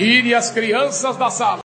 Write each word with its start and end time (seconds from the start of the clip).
Tire 0.00 0.34
as 0.34 0.50
crianças 0.50 1.14
da 1.18 1.28
sala. 1.28 1.60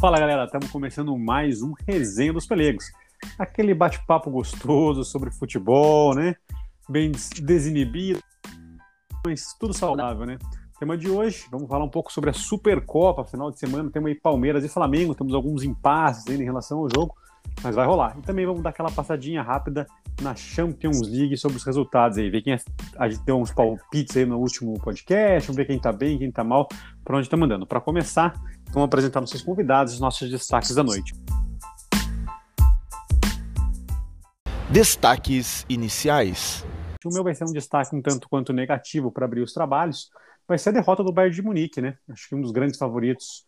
Fala 0.00 0.18
galera, 0.18 0.42
estamos 0.46 0.68
começando 0.72 1.16
mais 1.16 1.62
um 1.62 1.72
Resenha 1.86 2.32
dos 2.32 2.44
Pelegos. 2.44 2.86
Aquele 3.38 3.74
bate-papo 3.74 4.28
gostoso 4.28 5.04
sobre 5.04 5.30
futebol, 5.30 6.16
né? 6.16 6.34
Bem 6.88 7.12
desinibido, 7.40 8.20
mas 9.24 9.54
tudo 9.56 9.72
saudável, 9.72 10.26
né? 10.26 10.36
Tema 10.78 10.98
de 10.98 11.08
hoje, 11.08 11.46
vamos 11.52 11.68
falar 11.68 11.84
um 11.84 11.88
pouco 11.88 12.12
sobre 12.12 12.30
a 12.30 12.32
Supercopa, 12.32 13.24
final 13.24 13.48
de 13.48 13.60
semana, 13.60 13.88
temos 13.92 14.08
aí 14.08 14.14
Palmeiras 14.16 14.64
e 14.64 14.68
Flamengo, 14.68 15.14
temos 15.14 15.32
alguns 15.32 15.62
impasses 15.62 16.26
ainda 16.26 16.42
em 16.42 16.46
relação 16.46 16.80
ao 16.80 16.90
jogo, 16.90 17.14
mas 17.62 17.76
vai 17.76 17.86
rolar. 17.86 18.16
E 18.18 18.22
também 18.22 18.44
vamos 18.44 18.60
dar 18.60 18.70
aquela 18.70 18.90
passadinha 18.90 19.40
rápida 19.40 19.86
na 20.20 20.34
Champions 20.34 21.00
League 21.02 21.36
sobre 21.36 21.56
os 21.56 21.62
resultados 21.62 22.18
aí, 22.18 22.28
ver 22.28 22.42
quem 22.42 22.54
é, 22.54 22.58
a 22.98 23.08
gente 23.08 23.22
deu 23.22 23.38
uns 23.38 23.52
palpites 23.52 24.16
aí 24.16 24.26
no 24.26 24.36
último 24.36 24.74
podcast, 24.80 25.46
vamos 25.46 25.56
ver 25.56 25.64
quem 25.64 25.78
tá 25.78 25.92
bem, 25.92 26.18
quem 26.18 26.32
tá 26.32 26.42
mal, 26.42 26.68
para 27.04 27.18
onde 27.18 27.30
tá 27.30 27.36
mandando. 27.36 27.64
Para 27.64 27.80
começar, 27.80 28.34
vamos 28.72 28.86
apresentar 28.86 29.20
nossos 29.20 29.42
convidados, 29.42 29.94
os 29.94 30.00
nossos 30.00 30.28
destaques 30.28 30.74
da 30.74 30.82
noite. 30.82 31.14
Destaques 34.70 35.64
iniciais. 35.68 36.66
O 37.04 37.14
meu 37.14 37.22
vai 37.22 37.34
ser 37.34 37.44
um 37.44 37.52
destaque 37.52 37.94
um 37.94 38.02
tanto 38.02 38.28
quanto 38.28 38.52
negativo 38.52 39.12
para 39.12 39.24
abrir 39.24 39.42
os 39.42 39.52
trabalhos, 39.52 40.10
vai 40.46 40.58
ser 40.58 40.70
a 40.70 40.72
derrota 40.72 41.02
do 41.02 41.12
Bayern 41.12 41.34
de 41.34 41.42
Munique, 41.42 41.80
né? 41.80 41.96
Acho 42.08 42.28
que 42.28 42.34
um 42.34 42.40
dos 42.40 42.52
grandes 42.52 42.78
favoritos 42.78 43.46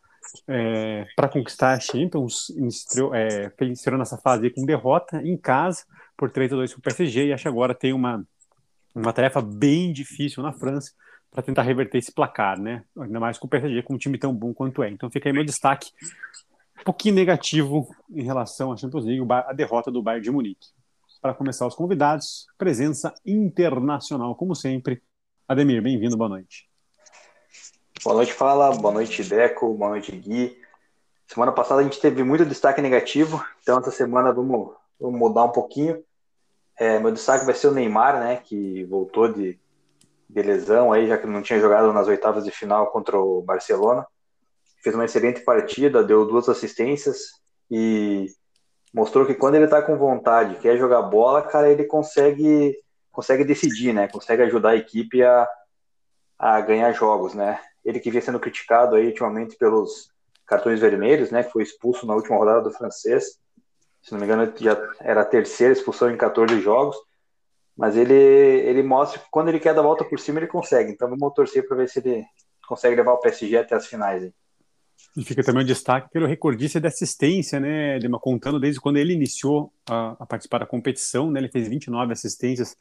é, 0.48 1.06
para 1.14 1.28
conquistar 1.28 1.74
a 1.74 1.80
Champions, 1.80 2.50
estreou, 2.50 3.14
é, 3.14 3.52
estreou 3.70 3.98
nessa 3.98 4.16
fase 4.18 4.50
com 4.50 4.64
derrota 4.64 5.22
em 5.22 5.36
casa 5.36 5.84
por 6.16 6.30
3 6.30 6.52
a 6.52 6.56
2 6.56 6.72
para 6.72 6.78
o 6.78 6.82
PSG 6.82 7.26
e 7.26 7.32
acho 7.32 7.42
que 7.42 7.48
agora 7.48 7.74
tem 7.74 7.92
uma, 7.92 8.26
uma 8.94 9.12
tarefa 9.12 9.40
bem 9.40 9.92
difícil 9.92 10.42
na 10.42 10.52
França 10.52 10.92
para 11.30 11.42
tentar 11.42 11.62
reverter 11.62 11.98
esse 11.98 12.12
placar, 12.12 12.58
né? 12.60 12.84
Ainda 12.98 13.20
mais 13.20 13.38
com 13.38 13.46
o 13.46 13.50
PSG 13.50 13.82
com 13.82 13.94
um 13.94 13.98
time 13.98 14.18
tão 14.18 14.34
bom 14.34 14.54
quanto 14.54 14.82
é. 14.82 14.90
Então 14.90 15.10
fica 15.10 15.28
aí 15.28 15.32
meu 15.32 15.44
destaque 15.44 15.90
um 16.80 16.84
pouquinho 16.84 17.14
negativo 17.14 17.88
em 18.10 18.22
relação 18.22 18.72
à 18.72 18.76
Champions 18.76 19.04
League, 19.04 19.26
a 19.30 19.52
derrota 19.52 19.90
do 19.90 20.02
Bayern 20.02 20.24
de 20.24 20.30
Munique. 20.30 20.68
Para 21.20 21.34
começar 21.34 21.66
os 21.66 21.74
convidados, 21.74 22.46
presença 22.56 23.12
internacional, 23.24 24.34
como 24.34 24.54
sempre. 24.54 25.02
Ademir, 25.48 25.82
bem-vindo, 25.82 26.16
boa 26.16 26.28
noite. 26.28 26.75
Boa 28.06 28.14
noite, 28.14 28.32
Fala. 28.34 28.70
Boa 28.70 28.94
noite, 28.94 29.24
Deco. 29.24 29.74
Boa 29.74 29.90
noite, 29.90 30.12
Gui. 30.12 30.56
Semana 31.26 31.50
passada 31.50 31.80
a 31.80 31.82
gente 31.82 32.00
teve 32.00 32.22
muito 32.22 32.44
destaque 32.44 32.80
negativo, 32.80 33.44
então 33.60 33.80
essa 33.80 33.90
semana 33.90 34.32
vamos, 34.32 34.76
vamos 35.00 35.18
mudar 35.18 35.42
um 35.42 35.50
pouquinho. 35.50 36.00
É, 36.78 37.00
meu 37.00 37.10
destaque 37.10 37.44
vai 37.44 37.52
ser 37.52 37.66
o 37.66 37.72
Neymar, 37.72 38.20
né, 38.20 38.36
que 38.36 38.84
voltou 38.84 39.32
de, 39.32 39.58
de 40.30 40.40
lesão 40.40 40.92
aí, 40.92 41.08
já 41.08 41.18
que 41.18 41.26
não 41.26 41.42
tinha 41.42 41.58
jogado 41.58 41.92
nas 41.92 42.06
oitavas 42.06 42.44
de 42.44 42.52
final 42.52 42.92
contra 42.92 43.18
o 43.18 43.42
Barcelona. 43.42 44.06
Fez 44.84 44.94
uma 44.94 45.06
excelente 45.06 45.40
partida, 45.40 46.04
deu 46.04 46.24
duas 46.24 46.48
assistências 46.48 47.18
e 47.68 48.26
mostrou 48.94 49.26
que 49.26 49.34
quando 49.34 49.56
ele 49.56 49.66
tá 49.66 49.82
com 49.82 49.98
vontade, 49.98 50.60
quer 50.60 50.78
jogar 50.78 51.02
bola, 51.02 51.42
cara, 51.42 51.68
ele 51.68 51.82
consegue 51.82 52.72
consegue 53.10 53.42
decidir, 53.42 53.92
né? 53.92 54.06
Consegue 54.06 54.42
ajudar 54.42 54.70
a 54.70 54.76
equipe 54.76 55.24
a, 55.24 55.48
a 56.38 56.60
ganhar 56.60 56.92
jogos, 56.92 57.34
né? 57.34 57.58
Ele 57.86 58.00
que 58.00 58.10
vinha 58.10 58.20
sendo 58.20 58.40
criticado 58.40 58.96
aí 58.96 59.06
ultimamente 59.06 59.56
pelos 59.56 60.10
cartões 60.44 60.80
vermelhos, 60.80 61.30
né? 61.30 61.42
Que 61.42 61.52
foi 61.52 61.62
expulso 61.62 62.04
na 62.06 62.14
última 62.14 62.36
rodada 62.36 62.62
do 62.62 62.70
francês. 62.70 63.38
Se 64.02 64.12
não 64.12 64.18
me 64.18 64.26
engano, 64.26 64.52
já 64.58 64.76
era 65.00 65.22
a 65.22 65.24
terceira 65.24 65.72
expulsão 65.72 66.10
em 66.10 66.16
14 66.16 66.60
jogos. 66.60 66.96
Mas 67.76 67.96
ele, 67.96 68.12
ele 68.12 68.82
mostra 68.82 69.20
que 69.20 69.26
quando 69.30 69.48
ele 69.48 69.60
quer 69.60 69.74
dar 69.74 69.82
volta 69.82 70.04
por 70.04 70.18
cima, 70.18 70.38
ele 70.40 70.46
consegue. 70.46 70.90
Então 70.90 71.08
vamos 71.08 71.32
torcer 71.32 71.66
para 71.66 71.76
ver 71.76 71.88
se 71.88 72.00
ele 72.00 72.24
consegue 72.66 72.96
levar 72.96 73.12
o 73.12 73.20
PSG 73.20 73.56
até 73.56 73.74
as 73.76 73.86
finais. 73.86 74.22
Aí. 74.24 74.32
E 75.16 75.24
fica 75.24 75.42
também 75.42 75.62
o 75.62 75.66
destaque 75.66 76.10
pelo 76.10 76.26
recordista 76.26 76.80
de 76.80 76.86
assistência, 76.86 77.58
né, 77.58 77.98
Dema, 77.98 78.18
contando 78.18 78.60
desde 78.60 78.80
quando 78.80 78.98
ele 78.98 79.14
iniciou 79.14 79.72
a, 79.88 80.16
a, 80.18 80.26
participar 80.26 80.58
da 80.58 80.66
competição, 80.66 81.30
né, 81.30 81.40
ele 81.40 81.48
fez 81.48 81.68
29 81.68 82.12
assistências 82.12 82.76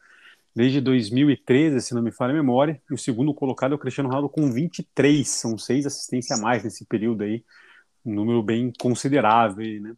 desde 0.55 0.79
2013, 0.79 1.81
se 1.81 1.93
não 1.93 2.01
me 2.01 2.11
falha 2.11 2.31
a 2.31 2.35
memória, 2.35 2.81
e 2.89 2.93
o 2.93 2.97
segundo 2.97 3.33
colocado 3.33 3.73
é 3.73 3.75
o 3.75 3.79
Cristiano 3.79 4.07
Ronaldo 4.07 4.29
com 4.29 4.49
23, 4.51 5.27
são 5.27 5.57
seis 5.57 5.85
assistências 5.85 6.39
a 6.39 6.41
mais 6.41 6.63
nesse 6.63 6.85
período 6.85 7.23
aí, 7.23 7.43
um 8.05 8.13
número 8.13 8.41
bem 8.41 8.71
considerável, 8.79 9.81
né. 9.81 9.93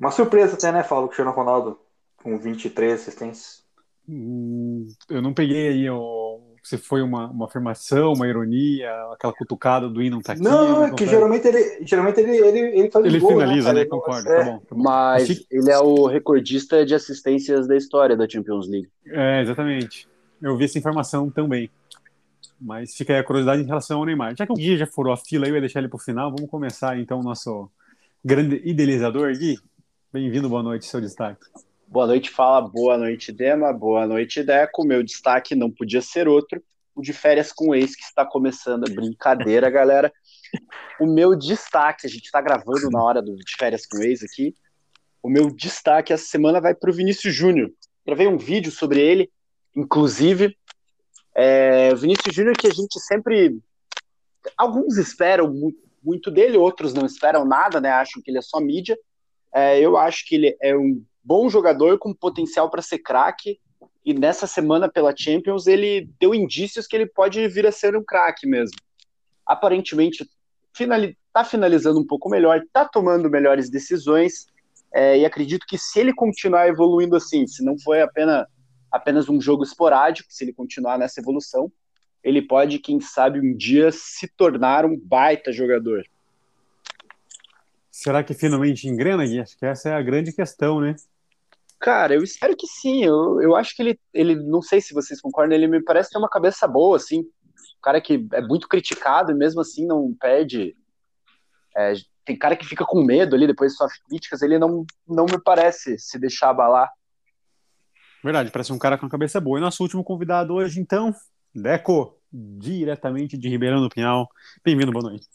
Uma 0.00 0.10
surpresa 0.10 0.54
até, 0.54 0.72
né, 0.72 0.82
Falo, 0.82 1.04
o 1.04 1.08
Cristiano 1.08 1.30
Ronaldo 1.30 1.78
com 2.16 2.36
23 2.38 2.94
assistências. 2.94 3.62
Hum, 4.08 4.88
eu 5.08 5.22
não 5.22 5.32
peguei 5.32 5.68
aí 5.68 5.88
o, 5.88 6.40
se 6.64 6.78
foi 6.78 7.02
uma, 7.02 7.30
uma 7.30 7.44
afirmação, 7.44 8.14
uma 8.14 8.26
ironia, 8.26 8.90
aquela 9.12 9.34
cutucada 9.34 9.86
do 9.86 10.02
hino 10.02 10.16
não 10.16 10.22
tá 10.22 10.32
aqui. 10.32 10.42
Não, 10.42 10.86
é 10.86 10.94
que 10.94 11.06
geralmente 11.06 11.46
ele, 11.46 11.84
geralmente 11.84 12.20
ele, 12.20 12.38
ele, 12.38 12.58
ele 12.78 12.90
faz 12.90 13.04
Ele 13.04 13.18
gol, 13.20 13.32
finaliza, 13.32 13.72
né? 13.74 13.80
né? 13.80 13.84
Concordo, 13.84 14.26
é. 14.30 14.36
tá 14.38 14.44
bom. 14.44 14.58
Tá 14.60 14.74
bom. 14.74 14.82
Mas 14.82 15.26
Fique... 15.26 15.46
ele 15.50 15.70
é 15.70 15.78
o 15.78 16.06
recordista 16.06 16.84
de 16.86 16.94
assistências 16.94 17.68
da 17.68 17.76
história 17.76 18.16
da 18.16 18.26
Champions 18.26 18.66
League. 18.66 18.88
É, 19.06 19.42
exatamente. 19.42 20.08
Eu 20.40 20.56
vi 20.56 20.64
essa 20.64 20.78
informação 20.78 21.30
também. 21.30 21.70
Mas 22.58 22.96
fica 22.96 23.12
aí 23.12 23.18
a 23.18 23.24
curiosidade 23.24 23.60
em 23.60 23.66
relação 23.66 23.98
ao 23.98 24.06
Neymar. 24.06 24.34
Já 24.34 24.46
que 24.46 24.52
o 24.52 24.56
Gui 24.56 24.78
já 24.78 24.86
furou 24.86 25.12
a 25.12 25.18
fila, 25.18 25.46
eu 25.46 25.54
ia 25.54 25.60
deixar 25.60 25.80
ele 25.80 25.88
pro 25.88 25.98
final. 25.98 26.30
Vamos 26.34 26.50
começar 26.50 26.98
então 26.98 27.20
o 27.20 27.22
nosso 27.22 27.68
grande 28.24 28.62
idealizador, 28.64 29.30
Gui. 29.36 29.58
Bem-vindo, 30.10 30.48
boa 30.48 30.62
noite, 30.62 30.86
seu 30.86 31.00
destaque. 31.00 31.44
Boa 31.86 32.06
noite, 32.06 32.30
Fala. 32.30 32.60
Boa 32.60 32.96
noite, 32.96 33.30
Dema. 33.30 33.72
Boa 33.72 34.06
noite, 34.06 34.42
Deco. 34.42 34.84
Meu 34.84 35.02
destaque 35.02 35.54
não 35.54 35.70
podia 35.70 36.00
ser 36.00 36.26
outro. 36.26 36.62
O 36.94 37.02
de 37.02 37.12
férias 37.12 37.52
com 37.52 37.74
ex 37.74 37.94
que 37.94 38.02
está 38.02 38.24
começando. 38.24 38.90
Brincadeira, 38.92 39.70
galera. 39.70 40.12
O 41.00 41.06
meu 41.06 41.36
destaque, 41.36 42.06
a 42.06 42.10
gente 42.10 42.24
está 42.24 42.40
gravando 42.40 42.90
na 42.90 43.02
hora 43.02 43.20
do 43.20 43.36
de 43.36 43.56
férias 43.58 43.86
com 43.86 44.02
ex 44.02 44.22
aqui. 44.22 44.54
O 45.22 45.28
meu 45.28 45.50
destaque 45.50 46.12
essa 46.12 46.24
semana 46.24 46.60
vai 46.60 46.74
para 46.74 46.90
o 46.90 46.94
Vinícius 46.94 47.34
Júnior. 47.34 47.70
Gravei 48.06 48.26
um 48.26 48.38
vídeo 48.38 48.72
sobre 48.72 49.00
ele, 49.00 49.30
inclusive. 49.74 50.56
É, 51.34 51.90
o 51.92 51.96
Vinícius 51.96 52.34
Júnior 52.34 52.56
que 52.56 52.66
a 52.66 52.72
gente 52.72 52.98
sempre. 53.00 53.58
Alguns 54.56 54.96
esperam 54.96 55.52
muito 56.02 56.30
dele, 56.30 56.56
outros 56.56 56.92
não 56.92 57.06
esperam 57.06 57.44
nada, 57.44 57.80
né? 57.80 57.90
Acham 57.90 58.22
que 58.22 58.30
ele 58.30 58.38
é 58.38 58.42
só 58.42 58.60
mídia. 58.60 58.98
É, 59.52 59.78
eu 59.78 59.96
acho 59.96 60.26
que 60.26 60.34
ele 60.34 60.56
é 60.60 60.76
um 60.76 61.02
bom 61.24 61.48
jogador 61.48 61.98
com 61.98 62.12
potencial 62.12 62.70
para 62.70 62.82
ser 62.82 62.98
craque. 62.98 63.58
E 64.04 64.12
nessa 64.12 64.46
semana 64.46 64.88
pela 64.88 65.16
Champions 65.16 65.66
ele 65.66 66.08
deu 66.20 66.34
indícios 66.34 66.86
que 66.86 66.94
ele 66.94 67.06
pode 67.06 67.46
vir 67.48 67.66
a 67.66 67.72
ser 67.72 67.96
um 67.96 68.04
craque 68.04 68.46
mesmo. 68.46 68.76
Aparentemente 69.46 70.28
finali 70.74 71.16
tá 71.32 71.44
finalizando 71.44 71.98
um 71.98 72.06
pouco 72.06 72.28
melhor, 72.28 72.60
tá 72.72 72.84
tomando 72.84 73.30
melhores 73.30 73.68
decisões. 73.68 74.46
É, 74.92 75.18
e 75.18 75.24
acredito 75.24 75.66
que 75.66 75.76
se 75.76 75.98
ele 75.98 76.14
continuar 76.14 76.68
evoluindo 76.68 77.16
assim, 77.16 77.46
se 77.46 77.64
não 77.64 77.76
foi 77.76 78.00
apenas, 78.00 78.46
apenas 78.90 79.28
um 79.28 79.40
jogo 79.40 79.64
esporádico, 79.64 80.32
se 80.32 80.44
ele 80.44 80.52
continuar 80.52 80.96
nessa 80.96 81.20
evolução, 81.20 81.72
ele 82.22 82.40
pode, 82.40 82.78
quem 82.78 83.00
sabe, 83.00 83.40
um 83.40 83.56
dia 83.56 83.90
se 83.90 84.28
tornar 84.28 84.84
um 84.84 84.96
baita 84.96 85.52
jogador. 85.52 86.04
Será 87.90 88.22
que 88.22 88.34
finalmente 88.34 88.88
engrena, 88.88 89.24
Gui? 89.24 89.40
Acho 89.40 89.58
que 89.58 89.66
essa 89.66 89.88
é 89.88 89.94
a 89.94 90.02
grande 90.02 90.32
questão, 90.32 90.80
né? 90.80 90.94
Cara, 91.84 92.14
eu 92.14 92.22
espero 92.22 92.56
que 92.56 92.66
sim. 92.66 93.04
Eu, 93.04 93.42
eu 93.42 93.54
acho 93.54 93.76
que 93.76 93.82
ele, 93.82 94.00
ele, 94.14 94.34
não 94.36 94.62
sei 94.62 94.80
se 94.80 94.94
vocês 94.94 95.20
concordam, 95.20 95.54
ele 95.54 95.66
me 95.66 95.84
parece 95.84 96.08
ter 96.08 96.16
uma 96.16 96.30
cabeça 96.30 96.66
boa, 96.66 96.96
assim. 96.96 97.20
Um 97.20 97.82
cara 97.82 98.00
que 98.00 98.26
é 98.32 98.40
muito 98.40 98.66
criticado 98.66 99.30
e 99.30 99.34
mesmo 99.34 99.60
assim 99.60 99.86
não 99.86 100.14
perde. 100.18 100.74
É, 101.76 101.92
tem 102.24 102.38
cara 102.38 102.56
que 102.56 102.64
fica 102.64 102.86
com 102.86 103.04
medo 103.04 103.36
ali, 103.36 103.46
depois 103.46 103.76
sofre 103.76 103.98
críticas, 104.08 104.40
ele 104.40 104.58
não, 104.58 104.86
não 105.06 105.26
me 105.26 105.38
parece 105.38 105.98
se 105.98 106.18
deixar 106.18 106.48
abalar. 106.48 106.90
Verdade, 108.22 108.50
parece 108.50 108.72
um 108.72 108.78
cara 108.78 108.96
com 108.96 109.04
a 109.04 109.10
cabeça 109.10 109.38
boa. 109.38 109.58
E 109.58 109.60
nosso 109.60 109.82
último 109.82 110.02
convidado 110.02 110.54
hoje, 110.54 110.80
então, 110.80 111.14
Deco, 111.54 112.18
diretamente 112.32 113.36
de 113.36 113.50
Ribeirão 113.50 113.82
do 113.82 113.90
Pinhal. 113.90 114.26
Bem-vindo, 114.64 114.90
boa 114.90 115.10
noite. 115.10 115.26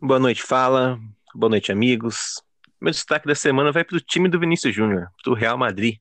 Boa 0.00 0.20
noite, 0.20 0.44
fala. 0.44 0.96
Boa 1.34 1.50
noite, 1.50 1.72
amigos. 1.72 2.40
Meu 2.84 2.90
destaque 2.90 3.26
da 3.26 3.34
semana 3.34 3.72
vai 3.72 3.82
para 3.82 3.96
o 3.96 4.00
time 4.00 4.28
do 4.28 4.38
Vinícius 4.38 4.74
Júnior, 4.74 5.08
do 5.24 5.32
Real 5.32 5.56
Madrid, 5.56 5.96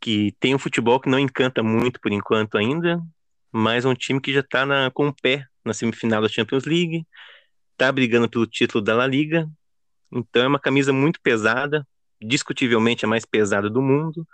que 0.00 0.34
tem 0.40 0.54
um 0.54 0.58
futebol 0.58 0.98
que 0.98 1.06
não 1.06 1.18
encanta 1.18 1.62
muito 1.62 2.00
por 2.00 2.10
enquanto 2.10 2.56
ainda, 2.56 2.98
mas 3.52 3.84
é 3.84 3.88
um 3.88 3.94
time 3.94 4.18
que 4.18 4.32
já 4.32 4.40
está 4.40 4.90
com 4.92 5.08
o 5.08 5.14
pé 5.14 5.46
na 5.62 5.74
semifinal 5.74 6.22
da 6.22 6.30
Champions 6.30 6.64
League, 6.64 7.06
está 7.72 7.92
brigando 7.92 8.26
pelo 8.26 8.46
título 8.46 8.82
da 8.82 8.94
La 8.94 9.06
Liga, 9.06 9.46
então 10.10 10.42
é 10.42 10.48
uma 10.48 10.58
camisa 10.58 10.94
muito 10.94 11.20
pesada, 11.20 11.86
discutivelmente 12.22 13.04
a 13.04 13.08
mais 13.08 13.26
pesada 13.26 13.68
do 13.68 13.82
mundo, 13.82 14.26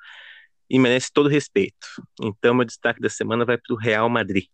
e 0.70 0.78
merece 0.78 1.12
todo 1.12 1.28
respeito. 1.28 1.88
Então, 2.22 2.54
meu 2.54 2.64
destaque 2.64 3.00
da 3.00 3.10
semana 3.10 3.44
vai 3.44 3.58
para 3.58 3.74
o 3.74 3.76
Real 3.76 4.08
Madrid. 4.08 4.44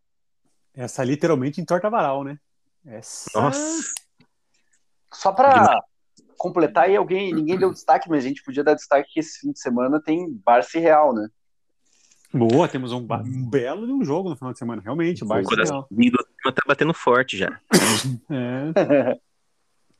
Essa 0.72 1.04
literalmente 1.04 1.60
entorta 1.60 1.90
varal, 1.90 2.24
né? 2.24 2.38
Essa... 2.82 3.38
Nossa! 3.38 3.92
Só 5.12 5.32
para 5.32 5.84
completar 6.36 6.84
aí, 6.84 6.96
alguém, 6.96 7.32
ninguém 7.32 7.58
deu 7.58 7.70
destaque, 7.72 8.08
mas 8.08 8.24
a 8.24 8.28
gente 8.28 8.42
podia 8.42 8.62
dar 8.64 8.74
destaque 8.74 9.12
que 9.12 9.20
esse 9.20 9.40
fim 9.40 9.52
de 9.52 9.60
semana 9.60 10.00
tem 10.00 10.30
Barça 10.44 10.78
e 10.78 10.80
Real, 10.80 11.14
né? 11.14 11.28
Boa, 12.32 12.66
temos 12.68 12.92
um, 12.92 13.00
ba- 13.00 13.22
um 13.24 13.48
belo 13.48 13.86
de 13.86 13.92
um 13.92 14.04
jogo 14.04 14.28
no 14.28 14.36
final 14.36 14.52
de 14.52 14.58
semana, 14.58 14.82
realmente, 14.82 15.22
o 15.22 15.26
O 15.26 15.28
Barça 15.28 15.44
e 15.44 15.48
coração 15.48 15.86
Real. 15.90 16.52
tá 16.52 16.62
batendo 16.66 16.92
forte 16.92 17.36
já. 17.36 17.60
É, 18.30 19.16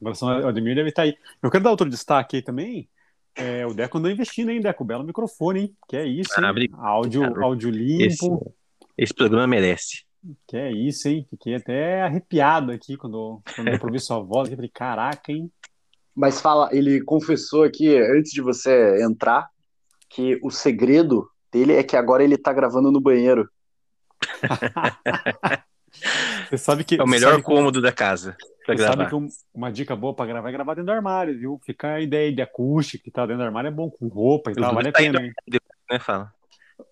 o 0.01 0.05
coração 0.05 0.29
Ademir 0.49 0.75
deve 0.75 0.89
estar 0.89 1.03
aí. 1.03 1.17
Eu 1.43 1.51
quero 1.51 1.63
dar 1.65 1.71
outro 1.71 1.89
destaque 1.89 2.37
aí 2.37 2.43
também. 2.43 2.89
É, 3.37 3.67
o 3.67 3.73
Deco 3.75 3.99
andou 3.99 4.11
investindo, 4.11 4.51
hein, 4.51 4.61
Deco? 4.61 4.85
Belo 4.85 5.05
microfone, 5.05 5.61
hein? 5.61 5.77
Que 5.89 5.97
é 5.97 6.07
isso, 6.07 6.41
hein? 6.41 6.51
Obrigado. 6.51 6.81
áudio, 6.81 7.43
áudio 7.43 7.71
limpo. 7.71 8.05
Esse, 8.05 8.29
esse 8.99 9.15
programa 9.15 9.47
merece. 9.47 10.05
Que 10.47 10.57
é 10.57 10.73
isso, 10.73 11.09
hein? 11.09 11.27
Fiquei 11.31 11.55
até 11.57 12.03
arrepiado 12.03 12.73
aqui 12.73 12.97
quando, 12.97 13.43
quando 13.55 13.69
eu 13.69 13.79
ouvi 13.83 14.01
sua 14.01 14.21
voz. 14.21 14.49
Eu 14.49 14.57
falei, 14.57 14.71
caraca, 14.73 15.31
hein? 15.33 15.51
Mas 16.15 16.41
fala, 16.41 16.69
ele 16.73 17.01
confessou 17.03 17.65
aqui, 17.65 17.97
antes 17.99 18.31
de 18.33 18.41
você 18.41 19.03
entrar, 19.03 19.49
que 20.09 20.39
o 20.43 20.51
segredo 20.51 21.29
dele 21.53 21.73
é 21.73 21.83
que 21.83 21.97
agora 21.97 22.23
ele 22.23 22.39
tá 22.39 22.53
gravando 22.53 22.91
no 22.93 23.01
banheiro. 23.01 23.49
Você 26.49 26.59
sabe 26.59 26.85
que. 26.85 26.97
É 26.97 27.03
o 27.03 27.07
melhor 27.07 27.31
sabe 27.33 27.43
que- 27.43 27.49
cômodo 27.49 27.81
da 27.81 27.93
casa 27.93 28.37
pra 28.67 28.75
Você 28.77 28.83
sabe 28.83 28.97
gravar. 28.97 29.11
que 29.11 29.15
um- 29.17 29.29
uma 29.55 29.71
dica 29.71 29.95
boa 29.95 30.15
pra 30.15 30.27
gravar 30.27 30.49
é 30.49 30.53
gravar 30.53 30.75
dentro 30.75 30.87
do 30.87 30.93
armário, 30.93 31.39
viu? 31.39 31.61
Fica 31.65 31.95
a 31.95 32.01
ideia 32.01 32.33
de 32.33 32.43
acústica 32.43 33.03
que 33.05 33.11
tá 33.11 33.23
dentro 33.27 33.43
do 33.43 33.47
armário 33.47 33.69
é 33.69 33.71
bom, 33.71 33.91
com 33.91 34.09
roupa 34.09 34.51
e 34.51 34.55
tal, 34.55 34.75
vale 34.75 34.89
a 34.89 34.93
tá 34.93 34.99
pena, 34.99 35.21
hein? 35.23 35.33
Né, 35.91 35.99
fala. 35.99 36.33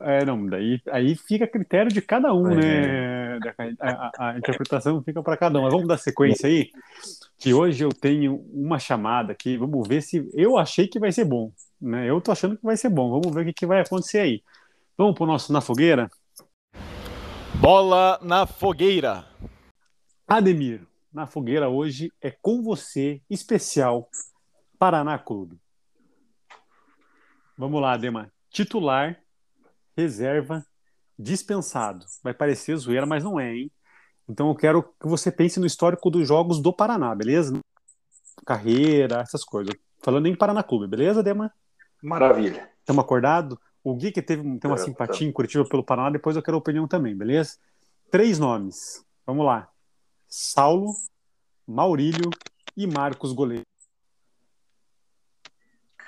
É, 0.01 0.25
não, 0.25 0.47
daí 0.47 0.81
aí 0.91 1.17
fica 1.17 1.45
a 1.45 1.49
critério 1.49 1.91
de 1.93 2.01
cada 2.01 2.33
um, 2.33 2.51
É. 2.53 2.55
né? 2.55 3.41
A, 3.81 3.91
a- 3.91 4.13
a 4.31 4.39
interpretação 4.39 5.03
fica 5.03 5.23
para 5.23 5.37
cada 5.37 5.59
um. 5.59 5.63
Mas 5.63 5.73
vamos 5.73 5.89
dar 5.89 5.97
sequência 5.99 6.49
aí, 6.49 6.71
que 7.43 7.53
hoje 7.53 7.83
eu 7.83 7.89
tenho 7.89 8.37
uma 8.53 8.79
chamada 8.79 9.33
aqui. 9.33 9.57
Vamos 9.57 9.89
ver 9.89 10.01
se 10.01 10.31
eu 10.33 10.57
achei 10.57 10.87
que 10.87 11.01
vai 11.01 11.11
ser 11.11 11.25
bom, 11.25 11.53
né? 11.81 12.09
Eu 12.09 12.21
tô 12.21 12.31
achando 12.31 12.57
que 12.57 12.63
vai 12.63 12.77
ser 12.77 12.89
bom. 12.89 13.11
Vamos 13.11 13.35
ver 13.35 13.43
o 13.43 13.45
que, 13.47 13.53
que 13.53 13.67
vai 13.67 13.81
acontecer 13.81 14.21
aí. 14.21 14.45
Vamos 14.97 15.17
pro 15.17 15.27
nosso 15.27 15.53
na 15.53 15.61
fogueira. 15.61 16.09
Bola 17.61 18.21
na 18.23 18.47
fogueira. 18.47 19.27
Ademir, 20.25 20.87
na 21.13 21.27
fogueira 21.27 21.69
hoje 21.69 22.13
é 22.21 22.31
com 22.31 22.63
você, 22.63 23.21
especial 23.29 24.09
Paraná 24.79 25.19
Clube. 25.19 25.59
Vamos 27.59 27.83
lá, 27.83 27.95
Ademar. 27.95 28.31
Titular, 28.51 29.21
reserva, 29.97 30.65
dispensado. 31.19 32.07
Vai 32.23 32.33
parecer 32.33 32.77
zoeira, 32.77 33.05
mas 33.05 33.25
não 33.25 33.41
é, 33.41 33.53
hein? 33.53 33.73
Então 34.33 34.49
eu 34.49 34.55
quero 34.55 34.83
que 34.83 35.07
você 35.07 35.31
pense 35.31 35.61
no 35.61 35.67
histórico 35.67 36.11
dos 36.11 36.27
jogos 36.27 36.59
do 36.59 36.73
Paraná, 36.73 37.15
beleza? 37.15 37.61
Carreira, 38.47 39.21
essas 39.21 39.45
coisas. 39.45 39.75
Falando 40.01 40.27
em 40.27 40.35
Paraná 40.35 40.63
Clube, 40.63 40.87
beleza, 40.87 41.21
Ademar? 41.21 41.53
Maravilha. 42.03 42.71
Estamos 42.79 43.05
acordados? 43.05 43.59
O 43.85 43.95
Gui 43.95 44.11
que 44.11 44.23
teve 44.23 44.43
tem 44.59 44.71
uma 44.71 44.79
simpatia 44.79 45.29
em 45.29 45.33
Curitiba 45.33 45.69
pelo 45.69 45.85
Paraná, 45.85 46.09
depois 46.09 46.35
eu 46.35 46.43
quero 46.43 46.57
a 46.57 46.61
opinião 46.61 46.89
também, 46.89 47.15
beleza? 47.15 47.59
Três 48.11 48.39
nomes. 48.39 49.05
Vamos 49.27 49.45
lá. 49.45 49.69
Saulo, 50.27 50.95
Maurílio 51.67 52.31
e 52.75 52.87
Marcos 52.87 53.35
Goleiro. 53.35 53.67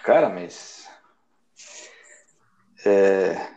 Cara, 0.02 0.30
mas. 0.30 0.88
É... 2.86 3.52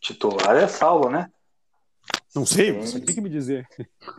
Titular 0.00 0.56
é 0.56 0.66
Saulo, 0.66 1.10
né? 1.10 1.30
Não 2.34 2.46
sei, 2.46 2.72
Sim. 2.72 2.80
você 2.80 3.00
tem 3.00 3.14
que 3.14 3.20
me 3.20 3.28
dizer. 3.28 3.66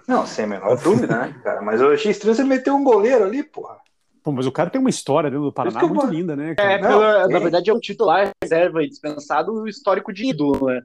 Não, 0.08 0.26
sem 0.26 0.46
a 0.46 0.48
menor 0.48 0.78
dúvida, 0.82 1.18
né, 1.18 1.40
cara? 1.44 1.62
Mas 1.62 1.82
eu 1.82 1.92
achei 1.92 2.12
estranho 2.12 2.36
você 2.36 2.44
meter 2.44 2.72
um 2.72 2.84
goleiro 2.84 3.24
ali, 3.24 3.42
porra. 3.44 3.78
Pô, 4.24 4.32
mas 4.32 4.46
o 4.46 4.52
cara 4.52 4.70
tem 4.70 4.80
uma 4.80 4.90
história 4.90 5.30
dentro 5.30 5.46
do 5.46 5.52
Paraná 5.52 5.82
muito 5.82 5.96
vou- 6.02 6.10
linda, 6.10 6.36
né? 6.36 6.52
É, 6.52 6.56
cara? 6.56 6.82
Não, 6.82 6.88
pela- 6.90 7.22
é. 7.24 7.28
na 7.28 7.40
verdade 7.40 7.70
é 7.70 7.74
o 7.74 7.80
titular, 7.80 8.30
reserva 8.42 8.84
e 8.84 8.88
dispensado, 8.88 9.52
o 9.52 9.68
histórico 9.68 10.14
de 10.14 10.30
ídolo, 10.30 10.68
né? 10.68 10.82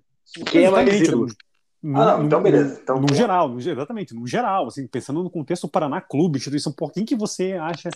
Quem 0.50 0.64
é 0.64 0.70
mais 0.70 0.88
ídolo? 1.00 1.26
no- 1.82 1.96
Ah, 2.00 2.06
não, 2.06 2.18
no- 2.18 2.24
então 2.24 2.38
no- 2.40 2.42
beleza. 2.42 2.80
Então, 2.82 2.94
no 2.96 3.02
vamos 3.02 3.12
lá. 3.12 3.16
geral, 3.18 3.48
no 3.48 3.60
exatamente, 3.60 4.14
no 4.14 4.26
geral, 4.26 4.66
assim, 4.66 4.86
pensando 4.88 5.22
no 5.22 5.30
contexto 5.30 5.68
do 5.68 5.70
Paraná 5.70 6.00
Clube, 6.00 6.38
instituição, 6.38 6.72
por 6.72 6.90
quem 6.92 7.04
que 7.04 7.14
você 7.14 7.52
acha, 7.52 7.90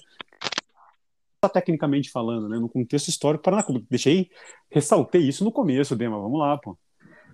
tecnicamente 1.52 2.08
falando, 2.10 2.48
né, 2.48 2.56
no 2.58 2.68
contexto 2.68 3.08
histórico 3.08 3.42
do 3.42 3.44
Paraná 3.44 3.62
Clube? 3.64 3.84
Deixei, 3.90 4.30
ressaltei 4.70 5.22
isso 5.22 5.42
no 5.42 5.50
começo, 5.50 5.96
Dema, 5.96 6.20
vamos 6.20 6.38
lá, 6.38 6.56
pô. 6.56 6.78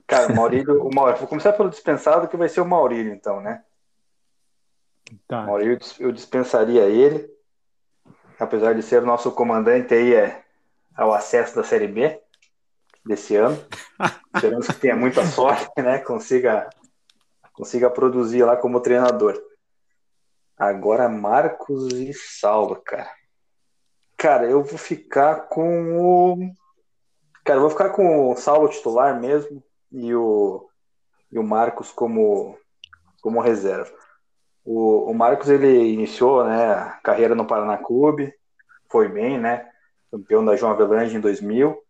Cara, 0.08 0.32
o 0.32 0.34
Maurílio, 0.34 0.87
o 0.87 0.90
Maurílio. 0.93 1.20
Vou 1.20 1.28
começar 1.28 1.52
pelo 1.52 1.69
dispensado, 1.69 2.28
que 2.28 2.37
vai 2.37 2.49
ser 2.49 2.62
o 2.62 2.66
Maurílio, 2.66 3.12
então, 3.12 3.43
né? 3.43 3.62
Tá. 5.28 5.43
Maurílio, 5.43 5.78
eu 6.00 6.10
dispensaria 6.10 6.84
ele. 6.84 7.31
Apesar 8.40 8.75
de 8.75 8.82
ser 8.82 9.02
o 9.02 9.06
nosso 9.06 9.31
comandante 9.31 9.93
aí 9.93 10.14
é, 10.14 10.43
ao 10.96 11.12
acesso 11.12 11.55
da 11.55 11.62
Série 11.62 11.87
B 11.87 12.19
desse 13.05 13.37
ano. 13.37 13.62
Esperamos 14.34 14.66
que 14.69 14.81
tenha 14.81 14.96
muita 14.96 15.26
sorte, 15.26 15.70
né? 15.76 15.99
Consiga, 15.99 16.70
consiga 17.52 17.90
produzir 17.90 18.44
lá 18.44 18.56
como 18.56 18.81
treinador. 18.81 19.38
Agora, 20.56 21.06
Marcos 21.06 21.93
e 21.93 22.14
Salva, 22.14 22.81
cara. 22.81 23.12
Cara, 24.16 24.46
eu 24.46 24.64
vou 24.64 24.78
ficar 24.78 25.49
com 25.49 25.99
o. 26.00 26.50
Cara, 27.44 27.58
eu 27.58 27.62
vou 27.62 27.70
ficar 27.70 27.90
com 27.90 28.31
o 28.31 28.37
Saulo 28.37 28.70
titular 28.70 29.20
mesmo 29.20 29.62
e 29.93 30.14
o, 30.14 30.69
e 31.31 31.38
o 31.38 31.43
Marcos 31.43 31.90
como, 31.90 32.56
como 33.20 33.40
reserva. 33.40 33.93
O, 34.64 35.11
o 35.11 35.14
Marcos 35.14 35.49
ele 35.49 35.93
iniciou 35.93 36.44
né, 36.44 36.73
a 36.73 36.90
carreira 37.02 37.35
no 37.35 37.46
Paraná 37.46 37.79
Clube, 37.79 38.32
foi 38.90 39.08
bem, 39.08 39.38
né? 39.38 39.69
Campeão 40.11 40.44
da 40.44 40.56
João 40.56 40.73
Avelange 40.73 41.17
em 41.17 41.20
2000. 41.20 41.81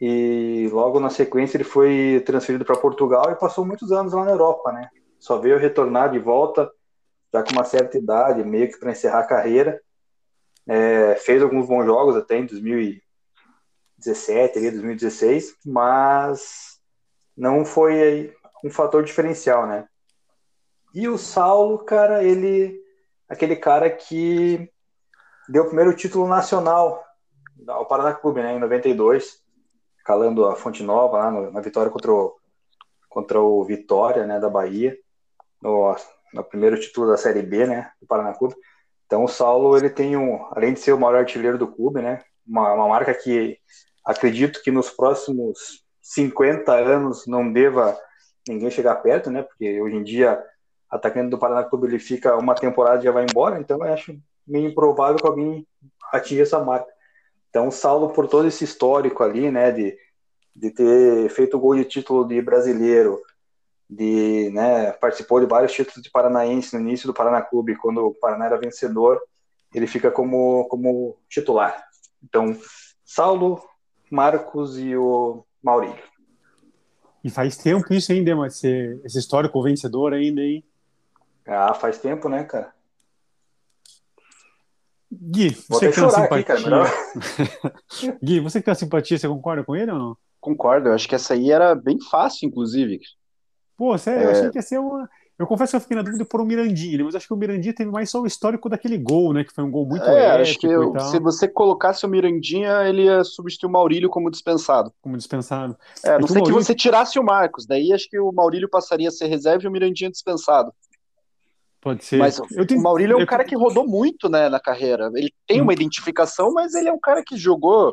E 0.00 0.68
logo 0.72 0.98
na 1.00 1.10
sequência 1.10 1.56
ele 1.56 1.64
foi 1.64 2.22
transferido 2.26 2.64
para 2.64 2.76
Portugal 2.76 3.30
e 3.30 3.36
passou 3.36 3.64
muitos 3.64 3.92
anos 3.92 4.12
lá 4.12 4.24
na 4.24 4.32
Europa, 4.32 4.72
né? 4.72 4.88
Só 5.18 5.38
veio 5.38 5.58
retornar 5.58 6.10
de 6.10 6.18
volta 6.18 6.70
já 7.32 7.42
com 7.42 7.52
uma 7.52 7.64
certa 7.64 7.98
idade, 7.98 8.44
meio 8.44 8.68
que 8.68 8.78
para 8.78 8.92
encerrar 8.92 9.20
a 9.20 9.26
carreira. 9.26 9.80
É, 10.66 11.14
fez 11.16 11.42
alguns 11.42 11.66
bons 11.66 11.84
jogos 11.84 12.16
até 12.16 12.38
em 12.38 12.46
2017, 12.46 14.58
ali, 14.58 14.70
2016, 14.70 15.56
mas 15.64 16.73
não 17.36 17.64
foi 17.64 18.34
um 18.64 18.70
fator 18.70 19.02
diferencial, 19.02 19.66
né? 19.66 19.86
E 20.94 21.08
o 21.08 21.18
Saulo, 21.18 21.78
cara, 21.78 22.22
ele 22.22 22.80
aquele 23.28 23.56
cara 23.56 23.90
que 23.90 24.70
deu 25.48 25.64
o 25.64 25.66
primeiro 25.66 25.94
título 25.96 26.26
nacional 26.26 27.02
ao 27.66 27.86
Paraná 27.86 28.14
Clube, 28.14 28.42
né, 28.42 28.54
em 28.54 28.58
92, 28.58 29.42
calando 30.04 30.46
a 30.46 30.54
Fonte 30.54 30.82
Nova 30.82 31.18
lá 31.18 31.50
na 31.50 31.60
vitória 31.60 31.90
contra 31.90 32.12
o, 32.12 32.36
contra 33.08 33.40
o 33.40 33.64
Vitória, 33.64 34.26
né, 34.26 34.38
da 34.38 34.50
Bahia, 34.50 34.96
no, 35.62 35.96
no 36.32 36.44
primeiro 36.44 36.78
título 36.78 37.08
da 37.08 37.16
Série 37.16 37.42
B, 37.42 37.66
né, 37.66 37.90
do 38.00 38.06
Paraná 38.06 38.34
Clube. 38.34 38.54
Então 39.06 39.24
o 39.24 39.28
Saulo, 39.28 39.76
ele 39.76 39.90
tem 39.90 40.16
um, 40.16 40.46
além 40.52 40.74
de 40.74 40.80
ser 40.80 40.92
o 40.92 40.98
maior 40.98 41.16
artilheiro 41.16 41.58
do 41.58 41.68
clube, 41.68 42.02
né, 42.02 42.22
uma, 42.46 42.72
uma 42.72 42.88
marca 42.88 43.14
que 43.14 43.58
acredito 44.04 44.62
que 44.62 44.70
nos 44.70 44.90
próximos 44.90 45.83
50 46.04 46.70
anos 46.70 47.26
não 47.26 47.50
deva 47.50 47.98
ninguém 48.46 48.70
chegar 48.70 48.96
perto, 48.96 49.30
né, 49.30 49.42
porque 49.42 49.80
hoje 49.80 49.96
em 49.96 50.04
dia 50.04 50.38
atacante 50.90 51.30
do 51.30 51.38
Paraná 51.38 51.64
Clube 51.64 51.86
ele 51.86 51.98
fica 51.98 52.36
uma 52.36 52.54
temporada 52.54 53.00
e 53.00 53.04
já 53.04 53.10
vai 53.10 53.24
embora, 53.24 53.58
então 53.58 53.78
eu 53.78 53.92
acho 53.92 54.14
meio 54.46 54.68
improvável 54.68 55.16
que 55.16 55.26
alguém 55.26 55.66
atinja 56.12 56.42
essa 56.42 56.62
marca. 56.62 56.92
Então, 57.48 57.70
Saulo, 57.70 58.10
por 58.10 58.28
todo 58.28 58.46
esse 58.46 58.64
histórico 58.64 59.22
ali, 59.22 59.50
né, 59.50 59.72
de, 59.72 59.96
de 60.54 60.70
ter 60.70 61.30
feito 61.30 61.58
gol 61.58 61.74
de 61.74 61.86
título 61.86 62.28
de 62.28 62.40
brasileiro, 62.42 63.22
de, 63.88 64.50
né, 64.52 64.92
participou 64.92 65.40
de 65.40 65.46
vários 65.46 65.72
títulos 65.72 66.02
de 66.02 66.10
paranaense 66.10 66.74
no 66.74 66.82
início 66.82 67.06
do 67.06 67.14
Paraná 67.14 67.40
Clube, 67.40 67.76
quando 67.76 68.08
o 68.08 68.14
Paraná 68.14 68.46
era 68.46 68.60
vencedor, 68.60 69.18
ele 69.74 69.86
fica 69.86 70.10
como, 70.10 70.66
como 70.68 71.16
titular. 71.30 71.82
Então, 72.22 72.56
Saulo, 73.04 73.62
Marcos 74.10 74.78
e 74.78 74.94
o 74.94 75.44
Maurílio. 75.64 75.96
E 77.24 77.30
faz 77.30 77.56
tempo 77.56 77.92
isso 77.94 78.12
ainda, 78.12 78.36
mas 78.36 78.56
esse, 78.56 79.00
esse 79.04 79.18
histórico 79.18 79.62
vencedor 79.62 80.12
ainda, 80.12 80.42
hein? 80.42 80.62
Ah, 81.46 81.72
faz 81.74 81.98
tempo, 81.98 82.28
né, 82.28 82.44
cara? 82.44 82.72
Gui, 85.10 85.50
você 85.68 85.88
que 85.88 85.94
tem 85.94 86.04
uma 86.04 86.10
chorar 86.10 86.24
aqui, 86.24 86.36
simpatia. 86.38 86.44
cara, 86.44 86.60
melhor. 86.60 88.18
Gui, 88.22 88.40
você 88.40 88.58
que 88.58 88.64
tem 88.64 88.72
uma 88.72 88.76
simpatia, 88.78 89.18
você 89.18 89.28
concorda 89.28 89.62
com 89.64 89.76
ele 89.76 89.90
ou 89.92 89.98
não? 89.98 90.16
Concordo, 90.40 90.88
eu 90.88 90.94
acho 90.94 91.08
que 91.08 91.14
essa 91.14 91.34
aí 91.34 91.50
era 91.50 91.74
bem 91.74 91.98
fácil, 92.00 92.46
inclusive. 92.46 93.00
Pô, 93.76 93.96
sério, 93.96 94.22
É. 94.22 94.26
eu 94.26 94.30
achei 94.32 94.50
que 94.50 94.58
ia 94.58 94.62
ser 94.62 94.78
uma. 94.78 95.08
Eu 95.36 95.48
confesso 95.48 95.72
que 95.72 95.76
eu 95.76 95.80
fiquei 95.80 95.96
na 95.96 96.02
dúvida 96.02 96.24
por 96.24 96.40
um 96.40 96.44
Mirandinha, 96.44 97.02
mas 97.04 97.14
acho 97.16 97.26
que 97.26 97.32
o 97.32 97.36
Mirandinha 97.36 97.74
teve 97.74 97.90
mais 97.90 98.08
só 98.08 98.20
o 98.20 98.26
histórico 98.26 98.68
daquele 98.68 98.96
gol, 98.96 99.32
né? 99.32 99.42
Que 99.42 99.52
foi 99.52 99.64
um 99.64 99.70
gol 99.70 99.84
muito 99.84 100.04
É, 100.04 100.26
épico 100.26 100.42
acho 100.42 100.58
que 100.60 100.66
eu- 100.68 101.00
se 101.00 101.18
você 101.18 101.48
colocasse 101.48 102.06
o 102.06 102.08
Mirandinha, 102.08 102.82
ele 102.88 103.02
ia 103.06 103.24
substituir 103.24 103.68
o 103.68 103.72
Maurílio 103.72 104.08
como 104.08 104.30
dispensado. 104.30 104.92
como 105.02 105.16
dispensado. 105.16 105.76
É, 106.04 106.10
É 106.10 106.12
não 106.12 106.18
que 106.20 106.24
o 106.24 106.28
sei 106.28 106.34
que 106.36 106.40
Maurílio- 106.42 106.64
você 106.64 106.74
tirasse 106.74 107.18
o 107.18 107.24
Marcos, 107.24 107.66
daí 107.66 107.92
acho 107.92 108.08
que 108.08 108.16
o 108.18 108.30
Maurílio 108.30 108.68
passaria 108.68 109.08
a 109.08 109.12
ser 109.12 109.26
reserva 109.26 109.64
e 109.64 109.66
o 109.66 109.72
Mirandinha 109.72 110.08
dispensado. 110.10 110.72
Pode 111.80 112.04
ser. 112.04 112.16
Mas 112.16 112.40
tenho, 112.66 112.80
o 112.80 112.82
Maurílio 112.82 113.14
é 113.14 113.16
um 113.16 113.20
eu- 113.20 113.26
cara 113.26 113.44
que 113.44 113.56
rodou 113.56 113.86
muito, 113.86 114.28
né, 114.28 114.48
na 114.48 114.60
carreira. 114.60 115.10
Ele 115.14 115.32
tem 115.46 115.60
uma 115.60 115.72
identificação, 115.72 116.52
mas 116.52 116.74
ele 116.74 116.88
é 116.88 116.92
um 116.92 116.98
cara 117.00 117.22
que 117.26 117.36
jogou. 117.36 117.92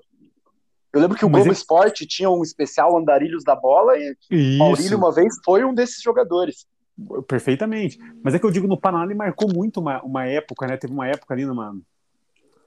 Eu 0.93 1.01
lembro 1.01 1.17
que 1.17 1.25
o 1.25 1.29
Mas 1.29 1.39
Globo 1.39 1.47
ele- 1.53 1.57
Esporte 1.57 2.05
tinha 2.05 2.29
um 2.29 2.43
especial 2.43 2.95
Andarilhos 2.97 3.43
da 3.43 3.55
Bola 3.55 3.97
e 3.97 4.11
o 4.11 4.15
Isso, 4.35 4.57
Maurílio, 4.59 4.97
uma 4.97 5.11
vez, 5.11 5.33
foi 5.43 5.65
um 5.65 5.73
desses 5.73 6.01
jogadores. 6.01 6.65
Perfeitamente. 7.27 7.99
Mas 8.23 8.33
é 8.33 8.39
que 8.39 8.45
eu 8.45 8.51
digo, 8.51 8.67
no 8.67 8.79
Paraná 8.79 9.05
ele 9.05 9.13
marcou 9.13 9.51
muito 9.51 9.79
uma, 9.79 10.01
uma 10.03 10.25
época, 10.25 10.67
né? 10.67 10.77
Teve 10.77 10.93
uma 10.93 11.07
época 11.07 11.33
ali 11.33 11.45
numa, 11.45 11.75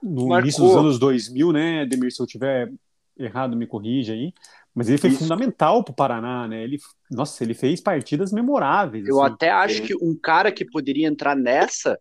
no 0.01 0.27
Marcou. 0.27 0.39
início 0.41 0.63
dos 0.63 0.75
anos 0.75 0.99
2000, 0.99 1.51
né, 1.51 1.85
Demir? 1.85 2.11
Se 2.11 2.21
eu 2.21 2.27
tiver 2.27 2.71
errado, 3.17 3.55
me 3.55 3.67
corrija 3.67 4.13
aí. 4.13 4.33
Mas 4.73 4.89
ele 4.89 4.97
foi 4.97 5.09
Isso. 5.09 5.19
fundamental 5.19 5.83
pro 5.83 5.93
Paraná, 5.93 6.47
né? 6.47 6.61
Ele, 6.61 6.77
nossa, 7.09 7.41
ele 7.43 7.53
fez 7.53 7.79
partidas 7.79 8.33
memoráveis. 8.33 9.07
Eu 9.07 9.21
assim. 9.21 9.33
até 9.33 9.49
acho 9.49 9.81
que 9.83 9.95
um 9.95 10.13
cara 10.13 10.51
que 10.51 10.65
poderia 10.65 11.07
entrar 11.07 11.33
nessa, 11.33 11.97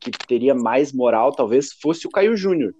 que 0.00 0.10
teria 0.10 0.54
mais 0.54 0.92
moral, 0.92 1.32
talvez, 1.32 1.72
fosse 1.72 2.08
o 2.08 2.10
Caio 2.10 2.36
Júnior. 2.36 2.74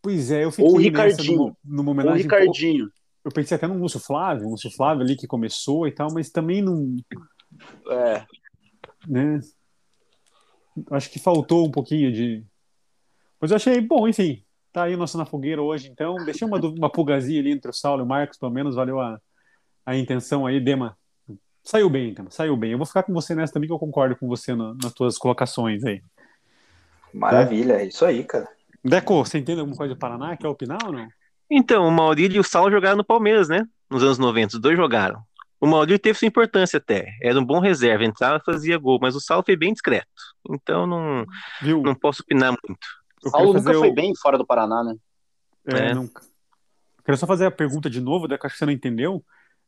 Pois 0.00 0.30
é, 0.30 0.44
eu 0.44 0.52
fiquei 0.52 0.64
Ou 0.64 0.76
o 0.76 0.78
Ricardinho. 0.78 1.56
numa, 1.64 1.92
numa 1.92 2.04
Ou 2.04 2.10
o. 2.12 2.14
Ricardinho. 2.14 2.88
Eu 3.24 3.32
pensei 3.32 3.56
até 3.56 3.66
no 3.66 3.76
Lúcio 3.76 3.98
Flávio, 3.98 4.46
o 4.46 4.50
Lúcio 4.52 4.70
Flávio 4.70 5.02
ali 5.02 5.16
que 5.16 5.26
começou 5.26 5.88
e 5.88 5.90
tal, 5.90 6.12
mas 6.12 6.30
também 6.30 6.62
não. 6.62 6.96
É, 7.90 8.24
né? 9.06 9.40
Acho 10.90 11.10
que 11.10 11.18
faltou 11.18 11.66
um 11.66 11.70
pouquinho 11.70 12.12
de. 12.12 12.44
Mas 13.40 13.50
eu 13.50 13.56
achei 13.56 13.80
bom, 13.80 14.06
enfim. 14.06 14.42
Tá 14.72 14.84
aí 14.84 14.94
o 14.94 14.98
nosso 14.98 15.16
na 15.16 15.24
fogueira 15.24 15.62
hoje, 15.62 15.88
então. 15.88 16.16
Deixei 16.24 16.46
uma, 16.46 16.58
uma 16.58 16.90
pulgazinha 16.90 17.40
ali 17.40 17.50
entre 17.50 17.70
o 17.70 17.74
Saulo 17.74 18.02
e 18.02 18.04
o 18.04 18.06
Marcos, 18.06 18.36
pelo 18.38 18.52
menos 18.52 18.74
valeu 18.74 19.00
a, 19.00 19.18
a 19.86 19.96
intenção 19.96 20.44
aí, 20.46 20.60
Dema. 20.60 20.96
Saiu 21.62 21.88
bem, 21.90 22.10
então, 22.10 22.30
saiu 22.30 22.56
bem. 22.56 22.72
Eu 22.72 22.78
vou 22.78 22.86
ficar 22.86 23.02
com 23.02 23.12
você 23.12 23.34
nessa 23.34 23.52
também, 23.54 23.66
que 23.68 23.72
eu 23.72 23.78
concordo 23.78 24.14
com 24.16 24.28
você 24.28 24.54
na- 24.54 24.74
nas 24.74 24.92
tuas 24.92 25.18
colocações 25.18 25.82
aí. 25.84 26.00
Maravilha, 27.12 27.74
é 27.74 27.86
isso 27.86 28.04
aí, 28.04 28.22
cara. 28.22 28.48
Deco, 28.84 29.24
você 29.24 29.38
entende 29.38 29.60
alguma 29.60 29.76
coisa 29.76 29.94
do 29.94 29.98
Paraná? 29.98 30.36
Quer 30.36 30.46
opinar 30.46 30.78
ou 30.84 30.92
não? 30.92 31.08
Então, 31.50 31.88
o 31.88 31.90
Maurílio 31.90 32.36
e 32.36 32.40
o 32.40 32.44
Saulo 32.44 32.70
jogaram 32.70 32.96
no 32.96 33.04
Palmeiras, 33.04 33.48
né? 33.48 33.66
Nos 33.90 34.02
anos 34.02 34.18
90, 34.18 34.56
os 34.56 34.60
dois 34.60 34.76
jogaram. 34.76 35.20
O 35.60 35.66
Maurílio 35.66 35.98
teve 35.98 36.18
sua 36.18 36.28
importância 36.28 36.76
até. 36.78 37.12
Era 37.22 37.38
um 37.38 37.44
bom 37.44 37.60
reserva, 37.60 38.04
entrava 38.04 38.36
e 38.36 38.44
fazia 38.44 38.76
gol, 38.78 38.98
mas 39.00 39.14
o 39.16 39.20
Saulo 39.20 39.42
foi 39.44 39.56
bem 39.56 39.72
discreto. 39.72 40.06
Então 40.50 40.86
não, 40.86 41.24
Viu? 41.62 41.82
não 41.82 41.94
posso 41.94 42.22
opinar 42.22 42.50
muito. 42.50 42.86
Eu 43.24 43.30
Saulo 43.30 43.54
nunca 43.54 43.72
foi 43.72 43.88
o- 43.88 43.94
bem 43.94 44.12
fora 44.20 44.36
do 44.36 44.46
Paraná, 44.46 44.84
né? 44.84 44.94
É, 45.68 45.90
É. 45.90 45.94
nunca. 45.94 46.22
Quero 47.04 47.16
só 47.18 47.26
fazer 47.26 47.46
a 47.46 47.50
pergunta 47.50 47.88
de 47.88 48.00
novo, 48.00 48.28
Deco, 48.28 48.46
acho 48.46 48.54
que 48.54 48.58
você 48.58 48.66
não 48.66 48.72
entendeu. 48.72 49.24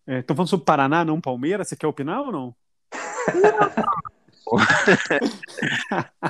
Estão 0.06 0.36
falando 0.36 0.48
sobre 0.50 0.66
Paraná, 0.66 1.04
não 1.04 1.20
Palmeiras. 1.20 1.68
Você 1.68 1.76
quer 1.76 1.86
opinar 1.86 2.20
ou 2.22 2.32
não? 2.32 2.54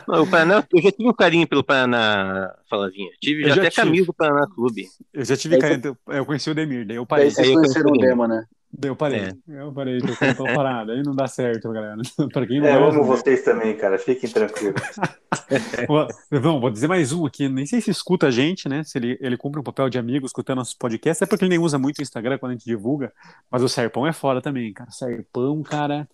Não, 0.08 0.22
O 0.22 0.30
Paraná, 0.30 0.64
eu 0.72 0.82
já 0.82 0.90
tive 0.90 1.08
um 1.08 1.12
carinho 1.12 1.46
pelo 1.46 1.62
Paraná, 1.62 2.54
Falavinha. 2.68 3.10
Tive 3.20 3.44
Eu 3.44 3.48
já 3.50 3.54
já 3.56 3.62
até 3.62 3.70
tive. 3.70 3.82
camisa 3.86 4.06
do 4.06 4.14
Paraná 4.14 4.46
Clube. 4.54 4.86
Eu 5.12 5.24
já 5.24 5.36
tive 5.36 5.54
Aí 5.56 5.60
carinho, 5.60 5.96
eu 6.08 6.26
conheci 6.26 6.50
o 6.50 6.54
Demir, 6.54 6.86
daí 6.86 6.96
eu 6.96 7.02
Daí 7.02 7.08
parei. 7.08 7.30
vocês 7.30 7.46
Aí 7.46 7.52
eu 7.54 7.60
conheceram 7.60 7.86
o 7.86 7.88
conheci 7.90 8.06
o 8.06 8.08
Dema, 8.08 8.28
né? 8.28 8.44
Eu 8.82 8.94
parei. 8.94 9.20
É. 9.20 9.32
Eu 9.48 9.72
parei, 9.72 9.98
tô, 9.98 10.08
tô 10.36 10.44
parado. 10.44 10.92
Aí 10.92 11.02
não 11.02 11.14
dá 11.14 11.26
certo, 11.26 11.72
galera. 11.72 11.96
pra 12.32 12.46
quem 12.46 12.60
não 12.60 12.66
É, 12.66 12.76
eu 12.76 12.84
amo 12.84 13.02
vocês 13.04 13.42
também, 13.42 13.76
cara. 13.76 13.98
Fiquem 13.98 14.28
tranquilos. 14.30 14.80
Vou- 15.88 16.06
Vamos, 16.30 16.60
vou 16.60 16.70
dizer 16.70 16.86
mais 16.86 17.12
um 17.12 17.24
aqui. 17.24 17.48
Nem 17.48 17.64
sei 17.64 17.80
se 17.80 17.90
escuta 17.90 18.26
a 18.26 18.30
gente, 18.30 18.68
né? 18.68 18.84
Se 18.84 18.98
ele, 18.98 19.18
ele 19.20 19.36
cumpre 19.36 19.58
um 19.60 19.64
papel 19.64 19.88
de 19.88 19.98
amigo 19.98 20.26
escutando 20.26 20.58
nossos 20.58 20.74
podcasts. 20.74 21.22
É 21.22 21.26
porque 21.26 21.44
ele 21.44 21.50
nem 21.56 21.58
usa 21.58 21.78
muito 21.78 21.98
o 21.98 22.02
Instagram 22.02 22.38
quando 22.38 22.50
a 22.52 22.54
gente 22.54 22.66
divulga. 22.66 23.12
Mas 23.50 23.62
o 23.62 23.68
Serpão 23.68 24.06
é 24.06 24.12
fora 24.12 24.42
também, 24.42 24.72
cara. 24.72 24.90
Serpão, 24.90 25.62
cara, 25.62 26.06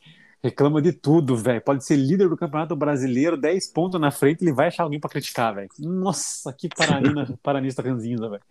reclama 0.42 0.80
de 0.80 0.92
tudo, 0.92 1.36
velho. 1.36 1.60
Pode 1.60 1.84
ser 1.84 1.96
líder 1.96 2.28
do 2.28 2.36
Campeonato 2.36 2.76
Brasileiro, 2.76 3.36
10 3.36 3.72
pontos 3.72 4.00
na 4.00 4.10
frente, 4.12 4.42
ele 4.44 4.52
vai 4.52 4.68
achar 4.68 4.84
alguém 4.84 5.00
pra 5.00 5.10
criticar, 5.10 5.54
velho. 5.54 5.68
Nossa, 5.80 6.52
que 6.52 6.68
paranina, 6.68 7.26
paranista 7.42 7.82
ranzinza, 7.82 8.28
velho. 8.28 8.42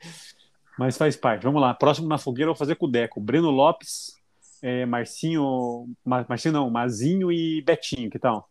Mas 0.77 0.97
faz 0.97 1.15
parte. 1.15 1.43
Vamos 1.43 1.61
lá. 1.61 1.73
Próximo 1.73 2.07
na 2.07 2.17
fogueira 2.17 2.49
eu 2.49 2.53
vou 2.53 2.59
fazer 2.59 2.75
com 2.75 2.85
o 2.85 2.91
Deco. 2.91 3.19
Breno 3.21 3.49
Lopes, 3.51 4.13
é, 4.61 4.85
Marcinho. 4.85 5.87
Ma- 6.03 6.25
Marcinho 6.27 6.53
não, 6.53 6.69
Mazinho 6.69 7.31
e 7.31 7.61
Betinho, 7.61 8.09
que 8.09 8.17
tal? 8.19 8.49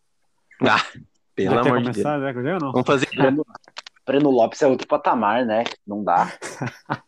Ah, 0.60 0.84
pelo 1.34 1.54
Já 1.56 1.60
amor 1.60 1.78
de 1.78 1.84
Deus. 1.84 1.96
começar, 1.96 2.18
Deco? 2.20 2.42
Já 2.42 2.54
ou 2.54 2.60
não? 2.60 2.72
Vamos 2.72 2.86
fazer. 2.86 3.08
Breno, 3.14 3.46
Breno 4.06 4.30
Lopes 4.30 4.62
é 4.62 4.66
outro 4.66 4.86
patamar, 4.86 5.44
né? 5.44 5.64
Não 5.86 6.04
dá. 6.04 6.32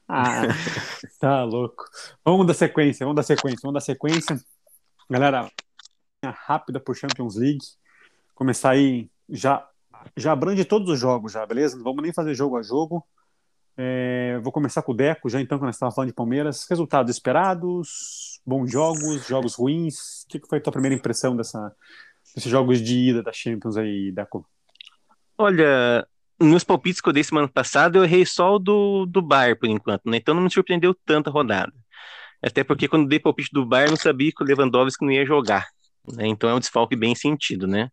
Ah, 0.09 0.43
tá 1.21 1.45
louco. 1.45 1.85
Vamos 2.25 2.47
dar 2.47 2.55
sequência, 2.55 3.05
vamos 3.07 3.17
dar 3.17 3.23
sequência, 3.23 3.61
vamos 3.63 3.75
dar 3.75 3.81
sequência. 3.81 4.37
Galera, 5.09 5.51
rápida 6.25 6.81
por 6.81 6.97
Champions 6.97 7.37
League. 7.37 7.59
Começar 8.35 8.71
aí, 8.71 9.09
já, 9.29 9.65
já 10.17 10.33
abrange 10.33 10.65
todos 10.65 10.89
os 10.89 10.99
jogos, 10.99 11.33
já, 11.33 11.45
beleza? 11.47 11.77
Não 11.77 11.85
vamos 11.85 12.03
nem 12.03 12.13
fazer 12.13 12.35
jogo 12.35 12.57
a 12.57 12.63
jogo. 12.63 13.07
É, 13.77 14.39
vou 14.43 14.53
começar 14.53 14.83
com 14.83 14.93
o 14.93 14.95
Deco, 14.95 15.29
já 15.29 15.41
então, 15.41 15.59
quando 15.59 15.67
nós 15.67 15.77
estávamos 15.77 15.95
falando 15.95 16.11
de 16.11 16.15
Palmeiras. 16.15 16.67
Resultados 16.69 17.15
esperados, 17.15 18.41
bons 18.47 18.71
jogos, 18.71 19.27
jogos 19.27 19.55
ruins. 19.55 20.23
O 20.25 20.29
que 20.29 20.41
foi 20.49 20.59
a 20.59 20.61
tua 20.61 20.73
primeira 20.73 20.95
impressão 20.95 21.37
dessa, 21.37 21.75
desses 22.35 22.51
jogos 22.51 22.81
de 22.81 23.11
ida 23.11 23.23
da 23.23 23.33
Champions 23.33 23.77
aí, 23.77 24.13
Deco? 24.13 24.47
Olha, 25.37 26.07
nos 26.41 26.63
palpites 26.63 27.01
que 27.01 27.09
eu 27.09 27.13
dei 27.13 27.25
semana 27.25 27.49
passada, 27.49 27.99
eu 27.99 28.05
errei 28.05 28.25
só 28.25 28.55
o 28.55 28.59
do, 28.59 29.07
do 29.07 29.21
Bayern 29.21 29.59
por 29.59 29.69
enquanto, 29.69 30.09
né? 30.09 30.17
Então 30.19 30.35
não 30.35 30.43
me 30.43 30.51
surpreendeu 30.51 30.95
tanto 31.05 31.29
a 31.29 31.33
rodada. 31.33 31.73
Até 32.43 32.63
porque 32.63 32.87
quando 32.87 33.09
dei 33.09 33.19
palpite 33.19 33.51
do 33.53 33.63
eu 33.63 33.89
não 33.89 33.97
sabia 33.97 34.31
que 34.31 34.43
o 34.43 34.47
Lewandowski 34.47 35.05
não 35.05 35.13
ia 35.13 35.25
jogar. 35.25 35.67
né? 36.13 36.27
Então 36.27 36.49
é 36.49 36.55
um 36.55 36.61
desfalque 36.61 36.95
bem 36.95 37.15
sentido, 37.15 37.67
né? 37.67 37.89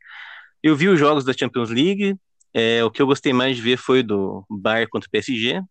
Eu 0.62 0.76
vi 0.76 0.90
os 0.90 1.00
jogos 1.00 1.24
da 1.24 1.34
Champions 1.34 1.70
League, 1.70 2.16
é, 2.54 2.84
o 2.84 2.92
que 2.92 3.02
eu 3.02 3.08
gostei 3.08 3.32
mais 3.34 3.56
de 3.56 3.62
ver 3.62 3.78
foi 3.78 4.04
do 4.04 4.46
Bayern 4.50 4.90
contra 4.90 5.08
o 5.08 5.12
PSG. 5.12 5.62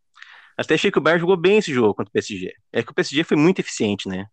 Até 0.61 0.75
achei 0.75 0.91
que 0.91 0.99
o 0.99 1.01
Bayern 1.01 1.21
jogou 1.21 1.39
bem 1.39 1.57
esse 1.57 1.73
jogo 1.73 1.95
contra 1.95 2.11
o 2.11 2.13
PSG. 2.13 2.53
É 2.71 2.83
que 2.83 2.93
o 2.93 2.95
PSG 2.95 3.25
foi 3.25 3.37
muito 3.37 3.61
eficiente, 3.61 4.07
né? 4.07 4.27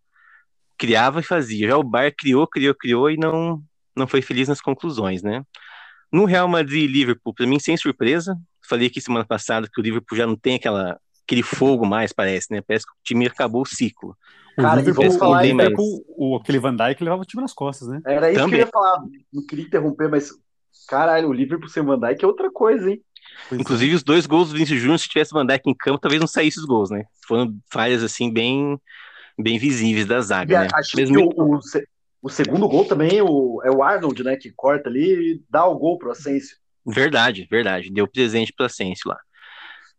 Criava 0.76 1.20
e 1.20 1.22
fazia. 1.22 1.68
Já 1.68 1.78
o 1.78 1.82
Bayern 1.82 2.14
criou, 2.14 2.46
criou, 2.46 2.74
criou 2.74 3.10
e 3.10 3.16
não, 3.16 3.62
não 3.96 4.06
foi 4.06 4.20
feliz 4.20 4.46
nas 4.46 4.60
conclusões, 4.60 5.22
né? 5.22 5.42
No 6.12 6.26
Real 6.26 6.46
Madrid 6.46 6.84
e 6.84 6.92
Liverpool, 6.92 7.32
para 7.32 7.46
mim, 7.46 7.58
sem 7.58 7.78
surpresa. 7.78 8.36
Falei 8.68 8.88
aqui 8.88 9.00
semana 9.00 9.24
passada 9.24 9.68
que 9.72 9.80
o 9.80 9.82
Liverpool 9.82 10.18
já 10.18 10.26
não 10.26 10.36
tem 10.36 10.56
aquela, 10.56 11.00
aquele 11.24 11.42
fogo 11.42 11.86
mais, 11.86 12.12
parece, 12.12 12.52
né? 12.52 12.60
Parece 12.60 12.84
que 12.84 12.92
o 12.92 13.02
time 13.02 13.26
acabou 13.26 13.62
o 13.62 13.66
ciclo. 13.66 14.14
Cara, 14.54 14.74
o 14.74 14.78
Liverpool, 14.80 15.04
vamos 15.04 15.18
falar 15.18 15.38
aí, 15.38 15.54
o, 16.16 16.36
aquele 16.36 16.58
Van 16.58 16.76
Dijk 16.76 17.02
levava 17.02 17.22
o 17.22 17.24
time 17.24 17.40
nas 17.40 17.54
costas, 17.54 17.88
né? 17.88 18.02
Era 18.04 18.30
isso 18.30 18.40
Também. 18.40 18.50
que 18.50 18.62
eu 18.62 18.66
ia 18.66 18.70
falar. 18.70 19.02
Não 19.32 19.46
queria 19.46 19.64
interromper, 19.64 20.10
mas. 20.10 20.30
Caralho, 20.86 21.28
o 21.28 21.32
Liverpool 21.32 21.68
sem 21.68 21.82
Van 21.82 21.98
Dijk 21.98 22.22
é 22.22 22.26
outra 22.26 22.50
coisa, 22.50 22.90
hein? 22.90 23.02
Pois 23.48 23.58
é. 23.58 23.62
Inclusive, 23.62 23.94
os 23.94 24.02
dois 24.02 24.26
gols 24.26 24.48
do 24.48 24.54
Vinícius 24.54 24.80
Júnior, 24.80 24.98
se 24.98 25.08
tivesse 25.08 25.32
Van 25.32 25.46
Dijk 25.46 25.68
em 25.68 25.74
campo, 25.74 25.98
talvez 25.98 26.20
não 26.20 26.26
saísse 26.26 26.58
os 26.58 26.64
gols, 26.64 26.90
né? 26.90 27.04
Foram 27.26 27.56
falhas, 27.70 28.02
assim, 28.02 28.32
bem, 28.32 28.78
bem 29.38 29.58
visíveis 29.58 30.06
da 30.06 30.18
E 30.18 30.22
zaga, 30.22 30.60
né? 30.60 30.68
acho 30.74 30.96
Mas 30.96 31.10
que 31.10 31.18
o, 31.18 31.28
o, 31.28 31.60
o 32.22 32.28
segundo 32.28 32.68
gol 32.68 32.84
também 32.84 33.20
o, 33.22 33.60
é 33.64 33.70
o 33.70 33.82
Arnold, 33.82 34.22
né? 34.24 34.36
Que 34.36 34.50
corta 34.50 34.88
ali 34.88 35.34
e 35.34 35.42
dá 35.48 35.66
o 35.66 35.78
gol 35.78 35.98
pro 35.98 36.10
Asensio. 36.10 36.56
Verdade, 36.86 37.46
verdade. 37.50 37.90
Deu 37.90 38.08
presente 38.08 38.52
para 38.52 38.66
Asensio 38.66 39.10
lá. 39.10 39.18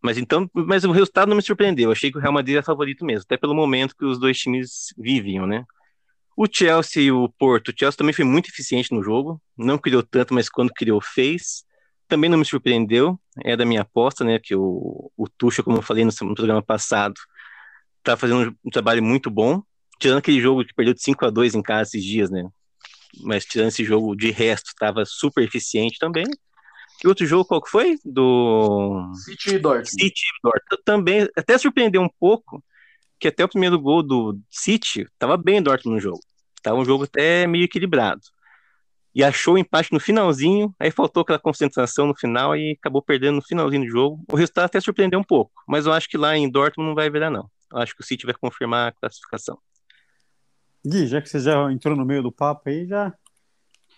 Mas 0.02 0.18
então, 0.18 0.50
mas 0.54 0.84
o 0.84 0.92
resultado 0.92 1.30
não 1.30 1.36
me 1.36 1.42
surpreendeu. 1.42 1.92
Achei 1.92 2.12
que 2.12 2.18
o 2.18 2.22
Real 2.22 2.34
Madrid 2.34 2.56
era 2.56 2.64
favorito 2.64 3.06
mesmo, 3.06 3.24
até 3.26 3.38
pelo 3.38 3.54
momento 3.54 3.96
que 3.96 4.06
os 4.06 4.20
dois 4.20 4.38
times 4.38 4.94
viviam, 4.98 5.46
né? 5.46 5.66
O 6.36 6.46
Chelsea 6.50 7.04
e 7.04 7.12
o 7.12 7.28
Porto, 7.28 7.70
o 7.70 7.74
Chelsea 7.78 7.98
também 7.98 8.14
foi 8.14 8.24
muito 8.24 8.50
eficiente 8.50 8.94
no 8.94 9.04
jogo, 9.04 9.42
não 9.58 9.78
criou 9.78 10.02
tanto, 10.02 10.34
mas 10.34 10.48
quando 10.48 10.72
criou 10.72 11.02
fez. 11.02 11.66
Também 12.10 12.30
não 12.30 12.38
me 12.38 12.46
surpreendeu, 12.46 13.18
é 13.46 13.56
da 13.56 13.66
minha 13.66 13.82
aposta, 13.82 14.26
né? 14.26 14.40
Que 14.40 14.56
o, 14.56 15.12
o 15.16 15.30
Tuchel, 15.30 15.64
como 15.64 15.78
eu 15.78 15.82
falei 15.82 16.04
no, 16.04 16.12
no 16.24 16.36
programa 16.36 16.62
passado, 16.62 17.14
tá 18.04 18.18
fazendo 18.18 18.54
um 18.66 18.70
trabalho 18.70 19.02
muito 19.04 19.30
bom, 19.30 19.62
tirando 20.00 20.18
aquele 20.18 20.42
jogo 20.42 20.66
que 20.66 20.74
perdeu 20.74 20.94
de 20.94 21.02
5 21.02 21.26
a 21.26 21.30
2 21.30 21.56
em 21.56 21.62
casa 21.62 21.92
esses 21.92 22.04
dias, 22.04 22.30
né? 22.30 22.50
Mas 23.22 23.46
tirando 23.46 23.70
esse 23.70 23.84
jogo 23.84 24.16
de 24.16 24.32
resto, 24.32 24.68
estava 24.68 25.06
super 25.06 25.44
eficiente 25.44 25.98
também. 26.00 26.26
E 27.04 27.08
outro 27.08 27.26
jogo, 27.26 27.46
qual 27.46 27.62
que 27.62 27.70
foi? 27.70 27.98
Do 28.04 29.14
City 29.26 29.56
e 29.56 29.60
Dortmund. 29.60 29.90
City 29.90 30.22
e 30.22 30.42
Dortmund. 30.44 30.84
Também, 30.84 31.30
até 31.38 31.58
surpreendeu 31.58 32.02
um 32.02 32.10
pouco, 32.20 32.64
que 33.20 33.28
até 33.28 33.46
o 33.46 33.50
primeiro 33.50 33.80
gol 33.80 34.04
do 34.04 34.38
City 34.50 35.02
estava 35.02 35.38
bem 35.38 35.62
Dortmund 35.62 35.96
no 35.96 36.02
jogo. 36.02 36.20
Tava 36.62 36.78
um 36.78 36.86
jogo 36.86 37.06
até 37.06 37.48
meio 37.48 37.64
equilibrado. 37.64 38.22
E 39.14 39.24
achou 39.24 39.56
o 39.56 39.58
empate 39.58 39.92
no 39.92 40.00
finalzinho, 40.00 40.74
aí 40.80 40.92
faltou 40.92 41.22
aquela 41.22 41.40
concentração 41.40 42.06
no 42.06 42.16
final 42.16 42.56
e 42.56 42.78
acabou 42.80 43.02
perdendo 43.02 43.36
no 43.36 43.42
finalzinho 43.42 43.84
do 43.84 43.90
jogo. 43.90 44.24
O 44.32 44.36
resultado 44.36 44.66
até 44.66 44.80
surpreendeu 44.80 45.20
um 45.20 45.24
pouco, 45.24 45.52
mas 45.68 45.86
eu 45.86 45.94
acho 45.94 46.08
que 46.08 46.18
lá 46.18 46.38
em 46.38 46.50
Dortmund 46.50 46.90
não 46.90 46.96
vai 46.96 47.10
virar, 47.10 47.30
não. 47.30 47.50
Eu 47.72 47.80
acho 47.80 47.96
que 47.96 48.02
o 48.02 48.06
City 48.06 48.26
vai 48.26 48.36
confirmar 48.36 48.90
a 48.90 48.92
classificação. 48.92 49.58
Gui, 50.86 51.08
já 51.08 51.22
que 51.22 51.30
você 51.30 51.40
já 51.40 51.72
entrou 51.72 51.96
no 51.96 52.06
meio 52.06 52.24
do 52.24 52.32
papo 52.32 52.70
aí, 52.70 52.88
já, 52.88 53.14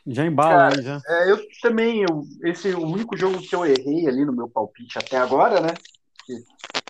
já 0.08 0.26
embala 0.26 0.70
aí, 0.70 0.82
já. 0.82 1.00
É, 1.06 1.32
eu 1.32 1.40
também, 1.62 2.02
eu, 2.02 2.24
esse 2.44 2.72
é 2.72 2.76
o 2.76 2.86
único 2.86 3.16
jogo 3.16 3.40
que 3.40 3.56
eu 3.56 3.66
errei 3.66 4.08
ali 4.08 4.26
no 4.26 4.34
meu 4.34 4.50
palpite 4.50 4.98
até 4.98 5.18
agora, 5.18 5.62
né? 5.62 5.74
Que 6.26 6.34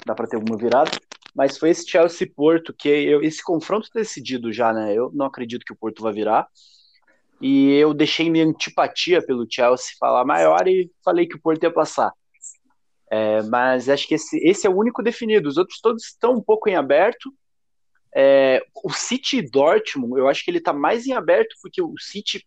dá 0.06 0.16
pra 0.16 0.28
ter 0.28 0.38
alguma 0.38 0.58
virada. 0.58 0.92
Mas 1.36 1.58
foi 1.58 1.70
esse 1.70 1.90
Chelsea 1.90 2.30
Porto, 2.34 2.74
que 2.74 2.90
eu, 2.90 3.22
esse 3.22 3.44
confronto 3.44 3.90
decidido 3.94 4.52
já, 4.52 4.74
né? 4.74 4.94
Eu 4.94 5.12
não 5.14 5.26
acredito 5.26 5.66
que 5.66 5.74
o 5.74 5.78
Porto 5.78 6.02
vai 6.04 6.14
virar. 6.14 6.48
E 7.42 7.74
eu 7.74 7.94
deixei 7.94 8.30
minha 8.30 8.46
antipatia 8.46 9.26
pelo 9.26 9.48
Chelsea 9.50 9.96
falar 10.00 10.24
maior 10.24 10.68
e 10.68 10.92
falei 11.04 11.28
que 11.28 11.36
o 11.36 11.42
Porto 11.42 11.64
ia 11.64 11.74
passar. 11.74 12.14
É, 13.10 13.42
mas 13.44 13.90
acho 13.90 14.08
que 14.08 14.14
esse, 14.14 14.38
esse 14.38 14.68
é 14.68 14.70
o 14.70 14.78
único 14.78 15.02
definido. 15.02 15.50
Os 15.50 15.58
outros 15.58 15.82
todos 15.82 16.06
estão 16.06 16.36
um 16.36 16.42
pouco 16.42 16.70
em 16.70 16.76
aberto. 16.76 17.34
É, 18.16 18.64
o 18.84 18.92
City 18.92 19.38
e 19.38 19.50
Dortmund, 19.50 20.20
eu 20.20 20.28
acho 20.28 20.46
que 20.46 20.52
ele 20.52 20.60
está 20.60 20.72
mais 20.72 21.08
em 21.08 21.14
aberto 21.14 21.56
porque 21.62 21.82
o 21.82 21.94
City, 21.98 22.46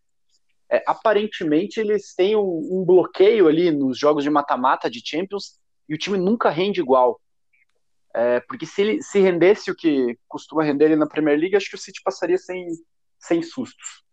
é, 0.71 0.83
aparentemente, 0.87 1.81
eles 1.81 2.15
têm 2.15 2.37
um, 2.37 2.69
um, 2.71 2.85
bloqueio 2.85 3.49
ali 3.49 3.71
nos 3.71 3.99
jogos 3.99 4.23
de 4.23 4.31
mata-mata 4.31 4.89
de 4.89 5.03
Champions 5.05 5.59
e 5.89 5.95
o 5.95 5.99
time 5.99 6.19
nunca 6.19 6.51
rende 6.51 6.81
igual. 6.81 7.21
É, 8.15 8.41
porque 8.41 8.65
se 8.65 8.81
ele 8.81 9.03
se 9.03 9.19
rendesse 9.19 9.71
o 9.71 9.75
que 9.75 10.17
costuma 10.29 10.63
render 10.63 10.85
ele 10.85 10.97
na 10.97 11.07
Premier 11.07 11.39
League, 11.39 11.57
acho 11.57 11.69
que 11.69 11.75
o 11.75 11.79
City 11.79 12.01
passaria 12.05 12.39
sem, 12.39 12.69
sem 13.19 13.43
sustos. 13.43 14.04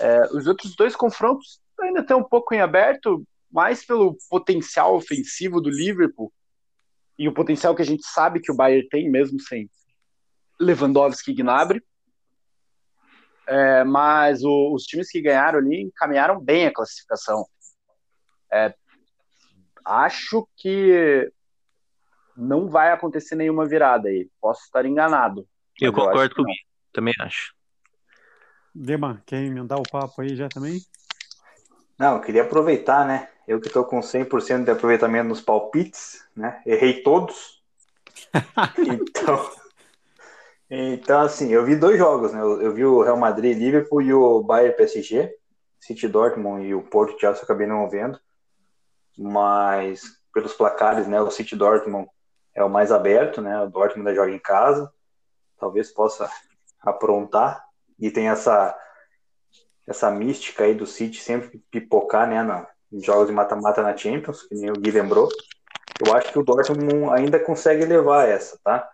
É, 0.00 0.26
os 0.34 0.46
outros 0.46 0.74
dois 0.76 0.94
confrontos 0.94 1.60
ainda 1.80 2.00
estão 2.00 2.20
um 2.20 2.24
pouco 2.24 2.54
em 2.54 2.60
aberto, 2.60 3.26
mais 3.50 3.84
pelo 3.84 4.16
potencial 4.28 4.94
ofensivo 4.94 5.60
do 5.60 5.70
Liverpool 5.70 6.32
e 7.18 7.28
o 7.28 7.34
potencial 7.34 7.74
que 7.74 7.82
a 7.82 7.86
gente 7.86 8.06
sabe 8.06 8.40
que 8.40 8.52
o 8.52 8.54
Bayern 8.54 8.86
tem, 8.88 9.10
mesmo 9.10 9.40
sem 9.40 9.70
Lewandowski 10.60 11.30
e 11.30 11.34
Gnabry. 11.34 11.82
É, 13.46 13.84
mas 13.84 14.42
o, 14.42 14.74
os 14.74 14.82
times 14.82 15.08
que 15.08 15.20
ganharam 15.20 15.58
ali 15.58 15.82
encaminharam 15.82 16.40
bem 16.40 16.66
a 16.66 16.72
classificação. 16.72 17.46
É, 18.52 18.74
acho 19.84 20.46
que 20.56 21.32
não 22.36 22.68
vai 22.68 22.92
acontecer 22.92 23.34
nenhuma 23.36 23.64
virada 23.64 24.08
aí. 24.08 24.28
Posso 24.40 24.64
estar 24.64 24.84
enganado. 24.84 25.46
Eu 25.80 25.92
concordo 25.92 26.34
com 26.34 26.42
comigo, 26.42 26.60
também 26.92 27.14
acho. 27.20 27.55
Dema, 28.78 29.22
quer 29.24 29.42
emendar 29.42 29.78
o 29.78 29.90
papo 29.90 30.20
aí 30.20 30.36
já 30.36 30.48
também? 30.50 30.82
Não, 31.98 32.16
eu 32.16 32.20
queria 32.20 32.42
aproveitar, 32.42 33.06
né? 33.06 33.28
Eu 33.48 33.58
que 33.58 33.68
estou 33.68 33.84
com 33.84 34.00
100% 34.00 34.64
de 34.64 34.70
aproveitamento 34.70 35.28
nos 35.28 35.40
palpites, 35.40 36.22
né? 36.36 36.60
Errei 36.66 37.02
todos. 37.02 37.62
então, 38.76 39.50
então, 40.68 41.20
assim, 41.22 41.48
eu 41.50 41.64
vi 41.64 41.74
dois 41.74 41.96
jogos, 41.96 42.32
né? 42.32 42.40
Eu, 42.40 42.60
eu 42.60 42.74
vi 42.74 42.84
o 42.84 43.02
Real 43.02 43.16
Madrid 43.16 43.56
Liverpool 43.56 44.02
e 44.02 44.12
o 44.12 44.42
Bayern 44.42 44.76
PSG, 44.76 45.34
City 45.80 46.06
Dortmund 46.06 46.66
e 46.66 46.74
o 46.74 46.82
Porto 46.82 47.18
Chelsea 47.18 47.40
eu 47.40 47.44
acabei 47.44 47.66
não 47.66 47.88
vendo. 47.88 48.20
Mas 49.16 50.02
pelos 50.34 50.52
placares, 50.52 51.06
né? 51.06 51.18
O 51.18 51.30
City 51.30 51.56
Dortmund 51.56 52.10
é 52.54 52.62
o 52.62 52.68
mais 52.68 52.92
aberto, 52.92 53.40
né? 53.40 53.58
O 53.62 53.70
Dortmund 53.70 54.14
joga 54.14 54.32
em 54.32 54.38
casa, 54.38 54.92
talvez 55.58 55.90
possa 55.90 56.30
aprontar 56.82 57.65
e 57.98 58.10
tem 58.10 58.28
essa 58.28 58.76
essa 59.86 60.10
mística 60.10 60.64
aí 60.64 60.74
do 60.74 60.84
City 60.84 61.20
sempre 61.20 61.62
pipocar, 61.70 62.28
né, 62.28 62.42
na, 62.42 62.66
em 62.92 63.00
jogos 63.00 63.28
de 63.28 63.32
mata-mata 63.32 63.82
na 63.82 63.96
Champions, 63.96 64.42
que 64.42 64.54
nem 64.56 64.70
o 64.70 64.74
Gui 64.74 64.90
lembrou. 64.90 65.28
Eu 66.04 66.12
acho 66.12 66.32
que 66.32 66.38
o 66.38 66.44
Dortmund 66.44 67.10
ainda 67.12 67.38
consegue 67.38 67.84
levar 67.84 68.28
essa, 68.28 68.58
tá? 68.64 68.88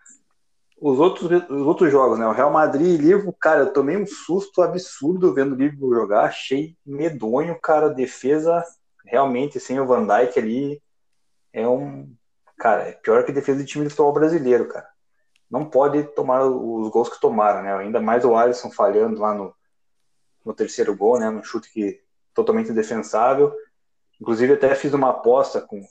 Os 0.79 0.99
outros, 0.99 1.31
os 1.49 1.67
outros 1.67 1.91
jogos, 1.91 2.19
né? 2.19 2.27
O 2.27 2.33
Real 2.33 2.53
Madrid 2.53 2.89
e 2.89 3.03
Liverpool, 3.03 3.35
cara, 3.41 3.61
eu 3.61 3.73
tomei 3.73 3.97
um 3.97 4.07
susto 4.07 4.61
absurdo 4.61 5.33
vendo 5.33 5.55
o 5.55 5.57
Liverpool 5.57 5.95
jogar, 5.95 6.25
achei 6.25 6.77
medonho, 6.85 7.59
cara, 7.59 7.89
defesa 7.89 8.63
realmente 9.07 9.59
sem 9.59 9.81
o 9.81 9.87
Van 9.87 10.07
Dijk 10.07 10.39
ali 10.39 10.83
é 11.53 11.67
um 11.67 12.15
cara, 12.59 12.89
é 12.89 12.93
pior 12.93 13.25
que 13.25 13.33
defesa 13.33 13.59
de 13.59 13.67
time 13.67 13.85
de 13.85 13.91
futebol 13.91 14.13
brasileiro, 14.13 14.69
cara. 14.69 14.92
Não 15.53 15.67
pode 15.67 16.03
tomar 16.15 16.47
os 16.47 16.89
gols 16.89 17.11
que 17.11 17.21
tomaram, 17.21 17.63
né? 17.63 17.77
Ainda 17.77 18.01
mais 18.01 18.25
o 18.25 18.35
Alisson 18.35 18.71
falhando 18.71 19.21
lá 19.21 19.35
no, 19.35 19.55
no 20.47 20.55
terceiro 20.55 20.97
gol, 20.97 21.21
né? 21.21 21.29
No 21.29 21.45
chute 21.45 21.71
que 21.71 22.01
totalmente 22.33 22.71
indefensável. 22.71 23.55
Inclusive 24.19 24.55
até 24.55 24.75
fiz 24.75 24.95
uma 24.95 25.11
aposta 25.11 25.61
com 25.61 25.87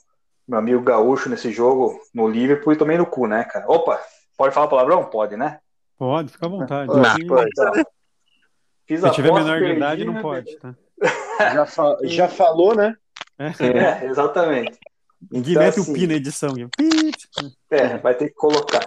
meu 0.48 0.58
amigo 0.58 0.82
Gaúcho 0.82 1.28
nesse 1.28 1.52
jogo 1.52 1.96
no 2.12 2.26
Liverpool 2.26 2.72
e 2.72 2.76
tomei 2.76 2.98
no 2.98 3.06
cu, 3.06 3.28
né, 3.28 3.44
cara? 3.44 3.64
Opa, 3.68 4.02
pode 4.36 4.52
falar 4.52 4.66
palavrão? 4.66 5.04
Pode, 5.04 5.36
né? 5.36 5.60
Pode, 5.96 6.32
fica 6.32 6.46
à 6.46 6.48
vontade. 6.48 6.90
Pode, 6.90 7.26
pode, 7.26 7.48
então. 7.48 7.84
Fiz 8.84 9.00
Se 9.00 9.10
tiver 9.12 9.32
menor 9.32 9.60
de 9.60 9.76
idade, 9.76 10.04
não 10.04 10.14
né? 10.14 10.22
pode, 10.22 10.56
tá? 10.58 10.74
Já, 11.54 11.66
fa 11.66 11.98
já 12.02 12.28
falou, 12.28 12.74
né? 12.74 12.96
É, 13.38 14.04
é 14.04 14.06
exatamente. 14.06 14.78
Ninguém 15.30 15.52
então, 15.52 15.62
mete 15.62 15.80
assim, 15.80 15.90
o 15.90 15.94
pi 15.94 16.06
na 16.06 16.14
edição. 16.14 16.50
É, 17.70 17.98
vai 17.98 18.14
ter 18.14 18.28
que 18.28 18.34
colocar. 18.34 18.86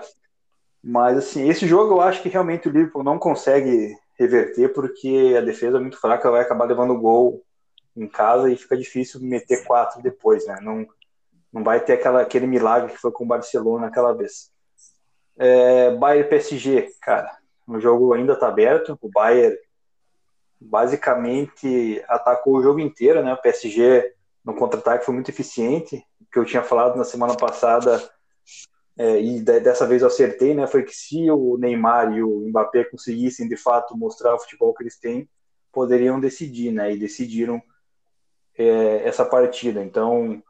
Mas, 0.87 1.17
assim, 1.17 1.49
esse 1.49 1.65
jogo 1.65 1.95
eu 1.95 2.01
acho 2.01 2.21
que 2.21 2.29
realmente 2.29 2.69
o 2.69 2.71
Liverpool 2.71 3.03
não 3.03 3.17
consegue 3.17 3.97
reverter 4.19 4.71
porque 4.71 5.33
a 5.35 5.41
defesa 5.41 5.77
é 5.77 5.79
muito 5.79 5.99
fraca, 5.99 6.29
vai 6.29 6.41
acabar 6.41 6.65
levando 6.65 6.99
gol 6.99 7.43
em 7.97 8.07
casa 8.07 8.51
e 8.51 8.55
fica 8.55 8.77
difícil 8.77 9.19
meter 9.19 9.65
quatro 9.65 9.99
depois, 10.03 10.45
né? 10.45 10.59
Não, 10.61 10.85
não 11.51 11.63
vai 11.63 11.79
ter 11.79 11.93
aquela, 11.93 12.21
aquele 12.21 12.45
milagre 12.45 12.93
que 12.93 12.99
foi 12.99 13.11
com 13.11 13.23
o 13.23 13.27
Barcelona 13.27 13.87
aquela 13.87 14.13
vez. 14.13 14.51
É, 15.35 15.89
Bayern 15.95 16.29
PSG, 16.29 16.87
cara, 17.01 17.35
o 17.67 17.79
jogo 17.79 18.13
ainda 18.13 18.35
tá 18.35 18.47
aberto, 18.47 18.95
o 19.01 19.09
Bayern 19.09 19.57
basicamente 20.61 22.03
atacou 22.07 22.57
o 22.57 22.61
jogo 22.61 22.79
inteiro, 22.79 23.23
né? 23.23 23.33
O 23.33 23.41
PSG 23.41 24.13
no 24.45 24.53
contra-ataque 24.53 25.03
foi 25.03 25.15
muito 25.15 25.29
eficiente, 25.29 26.05
que 26.31 26.37
eu 26.37 26.45
tinha 26.45 26.61
falado 26.61 26.95
na 26.95 27.03
semana 27.03 27.35
passada, 27.35 28.07
é, 28.97 29.21
e 29.21 29.41
dessa 29.41 29.85
vez 29.85 30.01
eu 30.01 30.07
acertei, 30.07 30.53
né? 30.53 30.67
Foi 30.67 30.83
que 30.83 30.95
se 30.95 31.29
o 31.29 31.57
Neymar 31.57 32.13
e 32.13 32.23
o 32.23 32.47
Mbappé 32.47 32.85
conseguissem 32.85 33.47
de 33.47 33.57
fato 33.57 33.97
mostrar 33.97 34.33
o 34.33 34.39
futebol 34.39 34.73
que 34.73 34.83
eles 34.83 34.97
têm, 34.97 35.29
poderiam 35.71 36.19
decidir, 36.19 36.71
né? 36.71 36.93
E 36.93 36.97
decidiram 36.97 37.61
é, 38.57 39.07
essa 39.07 39.25
partida. 39.25 39.83
Então, 39.83 40.41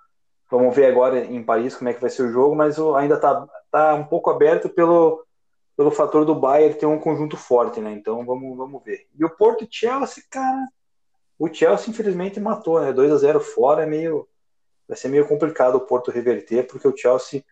vamos 0.49 0.75
ver 0.75 0.85
agora 0.85 1.19
em 1.25 1.43
Paris 1.43 1.75
como 1.75 1.89
é 1.89 1.93
que 1.93 2.01
vai 2.01 2.09
ser 2.09 2.23
o 2.23 2.31
jogo, 2.31 2.55
mas 2.55 2.77
ainda 2.79 3.19
tá, 3.19 3.47
tá 3.71 3.95
um 3.95 4.05
pouco 4.05 4.29
aberto 4.29 4.69
pelo, 4.69 5.25
pelo 5.75 5.89
fator 5.89 6.23
do 6.23 6.35
Bayern 6.35 6.77
ter 6.77 6.85
um 6.85 6.99
conjunto 6.99 7.35
forte, 7.35 7.81
né? 7.81 7.91
Então, 7.91 8.23
vamos, 8.25 8.55
vamos 8.55 8.83
ver. 8.83 9.07
E 9.17 9.25
o 9.25 9.29
Porto 9.29 9.67
Chelsea, 9.69 10.23
cara, 10.29 10.67
o 11.37 11.51
Chelsea, 11.51 11.89
infelizmente, 11.89 12.39
matou, 12.39 12.79
né? 12.79 12.93
2 12.93 13.11
a 13.11 13.17
0 13.17 13.39
fora 13.39 13.83
é 13.83 13.85
meio. 13.85 14.27
Vai 14.87 14.95
ser 14.95 15.07
meio 15.07 15.27
complicado 15.27 15.75
o 15.75 15.81
Porto 15.81 16.11
reverter, 16.11 16.67
porque 16.67 16.87
o 16.87 16.95
Chelsea, 16.95 17.43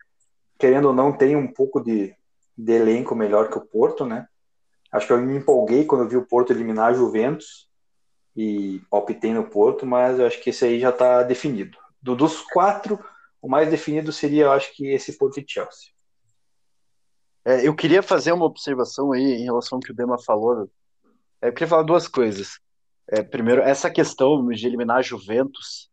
querendo 0.64 0.86
ou 0.86 0.94
não, 0.94 1.12
tem 1.12 1.36
um 1.36 1.52
pouco 1.52 1.82
de, 1.82 2.16
de 2.58 2.72
elenco 2.72 3.14
melhor 3.14 3.50
que 3.50 3.58
o 3.58 3.66
Porto, 3.66 4.06
né? 4.06 4.26
Acho 4.94 5.08
que 5.08 5.12
eu 5.12 5.22
me 5.22 5.36
empolguei 5.36 5.84
quando 5.84 6.06
eu 6.06 6.08
vi 6.08 6.16
o 6.16 6.26
Porto 6.26 6.54
eliminar 6.54 6.92
a 6.92 6.94
Juventus 6.94 7.68
e 8.34 8.82
palpitei 8.90 9.34
no 9.34 9.44
Porto, 9.44 9.86
mas 9.86 10.18
eu 10.18 10.26
acho 10.26 10.42
que 10.42 10.52
esse 10.52 10.64
aí 10.64 10.80
já 10.80 10.92
está 10.92 11.22
definido. 11.22 11.78
Do, 12.02 12.16
dos 12.16 12.42
quatro, 12.44 12.98
o 13.42 13.50
mais 13.50 13.70
definido 13.70 14.14
seria, 14.14 14.46
eu 14.46 14.54
acho 14.54 14.74
que 14.74 14.88
esse 14.88 15.18
Porto 15.18 15.38
e 15.38 15.46
Chelsea. 15.46 15.90
É, 17.44 17.68
eu 17.68 17.76
queria 17.76 18.02
fazer 18.02 18.32
uma 18.32 18.46
observação 18.46 19.12
aí 19.12 19.34
em 19.34 19.44
relação 19.44 19.76
ao 19.76 19.82
que 19.82 19.92
o 19.92 19.94
Dema 19.94 20.18
falou. 20.18 20.70
É, 21.42 21.50
eu 21.50 21.54
queria 21.54 21.68
falar 21.68 21.84
duas 21.84 22.08
coisas. 22.08 22.58
É, 23.10 23.22
primeiro, 23.22 23.62
essa 23.62 23.92
questão 23.92 24.48
de 24.48 24.66
eliminar 24.66 25.00
a 25.00 25.02
Juventus, 25.02 25.92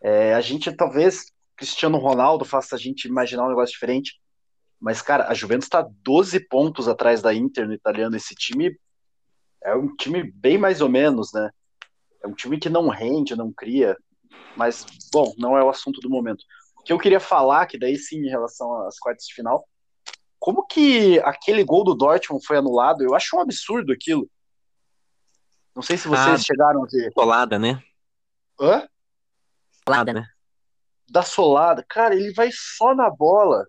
é, 0.00 0.32
a 0.32 0.40
gente 0.40 0.74
talvez 0.74 1.35
Cristiano 1.56 1.98
Ronaldo 1.98 2.44
faça 2.44 2.76
a 2.76 2.78
gente 2.78 3.06
imaginar 3.08 3.46
um 3.46 3.48
negócio 3.48 3.72
diferente, 3.72 4.20
mas 4.78 5.00
cara, 5.00 5.28
a 5.28 5.34
Juventus 5.34 5.66
está 5.66 5.86
12 6.02 6.40
pontos 6.48 6.86
atrás 6.86 7.22
da 7.22 7.34
Inter 7.34 7.66
no 7.66 7.72
italiano. 7.72 8.14
Esse 8.14 8.34
time 8.34 8.78
é 9.64 9.74
um 9.74 9.94
time 9.96 10.22
bem 10.22 10.58
mais 10.58 10.80
ou 10.80 10.88
menos, 10.88 11.32
né? 11.32 11.50
É 12.22 12.26
um 12.26 12.34
time 12.34 12.58
que 12.58 12.68
não 12.68 12.88
rende, 12.88 13.34
não 13.34 13.52
cria, 13.52 13.96
mas 14.54 14.84
bom, 15.12 15.32
não 15.38 15.56
é 15.56 15.64
o 15.64 15.70
assunto 15.70 16.00
do 16.00 16.10
momento. 16.10 16.44
O 16.78 16.82
que 16.82 16.92
eu 16.92 16.98
queria 16.98 17.20
falar, 17.20 17.66
que 17.66 17.78
daí 17.78 17.96
sim, 17.96 18.18
em 18.18 18.28
relação 18.28 18.86
às 18.86 18.98
quartas 18.98 19.26
de 19.26 19.34
final, 19.34 19.66
como 20.38 20.66
que 20.66 21.18
aquele 21.20 21.64
gol 21.64 21.82
do 21.82 21.94
Dortmund 21.94 22.44
foi 22.46 22.58
anulado? 22.58 23.02
Eu 23.02 23.14
acho 23.14 23.36
um 23.36 23.40
absurdo 23.40 23.92
aquilo. 23.92 24.28
Não 25.74 25.82
sei 25.82 25.96
se 25.96 26.06
vocês 26.08 26.26
ah, 26.26 26.38
chegaram 26.38 26.84
a 26.84 26.86
ver. 26.86 27.12
Solada, 27.12 27.58
né? 27.58 27.82
Hã? 28.60 28.88
Solada, 29.86 30.12
né? 30.12 30.28
Da 31.08 31.22
solada. 31.22 31.84
Cara, 31.88 32.14
ele 32.14 32.32
vai 32.32 32.50
só 32.52 32.94
na 32.94 33.08
bola. 33.10 33.66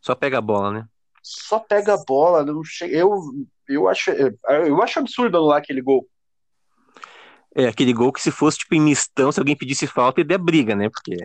Só 0.00 0.14
pega 0.14 0.38
a 0.38 0.40
bola, 0.40 0.72
né? 0.72 0.88
Só 1.22 1.58
pega 1.58 1.94
a 1.94 2.04
bola. 2.04 2.44
Não 2.44 2.62
che... 2.62 2.84
eu, 2.84 3.20
eu, 3.68 3.88
acho, 3.88 4.10
eu 4.10 4.82
acho 4.82 4.98
absurdo 5.00 5.36
anular 5.36 5.58
aquele 5.58 5.82
gol. 5.82 6.08
É, 7.54 7.66
aquele 7.66 7.92
gol 7.92 8.12
que 8.12 8.20
se 8.20 8.30
fosse 8.30 8.58
tipo 8.58 8.74
em 8.74 8.80
mistão, 8.80 9.32
se 9.32 9.40
alguém 9.40 9.56
pedisse 9.56 9.86
falta, 9.86 10.20
ele 10.20 10.28
der 10.28 10.38
briga, 10.38 10.76
né? 10.76 10.90
Porque. 10.90 11.16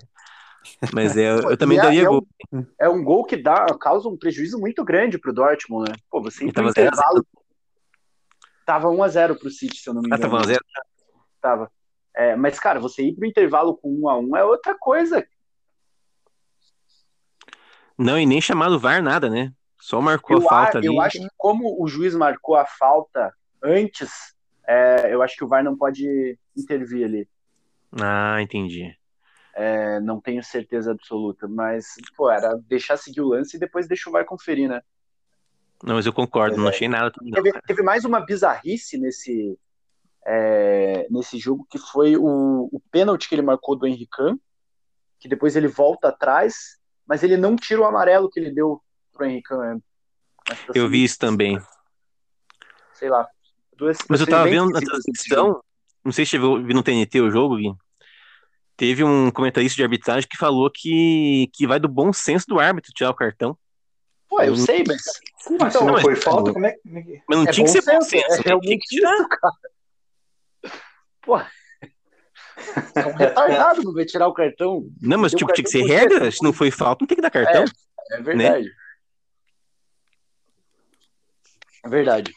Mas 0.93 1.17
é, 1.17 1.29
eu 1.51 1.57
também 1.57 1.77
é, 1.77 1.81
daria 1.81 2.03
é 2.03 2.05
gol. 2.05 2.25
Um, 2.51 2.65
é 2.79 2.89
um 2.89 3.03
gol 3.03 3.25
que 3.25 3.36
dá, 3.36 3.65
causa 3.79 4.07
um 4.07 4.17
prejuízo 4.17 4.57
muito 4.57 4.84
grande 4.84 5.17
pro 5.17 5.34
Dortmund, 5.34 5.89
né? 5.89 5.95
Pô, 6.10 6.21
você 6.21 6.45
entra 6.45 6.63
no 6.63 6.69
intervalo. 6.69 7.25
Tava 8.65 8.88
1x0 8.88 9.38
pro 9.38 9.49
City, 9.49 9.77
se 9.77 9.89
eu 9.89 9.93
não 9.93 10.01
me 10.01 10.07
engano. 10.07 10.25
Ah, 10.25 10.29
tava 10.29 10.43
1x0? 10.43 10.60
Tava. 11.41 11.71
É, 12.15 12.36
mas, 12.36 12.60
cara, 12.60 12.80
você 12.80 13.04
ir 13.04 13.15
pro 13.15 13.26
intervalo 13.26 13.78
com 13.78 13.89
1x1 14.02 14.38
é 14.38 14.43
outra 14.43 14.76
coisa. 14.78 15.26
Não, 17.97 18.19
e 18.19 18.26
nem 18.26 18.41
chamado 18.41 18.80
VAR 18.80 19.02
nada, 19.02 19.30
né? 19.30 19.54
Só 19.80 20.02
marcou 20.02 20.38
eu, 20.38 20.45
a 20.45 20.50
falta 20.50 20.78
ali. 20.78 20.88
Eu 20.88 21.00
acho 21.02 21.19
que 21.19 21.28
como 21.38 21.82
o 21.82 21.88
juiz 21.88 22.15
marcou 22.15 22.56
a 22.56 22.65
falta 22.65 23.34
antes 23.63 24.36
é, 24.67 25.13
eu 25.13 25.21
acho 25.21 25.36
que 25.36 25.43
o 25.43 25.47
VAR 25.47 25.63
não 25.63 25.76
pode 25.76 26.38
intervir 26.56 27.06
ali. 27.06 27.28
Ah, 28.00 28.41
entendi. 28.41 28.95
É, 29.54 30.00
não 30.00 30.21
tenho 30.21 30.41
certeza 30.41 30.91
absoluta, 30.91 31.47
mas, 31.47 31.95
pô, 32.15 32.32
era 32.32 32.56
deixar 32.69 32.95
seguir 32.95 33.19
o 33.21 33.28
lance 33.28 33.58
e 33.58 33.60
depois 33.60 33.88
deixa 33.88 34.10
o 34.10 34.13
VAR 34.13 34.26
conferir, 34.26 34.69
né? 34.69 34.82
Não, 35.84 35.95
mas 35.95 36.06
eu 36.06 36.13
concordo, 36.13 36.58
não 36.58 36.67
achei 36.67 36.88
nada 36.88 37.12
não, 37.21 37.43
Teve, 37.43 37.60
teve 37.63 37.82
mais 37.82 38.06
uma 38.06 38.24
bizarrice 38.24 38.97
nesse, 38.97 39.58
é, 40.25 41.07
nesse 41.10 41.38
jogo, 41.39 41.65
que 41.69 41.77
foi 41.77 42.15
o, 42.15 42.69
o 42.71 42.81
pênalti 42.91 43.27
que 43.27 43.36
ele 43.36 43.41
marcou 43.41 43.75
do 43.75 43.88
Henrican, 43.88 44.38
que 45.19 45.27
depois 45.27 45.55
ele 45.55 45.67
volta 45.67 46.10
atrás, 46.10 46.77
mas 47.07 47.23
ele 47.23 47.38
não 47.38 47.55
tira 47.55 47.81
o 47.81 47.86
amarelo 47.86 48.29
que 48.29 48.39
ele 48.39 48.51
deu 48.51 48.81
pro 49.12 49.25
Henrican. 49.25 49.57
né? 49.57 49.79
Situação 50.47 50.75
Eu 50.75 50.89
vi 50.89 51.03
isso 51.03 51.17
também. 51.19 51.60
sei 52.93 53.10
lá. 53.10 53.27
Duas 53.77 53.97
Mas 54.10 54.19
eu 54.21 54.27
tava 54.27 54.49
vendo 54.49 54.69
na 54.71 54.79
transmissão, 54.79 55.62
não 56.03 56.12
sei 56.12 56.25
se 56.25 56.38
você 56.38 56.63
viu, 56.63 56.75
no 56.75 56.84
TNT 56.84 57.19
o 57.21 57.31
jogo, 57.31 57.57
Gui. 57.57 57.73
Teve 58.77 59.03
um 59.03 59.29
comentarista 59.31 59.75
de 59.75 59.84
arbitragem 59.84 60.27
que 60.29 60.38
falou 60.38 60.69
que, 60.73 61.49
que 61.53 61.67
vai 61.67 61.79
do 61.79 61.88
bom 61.88 62.12
senso 62.12 62.45
do 62.47 62.60
árbitro 62.60 62.91
tirar 62.93 63.12
o 63.12 63.15
cartão. 63.15 63.57
Pô, 64.27 64.41
eu 64.41 64.55
sei, 64.55 64.84
mas. 64.88 65.01
Como 65.43 65.63
assim? 65.63 65.77
Então, 65.77 65.88
não 65.88 66.01
foi 66.01 66.15
falta? 66.15 66.53
Como 66.53 66.65
é 66.65 66.71
que. 66.71 67.21
Mas 67.27 67.38
não 67.38 67.45
É 67.45 67.51
tinha 67.51 67.65
que 67.65 67.71
ser 67.71 67.81
bom 67.81 68.01
senso, 68.01 68.27
senso, 68.27 68.41
é 68.41 68.43
realmente 68.45 68.67
tinha 68.67 68.79
que 68.79 68.88
tirar. 68.88 69.13
isso, 69.13 69.27
cara. 69.27 69.53
Pô, 71.23 71.38
é 71.39 73.05
um 73.07 73.13
retardado 73.13 73.84
não 73.84 73.93
vai 73.93 74.05
tirar 74.05 74.27
o 74.27 74.34
cartão. 74.34 74.88
Não, 75.01 75.17
mas 75.19 75.31
tipo, 75.34 75.51
tinha 75.53 75.63
que 75.63 75.69
ser 75.69 75.84
regra. 75.84 76.31
Se 76.31 76.43
não 76.43 76.51
foi 76.53 76.71
falta, 76.71 77.03
não 77.03 77.07
tem 77.07 77.15
que 77.15 77.21
dar 77.21 77.29
cartão. 77.31 77.65
É 78.12 78.21
verdade. 78.21 78.69
É 81.84 81.89
verdade. 81.89 82.34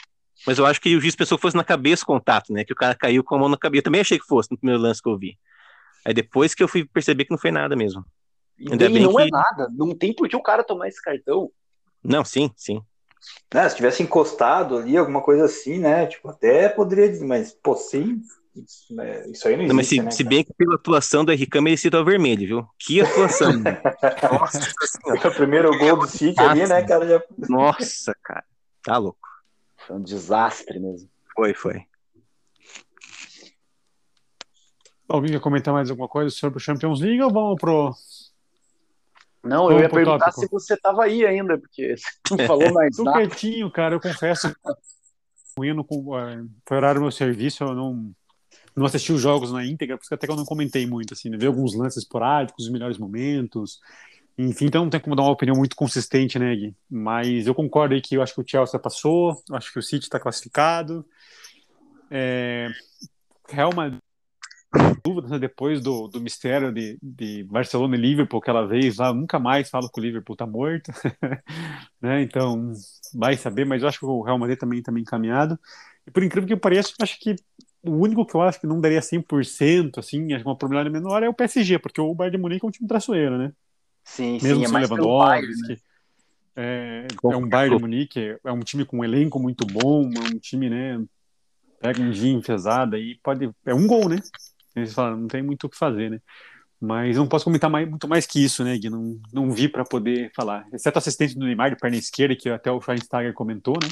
Mas 0.47 0.59
eu 0.59 0.67
acho 0.67 0.81
que 0.81 0.95
o 0.95 1.01
juiz 1.01 1.17
pensou 1.17 1.39
que 1.39 1.43
fosse 1.43 1.57
na 1.57 1.65
cabeça 1.65 2.03
o 2.03 2.07
contato, 2.07 2.53
né? 2.53 2.65
Que 2.65 2.73
o 2.73 2.77
cara 2.77 2.95
caiu 2.95 3.25
com 3.25 3.35
a 3.35 3.39
mão 3.39 3.49
na 3.49 3.57
cabeça. 3.57 3.81
Eu 3.81 3.85
também 3.85 4.01
achei 4.01 4.19
que 4.19 4.27
fosse 4.27 4.51
no 4.51 4.59
primeiro 4.59 4.81
lance 4.83 5.03
que 5.03 5.09
eu 5.09 5.19
vi. 5.19 5.39
Aí 6.05 6.13
depois 6.13 6.55
que 6.55 6.63
eu 6.63 6.69
fui 6.69 6.85
perceber 6.85 7.25
que 7.25 7.31
não 7.31 7.39
foi 7.39 7.51
nada 7.51 7.75
mesmo. 7.75 8.05
E 8.59 8.71
Ainda 8.71 8.89
bem 8.91 9.03
não 9.03 9.19
é 9.19 9.25
que- 9.25 9.31
nada. 9.31 9.69
Não 9.73 9.95
tem 9.97 10.15
por 10.15 10.29
que 10.29 10.37
o 10.37 10.43
cara 10.43 10.63
tomar 10.63 10.89
esse 10.89 11.01
cartão. 11.01 11.51
Não, 12.03 12.25
sim, 12.25 12.51
sim. 12.57 12.83
Né, 13.53 13.67
se 13.69 13.77
tivesse 13.77 14.03
encostado 14.03 14.77
ali, 14.77 14.97
alguma 14.99 15.23
coisa 15.23 15.47
assim, 15.47 15.79
né? 15.79 16.07
Tipo, 16.07 16.29
até 16.29 16.69
poderia 16.69 17.09
dizer, 17.09 17.25
mas, 17.25 17.53
pô, 17.53 17.75
sim. 17.75 18.21
Isso, 18.55 18.95
né, 18.95 19.29
isso 19.29 19.49
aí 19.49 19.57
não 19.57 19.65
existe, 19.65 19.69
Não, 19.69 19.75
mas 19.75 19.89
se, 19.89 20.01
né? 20.01 20.11
se 20.13 20.23
bem 20.25 20.45
que 20.45 20.55
pela 20.55 20.77
atuação 20.77 21.25
do 21.25 21.33
Henrique 21.33 21.61
merecia 21.61 21.91
o 21.93 22.05
vermelho, 22.05 22.47
viu? 22.47 22.69
Que 22.79 23.01
atuação. 23.01 23.51
Nossa 24.31 24.61
senhora. 24.87 25.29
O 25.29 25.35
primeiro 25.35 25.79
gol 25.79 25.99
do 25.99 26.07
City 26.07 26.41
ali, 26.41 26.67
né, 26.67 26.83
cara? 26.87 27.09
Já... 27.09 27.23
Nossa, 27.49 28.15
cara. 28.23 28.45
Tá 28.85 28.97
louco. 28.97 29.19
Foi 29.87 29.97
um 29.97 30.03
desastre 30.03 30.79
mesmo. 30.79 31.11
Foi, 31.35 31.53
foi. 31.53 31.83
Alguém 35.09 35.33
quer 35.33 35.41
comentar 35.41 35.75
mais 35.75 35.91
alguma 35.91 36.09
coisa 36.09 36.31
sobre 36.31 36.59
o 36.59 36.61
Champions 36.61 37.01
League 37.01 37.23
ou 37.23 37.33
vamos 37.33 37.57
pro. 37.61 37.93
Não, 39.43 39.65
eu 39.65 39.69
Vamos 39.69 39.83
ia 39.83 39.89
pro 39.89 39.97
perguntar 39.99 40.33
tópico. 40.33 40.41
se 40.41 40.49
você 40.49 40.77
tava 40.77 41.05
aí 41.05 41.27
ainda, 41.27 41.59
porque 41.59 41.95
você 42.27 42.37
não 42.37 42.47
falou 42.47 42.73
mais 42.73 42.97
Tô 42.97 43.05
nada. 43.05 43.19
quietinho, 43.19 43.71
cara, 43.71 43.95
eu 43.97 44.01
confesso. 44.01 44.55
Indo 45.63 45.85
com, 45.85 46.19
eh, 46.19 46.45
foi 46.67 46.77
horário 46.79 47.01
do 47.01 47.03
meu 47.03 47.13
serviço, 47.13 47.63
eu 47.63 47.75
não, 47.75 48.11
não 48.77 48.87
assisti 48.87 49.13
os 49.13 49.21
jogos 49.21 49.53
na 49.53 49.65
íntegra, 49.65 49.97
por 49.97 50.03
isso 50.03 50.09
que 50.09 50.15
até 50.15 50.27
que 50.27 50.33
eu 50.33 50.37
não 50.37 50.45
comentei 50.45 50.87
muito, 50.87 51.15
assim, 51.15 51.29
né? 51.31 51.37
Vi 51.37 51.47
alguns 51.47 51.75
lances 51.75 52.03
esporádicos, 52.03 52.67
os 52.67 52.73
melhores 52.73 52.99
momentos. 52.99 53.79
Enfim, 54.37 54.67
então 54.67 54.83
não 54.83 54.91
tem 54.91 55.01
como 55.01 55.15
dar 55.15 55.23
uma 55.23 55.31
opinião 55.31 55.57
muito 55.57 55.77
consistente, 55.77 56.39
né, 56.39 56.55
Gui? 56.57 56.75
Mas 56.91 57.47
eu 57.47 57.55
concordo 57.55 57.95
aí 57.95 58.01
que 58.01 58.17
eu 58.17 58.23
acho 58.23 58.35
que 58.35 58.41
o 58.41 58.45
Chelsea 58.47 58.81
passou, 58.81 59.41
eu 59.49 59.57
acho 59.57 59.73
que 59.73 59.79
o 59.79 59.83
City 59.83 60.05
está 60.05 60.19
classificado. 60.19 61.07
É, 62.11 62.69
Real 63.49 63.73
Madrid, 63.75 64.01
dúvidas, 65.05 65.31
né, 65.31 65.39
depois 65.39 65.81
do, 65.81 66.09
do 66.09 66.21
mistério 66.21 66.73
de, 66.73 66.99
de 67.01 67.45
Barcelona 67.45 67.97
e 67.97 68.01
Liverpool 68.01 68.41
aquela 68.41 68.67
vez 68.67 68.97
lá, 68.97 69.13
nunca 69.13 69.39
mais 69.39 69.71
falo 69.71 69.89
que 69.89 70.01
o 70.01 70.03
Liverpool 70.03 70.37
tá 70.37 70.47
morto, 70.47 70.91
né? 72.03 72.23
Então, 72.23 72.73
vai 73.15 73.37
saber, 73.37 73.65
mas 73.65 73.83
eu 73.83 73.89
acho 73.89 74.01
que 74.01 74.05
o 74.07 74.23
Real 74.23 74.39
Madrid 74.39 74.59
também 74.59 74.81
está 74.81 74.91
bem 74.91 75.03
encaminhado. 75.03 75.59
E 76.07 76.11
por 76.11 76.23
incrível 76.25 76.49
que 76.49 76.57
pareça, 76.57 76.93
acho 77.01 77.19
que 77.21 77.37
o 77.85 77.93
único 77.93 78.25
que 78.27 78.35
eu 78.35 78.43
acho 78.43 78.61
que 78.61 78.67
não 78.67 78.81
daria 78.81 79.03
100%, 79.03 80.01
assim, 80.01 80.33
acho 80.33 80.43
que 80.43 80.49
uma 80.49 80.57
probabilidade 80.57 80.93
menor 80.93 81.23
é 81.23 81.29
o 81.29 81.35
PSG, 81.35 81.79
porque 81.79 82.01
o 82.01 82.15
Bayern 82.15 82.37
de 82.37 82.43
Munique 82.43 82.65
é 82.65 82.69
um 82.69 82.71
time 82.71 82.89
traiçoeiro, 82.89 83.39
né? 83.39 83.53
Sim, 84.05 84.39
Mesmo 84.41 84.61
sim, 84.61 84.65
é 84.65 84.69
mais 84.69 84.89
pelo 84.89 85.19
Bayern, 85.19 85.47
Lewandowski. 85.49 85.73
né? 85.73 85.77
É, 86.57 87.07
é 87.25 87.37
um 87.37 87.49
Bayern 87.49 87.77
de 87.77 87.83
Munique, 87.83 88.21
é- 88.21 88.39
é 88.45 88.53
um 88.53 88.61
time 88.61 88.85
com 88.85 88.99
um 88.99 89.05
elenco 89.05 89.41
muito 89.41 89.67
bom, 89.67 90.03
é 90.05 90.35
um 90.35 90.39
time, 90.39 90.71
né? 90.71 91.03
Pega 91.81 92.01
um 92.01 92.11
dia 92.11 92.33
enfesado 92.33 92.97
e 92.97 93.19
pode. 93.23 93.51
É 93.67 93.75
um 93.75 93.87
gol, 93.87 94.09
né? 94.09 94.21
Eles 94.75 94.95
falam, 94.95 95.17
não 95.19 95.29
tem 95.29 95.43
muito 95.43 95.67
o 95.67 95.71
que 95.71 95.77
fazer, 95.77 96.11
né? 96.11 96.21
Mas 96.81 97.17
não 97.17 97.27
posso 97.27 97.45
comentar 97.45 97.71
mais- 97.71 97.89
muito 97.89 98.07
mais 98.09 98.27
que 98.27 98.43
isso, 98.45 98.63
né, 98.65 98.77
Gui? 98.77 98.91
Não, 98.91 99.19
não 99.33 99.51
vi 99.51 99.69
para 99.69 99.85
poder 99.85 100.31
falar. 100.35 100.67
Exceto 100.73 100.99
a 100.99 101.01
assistência 101.01 101.39
do 101.39 101.47
Neymar 101.47 101.71
de 101.71 101.77
perna 101.77 101.97
esquerda, 101.97 102.37
que 102.37 102.49
até 102.49 102.71
o 102.71 102.81
Schweinsteiger 102.81 103.33
comentou, 103.33 103.75
né? 103.83 103.89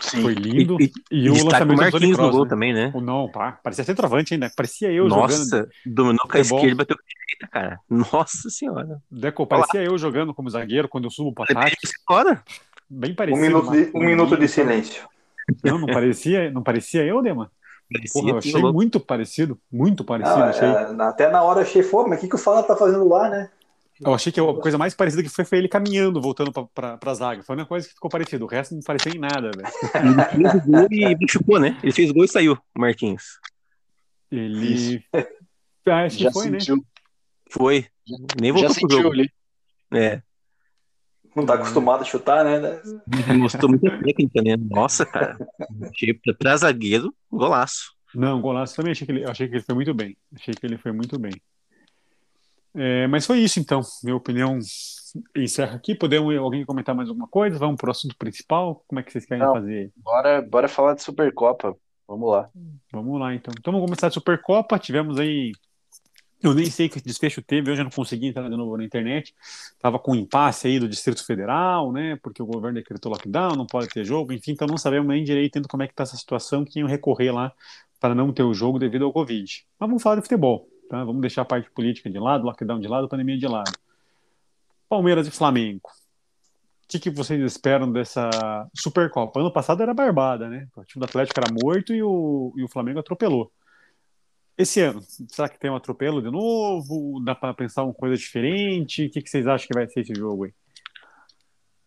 Sim. 0.00 0.22
foi 0.22 0.34
lindo. 0.34 0.76
E, 0.80 0.92
E, 1.10 1.24
e 1.26 1.30
o 1.30 1.44
lançamento 1.44 1.76
do 1.76 1.82
Marquinhos 1.82 2.10
no 2.10 2.16
Kroos, 2.16 2.30
gol 2.34 2.44
né? 2.44 2.48
também, 2.50 2.72
né? 2.72 2.92
Não, 3.02 3.28
pá, 3.28 3.52
parecia 3.62 3.84
centroavante 3.84 4.34
ainda. 4.34 4.50
Parecia 4.56 4.90
eu 4.90 5.08
jogando. 5.08 5.20
Nossa, 5.30 5.68
dominou 5.84 6.18
com 6.26 6.28
a 6.28 6.44
Futebol. 6.44 6.58
esquerda 6.58 6.72
e 6.72 6.74
bateu 6.76 6.96
com 6.96 7.02
a 7.02 7.06
direita, 7.08 7.48
cara. 7.52 7.80
Nossa 8.12 8.50
senhora. 8.50 9.02
Deco, 9.10 9.46
parecia 9.46 9.82
eu 9.82 9.98
jogando 9.98 10.32
como 10.34 10.48
zagueiro 10.50 10.88
quando 10.88 11.04
eu 11.04 11.10
subo 11.10 11.32
pro 11.32 11.44
ataque. 11.44 11.76
Fora. 12.06 12.42
Bem 12.90 13.12
Um 13.12 13.14
parecido. 13.14 13.42
minuto, 13.46 13.70
de, 13.70 13.90
um 13.94 14.00
minuto 14.04 14.36
de 14.36 14.48
silêncio. 14.48 15.02
Não, 15.62 15.78
não 15.78 15.86
parecia, 15.86 16.50
não 16.50 16.62
parecia 16.62 17.04
eu, 17.04 17.20
Dema? 17.22 17.50
Parecia 17.92 18.20
Porra, 18.20 18.32
eu 18.34 18.38
achei 18.38 18.52
louco. 18.52 18.72
muito 18.74 19.00
parecido, 19.00 19.58
muito 19.72 20.04
parecido, 20.04 20.38
Não, 20.38 20.44
achei. 20.46 20.68
é, 20.68 21.02
até 21.02 21.30
na 21.30 21.42
hora 21.42 21.60
eu 21.60 21.62
achei, 21.62 21.82
pô, 21.82 22.06
mas 22.06 22.18
o 22.18 22.20
que, 22.20 22.28
que 22.28 22.34
o 22.34 22.38
Fala 22.38 22.62
tá 22.62 22.76
fazendo 22.76 23.08
lá, 23.08 23.30
né? 23.30 23.50
Eu 24.04 24.14
achei 24.14 24.30
que 24.32 24.40
a 24.40 24.54
coisa 24.54 24.78
mais 24.78 24.94
parecida 24.94 25.22
que 25.22 25.28
foi 25.28 25.44
foi 25.44 25.58
ele 25.58 25.68
caminhando, 25.68 26.20
voltando 26.20 26.52
pra, 26.52 26.64
pra, 26.66 26.96
pra 26.98 27.14
zaga. 27.14 27.42
Foi 27.42 27.54
a 27.54 27.56
única 27.56 27.68
coisa 27.68 27.88
que 27.88 27.94
ficou 27.94 28.10
parecida. 28.10 28.44
O 28.44 28.48
resto 28.48 28.74
não 28.74 28.80
parecia 28.82 29.12
em 29.12 29.18
nada, 29.18 29.50
velho. 29.50 29.68
Ele 30.34 30.48
fez 30.50 30.54
o 30.54 30.70
gol 30.70 30.86
e 30.90 31.16
machucou, 31.20 31.60
né? 31.60 31.78
Ele 31.82 31.92
fez 31.92 32.10
o 32.10 32.14
gol 32.14 32.24
e 32.24 32.28
saiu, 32.28 32.58
o 32.76 32.80
Marquinhos. 32.80 33.38
Ele. 34.30 35.02
Ah, 35.86 36.04
acho 36.04 36.18
que 36.18 36.24
Já 36.24 36.30
foi, 36.30 36.50
né? 36.50 36.60
sentiu, 36.60 36.84
Foi. 37.50 37.86
Nem 38.40 38.52
já 38.52 38.58
voltou 38.68 38.68
pro 38.68 38.80
sentiu 38.80 39.02
jogo. 39.02 39.14
ali. 39.14 39.30
É. 39.92 40.22
Não 41.34 41.46
tá 41.46 41.54
acostumado 41.54 42.02
a 42.02 42.04
chutar, 42.04 42.44
né? 42.44 42.80
Mostrou 43.36 43.70
muita 43.70 43.90
técnica, 44.02 44.42
né? 44.42 44.56
Nossa, 44.56 45.06
cara. 45.06 45.38
Achei 45.90 46.12
pra, 46.14 46.34
pra 46.34 46.56
zagueiro, 46.56 47.14
golaço. 47.30 47.92
Não, 48.14 48.40
golaço 48.40 48.74
também 48.76 48.92
achei 48.92 49.06
que 49.06 49.12
ele, 49.12 49.24
achei 49.24 49.48
que 49.48 49.54
ele 49.56 49.62
foi 49.62 49.74
muito 49.74 49.94
bem. 49.94 50.16
Achei 50.34 50.54
que 50.54 50.66
ele 50.66 50.76
foi 50.78 50.92
muito 50.92 51.18
bem. 51.18 51.32
É, 52.78 53.08
mas 53.08 53.26
foi 53.26 53.40
isso 53.40 53.58
então. 53.58 53.80
Minha 54.04 54.14
opinião 54.14 54.58
encerra 55.36 55.76
aqui. 55.76 55.94
Podemos 55.94 56.36
alguém 56.36 56.64
comentar 56.64 56.94
mais 56.94 57.08
alguma 57.08 57.26
coisa? 57.26 57.58
Vamos 57.58 57.76
pro 57.76 57.90
assunto 57.90 58.16
principal? 58.16 58.84
Como 58.86 59.00
é 59.00 59.02
que 59.02 59.10
vocês 59.10 59.26
querem 59.26 59.42
Não. 59.42 59.52
fazer? 59.52 59.92
Bora, 59.96 60.40
bora 60.40 60.68
falar 60.68 60.94
de 60.94 61.02
Supercopa. 61.02 61.76
Vamos 62.06 62.30
lá. 62.30 62.48
Vamos 62.92 63.20
lá 63.20 63.34
então. 63.34 63.52
Então 63.58 63.72
vamos 63.72 63.86
começar 63.86 64.06
a 64.06 64.10
Supercopa. 64.10 64.78
Tivemos 64.78 65.18
aí. 65.18 65.52
Eu 66.40 66.54
nem 66.54 66.66
sei 66.66 66.88
que 66.88 67.00
desfecho 67.00 67.42
teve, 67.42 67.72
eu 67.72 67.76
não 67.82 67.90
consegui 67.90 68.28
entrar 68.28 68.48
de 68.48 68.56
novo 68.56 68.76
na 68.76 68.84
internet. 68.84 69.34
Tava 69.80 69.98
com 69.98 70.12
um 70.12 70.14
impasse 70.14 70.68
aí 70.68 70.78
do 70.78 70.88
Distrito 70.88 71.26
Federal, 71.26 71.90
né? 71.90 72.16
Porque 72.22 72.40
o 72.40 72.46
governo 72.46 72.76
decretou 72.78 73.10
lockdown, 73.10 73.56
não 73.56 73.66
pode 73.66 73.88
ter 73.88 74.04
jogo, 74.04 74.32
enfim, 74.32 74.52
então 74.52 74.68
não 74.68 74.78
sabemos 74.78 75.08
nem 75.08 75.24
direito 75.24 75.60
como 75.66 75.82
é 75.82 75.88
que 75.88 75.94
tá 75.94 76.04
essa 76.04 76.16
situação, 76.16 76.64
que 76.64 76.78
iam 76.78 76.86
recorrer 76.86 77.32
lá 77.32 77.52
para 77.98 78.14
não 78.14 78.32
ter 78.32 78.44
o 78.44 78.54
jogo 78.54 78.78
devido 78.78 79.04
ao 79.04 79.12
Covid. 79.12 79.66
Mas 79.80 79.88
vamos 79.88 80.00
falar 80.00 80.14
de 80.14 80.22
futebol, 80.22 80.68
tá? 80.88 81.04
Vamos 81.04 81.20
deixar 81.20 81.42
a 81.42 81.44
parte 81.44 81.70
política 81.70 82.10
de 82.10 82.18
lado, 82.18 82.44
lockdown 82.44 82.80
de 82.80 82.88
lado, 82.88 83.08
pandemia 83.08 83.38
de 83.38 83.46
lado. 83.46 83.72
Palmeiras 84.88 85.26
e 85.26 85.30
Flamengo. 85.30 85.88
O 86.84 86.88
que, 86.88 86.98
que 86.98 87.10
vocês 87.10 87.40
esperam 87.42 87.92
dessa 87.92 88.30
Supercopa? 88.74 89.40
Ano 89.40 89.52
passado 89.52 89.82
era 89.82 89.92
barbada, 89.92 90.48
né? 90.48 90.66
O 90.74 90.84
time 90.84 91.00
do 91.00 91.04
Atlético 91.04 91.38
era 91.38 91.52
morto 91.62 91.92
e 91.92 92.02
o, 92.02 92.54
e 92.56 92.64
o 92.64 92.68
Flamengo 92.68 92.98
atropelou. 92.98 93.52
Esse 94.56 94.80
ano, 94.80 95.00
será 95.28 95.48
que 95.48 95.58
tem 95.58 95.70
um 95.70 95.76
atropelo 95.76 96.22
de 96.22 96.30
novo? 96.30 97.22
Dá 97.24 97.34
para 97.34 97.54
pensar 97.54 97.84
uma 97.84 97.92
coisa 97.92 98.16
diferente? 98.16 99.06
O 99.06 99.10
que, 99.10 99.20
que 99.20 99.28
vocês 99.28 99.46
acham 99.46 99.68
que 99.68 99.74
vai 99.74 99.86
ser 99.86 100.00
esse 100.00 100.14
jogo 100.14 100.44
aí? 100.44 100.54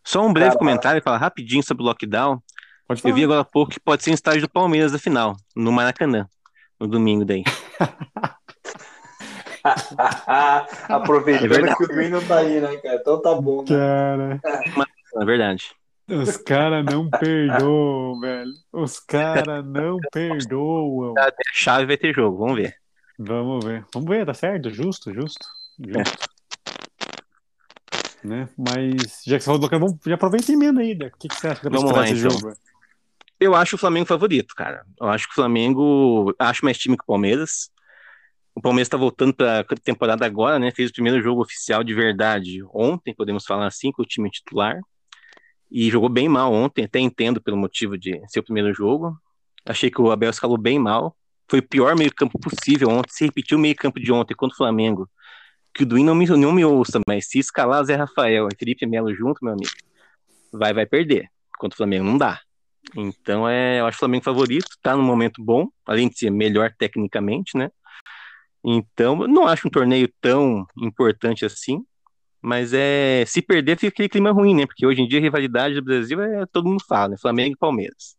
Só 0.03 0.25
um 0.25 0.31
breve 0.31 0.51
Cara, 0.51 0.59
comentário, 0.59 1.03
falar 1.03 1.17
rapidinho 1.17 1.63
sobre 1.63 1.83
o 1.83 1.85
lockdown. 1.87 2.41
Pode 2.87 3.01
Eu 3.03 3.13
vi 3.13 3.23
agora 3.23 3.41
há 3.41 3.45
pouco 3.45 3.71
que 3.71 3.79
pode 3.79 4.03
ser 4.03 4.11
um 4.11 4.13
estágio 4.13 4.41
do 4.41 4.49
Palmeiras 4.49 4.91
da 4.91 4.99
final, 4.99 5.35
no 5.55 5.71
Maracanã, 5.71 6.27
no 6.79 6.87
domingo 6.87 7.25
daí. 7.25 7.43
É 10.89 10.93
Aproveitando 10.93 11.49
verdade. 11.49 11.77
que 11.77 11.83
o 11.83 11.87
Green 11.87 12.09
não 12.09 12.25
tá 12.25 12.37
aí, 12.39 12.59
né, 12.59 12.77
cara? 12.77 12.95
Então 12.95 13.21
tá 13.21 13.35
bom, 13.35 13.63
né? 13.63 13.67
Cara, 13.67 14.39
É 15.21 15.25
verdade. 15.25 15.71
os 16.09 16.37
caras 16.37 16.85
não 16.85 17.09
perdoam, 17.09 18.19
velho. 18.19 18.51
Os 18.73 18.99
caras 18.99 19.63
não 19.65 19.97
perdoam. 20.11 21.13
A 21.17 21.31
chave 21.53 21.85
vai 21.85 21.97
ter 21.97 22.13
jogo, 22.13 22.37
vamos 22.37 22.55
ver. 22.55 22.75
Vamos 23.19 23.63
ver. 23.63 23.85
Vamos 23.93 24.09
ver, 24.09 24.25
tá 24.25 24.33
certo? 24.33 24.69
Justo, 24.71 25.13
justo. 25.13 25.45
Justo. 25.79 26.29
Né? 28.23 28.47
Mas, 28.57 29.23
já 29.25 29.37
que 29.37 29.43
você 29.43 29.45
falou 29.45 29.59
do 29.59 29.67
vamos 29.67 29.97
já 30.05 30.13
aproveita 30.15 30.51
e 30.51 30.55
emenda 30.55 30.81
aí, 30.81 30.93
Deco. 30.93 31.15
O 31.15 31.19
que, 31.19 31.27
que 31.27 31.35
você 31.35 31.47
acha 31.47 31.61
pra 31.61 31.69
Vamos 31.71 31.91
lá, 31.91 32.03
esse 32.07 32.19
então. 32.19 32.31
jogo? 32.31 32.53
Eu 33.39 33.55
acho 33.55 33.75
o 33.75 33.79
Flamengo 33.79 34.05
favorito, 34.05 34.53
cara. 34.55 34.85
Eu 34.99 35.09
acho 35.09 35.25
que 35.25 35.31
o 35.31 35.35
Flamengo. 35.35 36.33
Acho 36.37 36.63
mais 36.63 36.77
time 36.77 36.95
que 36.95 37.03
o 37.03 37.07
Palmeiras. 37.07 37.71
O 38.53 38.61
Palmeiras 38.61 38.87
está 38.87 38.97
voltando 38.97 39.33
para 39.33 39.61
a 39.61 39.75
temporada 39.75 40.25
agora, 40.25 40.59
né? 40.59 40.71
Fez 40.71 40.89
o 40.89 40.93
primeiro 40.93 41.21
jogo 41.21 41.41
oficial 41.41 41.83
de 41.83 41.93
verdade 41.93 42.61
ontem, 42.73 43.13
podemos 43.15 43.45
falar 43.45 43.65
assim, 43.65 43.91
com 43.91 44.01
o 44.01 44.05
time 44.05 44.29
titular. 44.29 44.79
E 45.71 45.89
jogou 45.89 46.09
bem 46.09 46.27
mal 46.27 46.51
ontem, 46.51 46.83
até 46.83 46.99
entendo 46.99 47.41
pelo 47.41 47.55
motivo 47.55 47.97
de 47.97 48.21
ser 48.27 48.41
o 48.41 48.43
primeiro 48.43 48.73
jogo. 48.73 49.17
Achei 49.65 49.89
que 49.89 50.01
o 50.01 50.11
Abel 50.11 50.29
escalou 50.29 50.57
bem 50.57 50.77
mal. 50.77 51.15
Foi 51.49 51.59
o 51.59 51.67
pior 51.67 51.95
meio-campo 51.95 52.37
possível 52.39 52.89
ontem. 52.89 53.13
Se 53.13 53.25
repetiu 53.25 53.57
o 53.57 53.61
meio-campo 53.61 53.99
de 53.99 54.11
ontem 54.11 54.35
contra 54.35 54.53
o 54.53 54.57
Flamengo. 54.57 55.09
Que 55.73 55.83
o 55.83 55.85
Duin 55.85 56.03
não 56.03 56.13
me, 56.13 56.25
não 56.25 56.51
me 56.51 56.65
ouça, 56.65 56.99
mas 57.07 57.29
se 57.29 57.39
escalar 57.39 57.83
Zé 57.85 57.95
Rafael 57.95 58.49
e 58.51 58.57
Felipe 58.57 58.85
Melo 58.85 59.15
junto, 59.15 59.43
meu 59.43 59.53
amigo, 59.53 59.71
vai, 60.51 60.73
vai 60.73 60.85
perder. 60.85 61.29
Contra 61.57 61.75
o 61.75 61.77
Flamengo 61.77 62.03
não 62.03 62.17
dá. 62.17 62.41
Então, 62.95 63.47
é, 63.47 63.79
eu 63.79 63.85
acho 63.85 63.95
o 63.95 63.99
Flamengo 63.99 64.25
favorito, 64.25 64.67
tá 64.81 64.97
num 64.97 65.03
momento 65.03 65.41
bom, 65.41 65.69
além 65.85 66.09
de 66.09 66.17
ser 66.17 66.29
melhor 66.29 66.73
tecnicamente, 66.77 67.57
né? 67.57 67.69
Então, 68.63 69.15
não 69.27 69.47
acho 69.47 69.67
um 69.67 69.71
torneio 69.71 70.09
tão 70.21 70.65
importante 70.77 71.45
assim, 71.45 71.83
mas 72.41 72.73
é 72.73 73.23
se 73.25 73.41
perder 73.41 73.77
fica 73.77 73.89
aquele 73.89 74.09
clima 74.09 74.31
ruim, 74.31 74.55
né? 74.55 74.65
Porque 74.65 74.85
hoje 74.85 75.01
em 75.01 75.07
dia 75.07 75.19
a 75.19 75.21
rivalidade 75.21 75.75
do 75.75 75.83
Brasil 75.83 76.21
é 76.21 76.45
todo 76.45 76.67
mundo 76.67 76.83
fala, 76.87 77.09
né? 77.09 77.17
Flamengo 77.19 77.53
e 77.53 77.57
Palmeiras. 77.57 78.15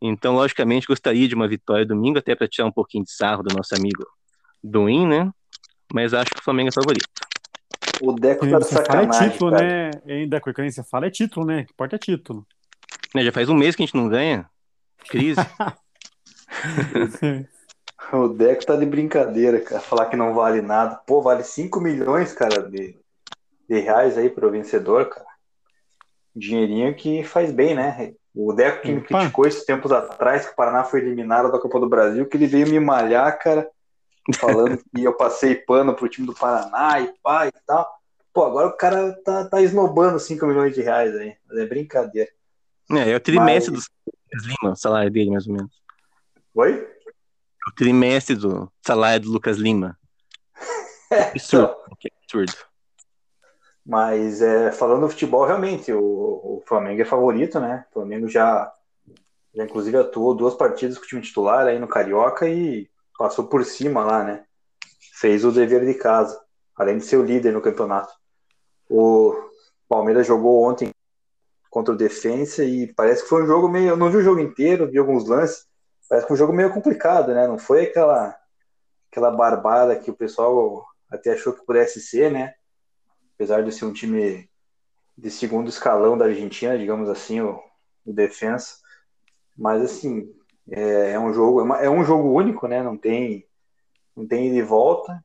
Então, 0.00 0.34
logicamente, 0.34 0.86
gostaria 0.86 1.28
de 1.28 1.34
uma 1.34 1.46
vitória 1.46 1.86
domingo, 1.86 2.18
até 2.18 2.34
para 2.34 2.48
tirar 2.48 2.66
um 2.66 2.72
pouquinho 2.72 3.04
de 3.04 3.12
sarro 3.12 3.42
do 3.42 3.54
nosso 3.54 3.74
amigo 3.74 4.04
Duin, 4.62 5.06
né? 5.06 5.30
Mas 5.92 6.12
acho 6.12 6.30
que 6.30 6.40
o 6.40 6.42
Flamengo 6.42 6.70
é 6.70 6.72
favorito. 6.72 7.08
O 8.00 8.12
Deco 8.12 8.48
tá 8.48 8.58
de 8.58 8.64
Você 8.64 8.74
fala 8.74 8.82
é 8.82 8.86
sacanagem, 8.86 9.30
título, 9.30 9.50
cara. 9.52 9.62
né? 9.62 9.90
Hein, 10.06 10.28
Deco, 10.28 10.52
quando 10.52 10.70
você 10.70 10.82
fala 10.82 11.06
é 11.06 11.10
título, 11.10 11.46
né? 11.46 11.64
Que 11.64 11.72
importa 11.72 11.96
é 11.96 11.98
título. 11.98 12.46
Né, 13.14 13.22
Já 13.22 13.30
faz 13.30 13.48
um 13.48 13.54
mês 13.54 13.76
que 13.76 13.82
a 13.82 13.86
gente 13.86 13.94
não 13.94 14.08
ganha. 14.08 14.50
Crise. 15.08 15.40
O 18.12 18.28
Deco 18.28 18.66
tá 18.66 18.76
de 18.76 18.86
brincadeira, 18.86 19.60
cara. 19.60 19.80
Falar 19.80 20.06
que 20.06 20.16
não 20.16 20.34
vale 20.34 20.60
nada. 20.60 21.00
Pô, 21.06 21.22
vale 21.22 21.42
5 21.42 21.80
milhões, 21.80 22.32
cara, 22.32 22.62
de, 22.62 22.96
de 23.68 23.78
reais 23.80 24.18
aí 24.18 24.28
pro 24.28 24.50
vencedor, 24.50 25.08
cara. 25.08 25.26
Dinheirinho 26.34 26.94
que 26.94 27.22
faz 27.24 27.52
bem, 27.52 27.74
né? 27.74 28.14
O 28.34 28.52
Deco 28.52 28.82
que 28.82 28.92
me 28.92 28.98
Opa. 28.98 29.08
criticou 29.08 29.46
esses 29.46 29.64
tempos 29.64 29.92
atrás 29.92 30.46
que 30.46 30.52
o 30.52 30.56
Paraná 30.56 30.84
foi 30.84 31.00
eliminado 31.00 31.52
da 31.52 31.58
Copa 31.58 31.78
do 31.78 31.88
Brasil, 31.88 32.26
que 32.26 32.36
ele 32.36 32.46
veio 32.46 32.66
me 32.66 32.80
malhar, 32.80 33.38
cara, 33.38 33.68
falando 34.36 34.78
que 34.94 35.04
eu 35.04 35.14
passei 35.14 35.54
pano 35.54 35.94
pro 35.94 36.08
time 36.08 36.26
do 36.26 36.34
Paraná 36.34 37.00
e 37.00 37.12
pá 37.22 37.46
e 37.46 37.52
tal. 37.66 37.86
Pô, 38.32 38.44
agora 38.44 38.68
o 38.68 38.76
cara 38.76 39.12
tá, 39.22 39.44
tá 39.44 39.60
esnobando 39.60 40.18
5 40.18 40.46
milhões 40.46 40.74
de 40.74 40.80
reais 40.80 41.14
aí. 41.14 41.36
Mas 41.46 41.58
é 41.58 41.66
brincadeira. 41.66 42.30
é, 42.92 43.10
é 43.10 43.16
o 43.16 43.20
trimestre 43.20 43.74
do 43.74 43.78
Lucas 43.78 44.46
Lima, 44.46 44.72
o 44.72 44.76
salário 44.76 45.10
dele, 45.10 45.30
mais 45.30 45.46
ou 45.46 45.52
menos. 45.52 45.82
Oi? 46.54 46.88
O 47.68 47.72
trimestre 47.72 48.34
do 48.34 48.70
salário 48.84 49.24
do 49.24 49.32
Lucas 49.32 49.56
Lima. 49.56 49.98
Absurdo. 51.10 51.76
que 51.98 52.08
absurdo. 52.22 52.52
Mas 53.84 54.40
é, 54.40 54.72
falando 54.72 55.02
do 55.02 55.08
futebol, 55.08 55.44
realmente, 55.44 55.92
o, 55.92 56.00
o 56.00 56.62
Flamengo 56.66 57.02
é 57.02 57.04
favorito, 57.04 57.60
né? 57.60 57.84
O 57.90 57.94
Flamengo 57.94 58.28
já, 58.28 58.72
já 59.54 59.64
inclusive 59.64 59.96
atuou 59.96 60.34
duas 60.34 60.54
partidas 60.54 60.96
com 60.96 61.04
o 61.04 61.06
time 61.06 61.20
titular 61.20 61.66
aí 61.66 61.78
no 61.78 61.88
Carioca 61.88 62.48
e 62.48 62.88
passou 63.18 63.46
por 63.46 63.64
cima 63.64 64.04
lá, 64.04 64.24
né? 64.24 64.44
Fez 65.14 65.44
o 65.44 65.52
dever 65.52 65.84
de 65.84 65.94
casa, 65.94 66.40
além 66.76 66.98
de 66.98 67.04
ser 67.04 67.16
o 67.16 67.24
líder 67.24 67.52
no 67.52 67.60
campeonato. 67.60 68.12
O 68.88 69.34
Palmeiras 69.88 70.26
jogou 70.26 70.64
ontem 70.64 70.90
contra 71.70 71.94
o 71.94 71.96
Defensa 71.96 72.64
e 72.64 72.92
parece 72.94 73.22
que 73.22 73.28
foi 73.28 73.42
um 73.42 73.46
jogo 73.46 73.68
meio. 73.68 73.90
Eu 73.90 73.96
não 73.96 74.10
vi 74.10 74.18
o 74.18 74.22
jogo 74.22 74.40
inteiro, 74.40 74.90
vi 74.90 74.98
alguns 74.98 75.26
lances. 75.26 75.66
Parece 76.12 76.26
que 76.26 76.32
um 76.34 76.36
jogo 76.36 76.52
meio 76.52 76.70
complicado, 76.70 77.32
né? 77.32 77.46
Não 77.46 77.58
foi 77.58 77.84
aquela, 77.84 78.36
aquela 79.10 79.30
barbada 79.30 79.98
que 79.98 80.10
o 80.10 80.14
pessoal 80.14 80.84
até 81.10 81.32
achou 81.32 81.54
que 81.54 81.64
pudesse 81.64 82.02
ser, 82.02 82.30
né? 82.30 82.52
apesar 83.34 83.62
de 83.62 83.72
ser 83.72 83.86
um 83.86 83.94
time 83.94 84.46
de 85.16 85.30
segundo 85.30 85.70
escalão 85.70 86.18
da 86.18 86.26
Argentina, 86.26 86.76
digamos 86.76 87.08
assim, 87.08 87.40
o, 87.40 87.58
o 88.04 88.12
defensa. 88.12 88.76
Mas 89.56 89.80
assim, 89.80 90.30
é, 90.70 91.12
é 91.12 91.18
um 91.18 91.32
jogo, 91.32 91.60
é, 91.60 91.62
uma- 91.62 91.78
é 91.78 91.88
um 91.88 92.04
jogo 92.04 92.28
único, 92.30 92.68
né? 92.68 92.82
Não 92.82 92.98
tem, 92.98 93.46
não 94.14 94.28
tem 94.28 94.48
ida 94.48 94.56
e 94.56 94.62
volta. 94.62 95.24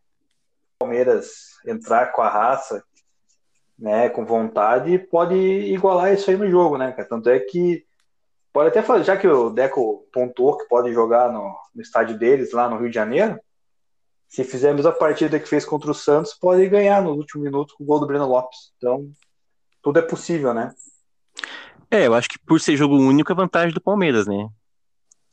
Palmeiras 0.80 1.58
entrar 1.66 2.14
com 2.14 2.22
a 2.22 2.30
raça, 2.30 2.82
né? 3.78 4.08
Com 4.08 4.24
vontade, 4.24 4.98
pode 4.98 5.36
igualar 5.36 6.14
isso 6.14 6.32
aí 6.32 6.38
no 6.38 6.50
jogo, 6.50 6.78
né? 6.78 6.94
cara? 6.94 7.10
Tanto 7.10 7.30
é 7.30 7.42
que 7.42 7.86
pode 8.58 8.70
até 8.70 8.82
fazer, 8.82 9.04
já 9.04 9.16
que 9.16 9.28
o 9.28 9.52
Deco 9.52 10.08
pontuou 10.12 10.58
que 10.58 10.68
pode 10.68 10.92
jogar 10.92 11.32
no, 11.32 11.56
no 11.76 11.80
estádio 11.80 12.18
deles 12.18 12.54
lá 12.54 12.68
no 12.68 12.80
Rio 12.80 12.90
de 12.90 12.96
Janeiro. 12.96 13.40
Se 14.28 14.44
fizermos 14.44 14.84
a 14.84 14.92
partida 14.92 15.40
que 15.40 15.48
fez 15.48 15.64
contra 15.64 15.92
o 15.92 15.94
Santos, 15.94 16.34
pode 16.34 16.68
ganhar 16.68 17.00
no 17.04 17.12
último 17.12 17.44
minuto 17.44 17.76
com 17.78 17.84
o 17.84 17.86
gol 17.86 18.00
do 18.00 18.08
Breno 18.08 18.26
Lopes. 18.26 18.74
Então, 18.76 19.12
tudo 19.80 20.00
é 20.00 20.02
possível, 20.02 20.56
né? 20.56 20.74
É, 21.92 22.08
eu 22.08 22.16
acho 22.16 22.28
que 22.30 22.40
por 22.40 22.60
ser 22.60 22.76
jogo 22.76 22.98
único 22.98 23.32
é 23.32 23.36
vantagem 23.36 23.76
do 23.76 23.80
Palmeiras, 23.80 24.26
né? 24.26 24.50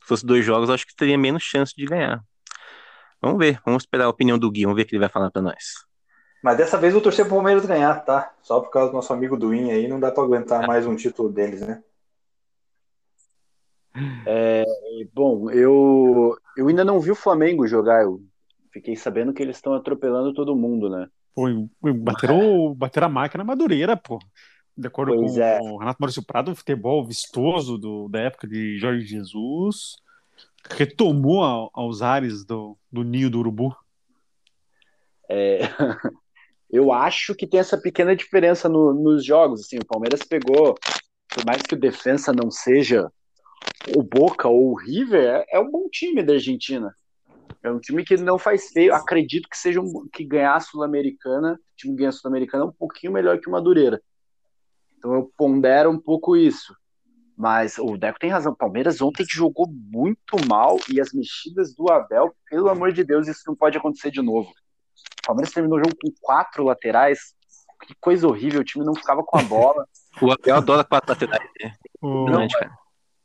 Se 0.03 0.07
fosse 0.07 0.23
dois 0.23 0.45
jogos, 0.45 0.69
eu 0.69 0.75
acho 0.75 0.85
que 0.85 0.95
teria 0.95 1.17
menos 1.17 1.41
chance 1.41 1.73
de 1.75 1.83
ganhar. 1.83 2.23
Vamos 3.19 3.39
ver, 3.39 3.59
vamos 3.65 3.81
esperar 3.81 4.05
a 4.05 4.09
opinião 4.09 4.37
do 4.37 4.51
Gui, 4.51 4.65
vamos 4.65 4.75
ver 4.75 4.83
o 4.83 4.85
que 4.85 4.93
ele 4.93 4.99
vai 4.99 5.09
falar 5.09 5.31
pra 5.31 5.41
nós. 5.41 5.83
Mas 6.43 6.57
dessa 6.57 6.77
vez 6.77 6.93
eu 6.93 7.01
torcer 7.01 7.25
pro 7.25 7.37
Palmeiras 7.37 7.65
ganhar, 7.65 8.05
tá? 8.05 8.35
Só 8.43 8.59
por 8.59 8.69
causa 8.69 8.91
do 8.91 8.95
nosso 8.95 9.11
amigo 9.11 9.35
Duin 9.35 9.71
aí, 9.71 9.87
não 9.87 9.99
dá 9.99 10.11
pra 10.11 10.21
aguentar 10.21 10.67
mais 10.67 10.85
um 10.85 10.95
título 10.95 11.27
deles, 11.27 11.61
né? 11.61 11.81
Bom, 15.13 15.49
eu, 15.51 16.37
eu 16.57 16.67
ainda 16.67 16.83
não 16.83 16.99
vi 16.99 17.11
o 17.11 17.15
Flamengo 17.15 17.67
jogar. 17.67 18.03
Eu 18.03 18.21
fiquei 18.71 18.95
sabendo 18.95 19.33
que 19.33 19.41
eles 19.41 19.55
estão 19.57 19.73
atropelando 19.73 20.33
todo 20.33 20.55
mundo, 20.55 20.89
né? 20.89 21.07
Pô, 21.33 21.45
bateram, 21.81 22.73
bateram 22.75 23.07
a 23.07 23.09
máquina 23.09 23.43
madureira, 23.43 23.95
pô. 23.95 24.19
De 24.77 24.87
acordo 24.87 25.15
Pois 25.15 25.37
com 25.37 25.41
é. 25.41 25.59
o 25.61 25.77
Renato 25.77 25.97
Maurício 26.01 26.25
Prado, 26.25 26.51
o 26.51 26.55
futebol 26.55 27.05
vistoso 27.05 27.77
do, 27.77 28.09
da 28.09 28.19
época 28.19 28.47
de 28.47 28.77
Jorge 28.77 29.05
Jesus 29.05 29.95
retomou 30.69 31.43
a- 31.43 31.69
aos 31.73 32.01
ares 32.01 32.43
do, 32.43 32.77
do 32.91 33.03
ninho 33.03 33.29
do 33.29 33.39
urubu. 33.39 33.75
É, 35.29 35.59
eu 36.69 36.91
acho 36.91 37.33
que 37.35 37.47
tem 37.47 37.59
essa 37.59 37.77
pequena 37.77 38.15
diferença 38.15 38.67
no- 38.67 38.93
nos 38.93 39.23
jogos. 39.23 39.61
Assim, 39.61 39.77
o 39.77 39.85
Palmeiras 39.85 40.23
pegou, 40.23 40.75
por 41.29 41.45
mais 41.45 41.61
que 41.61 41.75
o 41.75 41.79
defensa 41.79 42.33
não 42.33 42.51
seja 42.51 43.09
o 43.95 44.01
Boca 44.03 44.47
ou 44.47 44.71
o 44.71 44.75
River, 44.75 45.23
é, 45.23 45.45
é 45.57 45.59
um 45.59 45.69
bom 45.69 45.87
time 45.89 46.23
da 46.23 46.33
Argentina. 46.33 46.95
É 47.63 47.71
um 47.71 47.79
time 47.79 48.03
que 48.03 48.15
não 48.17 48.37
faz 48.37 48.69
feio. 48.69 48.93
Acredito 48.93 49.49
que 49.49 49.57
seja 49.57 49.81
um, 49.81 50.07
que 50.11 50.23
ganhar 50.23 50.55
a 50.55 50.59
Sul-Americana, 50.59 51.53
o 51.53 51.75
time 51.75 51.93
que 51.93 51.97
ganha 51.99 52.09
a 52.09 52.13
Sul-Americana 52.13 52.63
é 52.63 52.67
um 52.67 52.71
pouquinho 52.71 53.11
melhor 53.13 53.39
que 53.39 53.47
o 53.47 53.51
Madureira. 53.51 54.01
Então 54.97 55.13
eu 55.13 55.31
pondero 55.37 55.89
um 55.89 55.99
pouco 55.99 56.35
isso. 56.35 56.75
Mas 57.37 57.77
o 57.77 57.97
Deco 57.97 58.17
tem 58.19 58.29
razão. 58.29 58.53
O 58.53 58.55
Palmeiras 58.55 59.01
ontem 59.01 59.25
jogou 59.29 59.67
muito 59.67 60.37
mal 60.47 60.77
e 60.89 61.01
as 61.01 61.11
mexidas 61.11 61.75
do 61.75 61.91
Abel, 61.91 62.33
pelo 62.49 62.69
amor 62.69 62.93
de 62.93 63.03
Deus, 63.03 63.27
isso 63.27 63.41
não 63.45 63.55
pode 63.55 63.77
acontecer 63.77 64.09
de 64.09 64.21
novo. 64.21 64.49
O 64.49 65.27
Palmeiras 65.27 65.53
terminou 65.53 65.77
o 65.77 65.83
jogo 65.83 65.95
com 66.01 66.09
quatro 66.21 66.63
laterais. 66.63 67.35
Que 67.85 67.93
coisa 67.99 68.27
horrível, 68.27 68.61
o 68.61 68.63
time 68.63 68.85
não 68.85 68.95
ficava 68.95 69.21
com 69.23 69.37
a 69.37 69.41
bola. 69.43 69.85
O 70.21 70.31
Abel 70.31 70.55
adora 70.55 70.83
quatro 70.85 71.09
laterais, 71.11 71.49
né? 71.61 71.75
O- 72.01 72.21
Impressionante, 72.21 72.57
cara. 72.57 72.71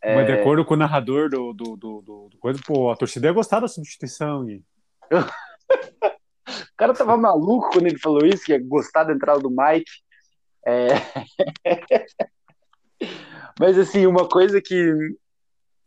Mas 0.02 0.26
de 0.26 0.32
acordo 0.32 0.64
com 0.64 0.74
o 0.74 0.76
narrador 0.76 1.28
do, 1.28 1.52
do, 1.52 1.76
do, 1.76 2.00
do- 2.00 2.28
do 2.30 2.38
coisa, 2.38 2.58
pô, 2.66 2.90
a 2.90 2.96
torcida 2.96 3.26
ia 3.26 3.32
gostar 3.32 3.60
da 3.60 3.68
substituição. 3.68 4.46
O 6.50 6.76
cara 6.80 6.94
tava 6.94 7.16
maluco 7.16 7.70
quando 7.72 7.86
ele 7.86 7.98
falou 7.98 8.24
isso, 8.24 8.42
que 8.42 8.52
ia 8.52 8.60
gostar 8.60 9.04
da 9.04 9.12
entrada 9.12 9.38
do 9.38 9.50
Mike. 9.50 9.90
É... 10.66 10.88
Mas 13.60 13.78
assim, 13.78 14.06
uma 14.06 14.26
coisa 14.26 14.60
que, 14.60 14.94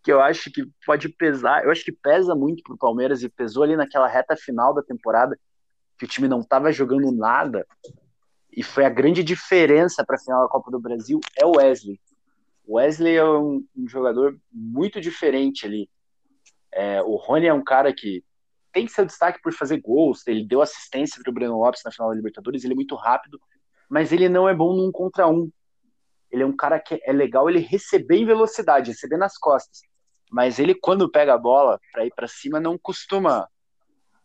que 0.04 0.12
eu 0.12 0.22
acho 0.22 0.52
que 0.52 0.64
pode 0.86 1.10
pesar, 1.10 1.66
eu 1.66 1.72
acho 1.72 1.84
que 1.84 1.92
pesa 1.92 2.36
muito 2.36 2.62
pro 2.64 2.78
Palmeiras 2.78 3.24
e 3.24 3.30
pesou 3.30 3.64
ali 3.64 3.76
naquela 3.76 4.08
reta 4.08 4.38
final 4.38 4.74
da 4.74 4.84
temporada, 4.84 5.38
que 5.98 6.06
o 6.06 6.08
time 6.08 6.28
não 6.28 6.44
tava 6.44 6.72
jogando 6.72 7.12
nada, 7.12 7.66
e 8.56 8.62
foi 8.64 8.86
a 8.86 8.90
grande 8.90 9.24
diferença 9.24 10.06
para 10.06 10.16
a 10.16 10.20
final 10.20 10.44
da 10.44 10.50
Copa 10.50 10.70
do 10.70 10.80
Brasil, 10.80 11.20
é 11.36 11.46
o 11.46 11.58
Wesley. 11.58 12.00
Wesley 12.76 13.16
é 13.16 13.26
um, 13.26 13.66
um 13.76 13.88
jogador 13.88 14.38
muito 14.52 15.00
diferente 15.00 15.66
ali. 15.66 15.90
É, 16.72 17.02
o 17.02 17.16
Rony 17.16 17.48
é 17.48 17.54
um 17.54 17.64
cara 17.64 17.94
que 17.94 18.24
tem 18.72 18.88
seu 18.88 19.06
destaque 19.06 19.40
por 19.42 19.54
fazer 19.54 19.80
gols, 19.80 20.26
ele 20.26 20.46
deu 20.46 20.62
assistência 20.62 21.22
para 21.22 21.30
o 21.30 21.34
Breno 21.34 21.60
Lopes 21.60 21.82
na 21.86 21.92
final 21.92 22.10
da 22.10 22.16
Libertadores, 22.16 22.64
ele 22.64 22.74
é 22.74 22.76
muito 22.76 22.96
rápido, 22.96 23.40
mas 23.88 24.12
ele 24.12 24.28
não 24.28 24.50
é 24.50 24.56
bom 24.56 24.76
num 24.76 24.92
contra 24.92 25.28
um. 25.28 25.52
Ele 26.32 26.42
é 26.42 26.46
um 26.46 26.56
cara 26.56 26.80
que 26.80 27.00
é 27.04 27.14
legal 27.14 27.48
ele 27.48 27.60
receber 27.60 28.18
em 28.18 28.26
velocidade, 28.26 28.90
receber 28.90 29.18
nas 29.18 29.38
costas. 29.38 29.82
Mas 30.32 30.58
ele, 30.58 30.74
quando 30.74 31.12
pega 31.12 31.36
a 31.36 31.38
bola 31.38 31.80
para 31.92 32.06
ir 32.06 32.14
para 32.16 32.28
cima, 32.28 32.60
não 32.60 32.76
costuma 32.76 33.48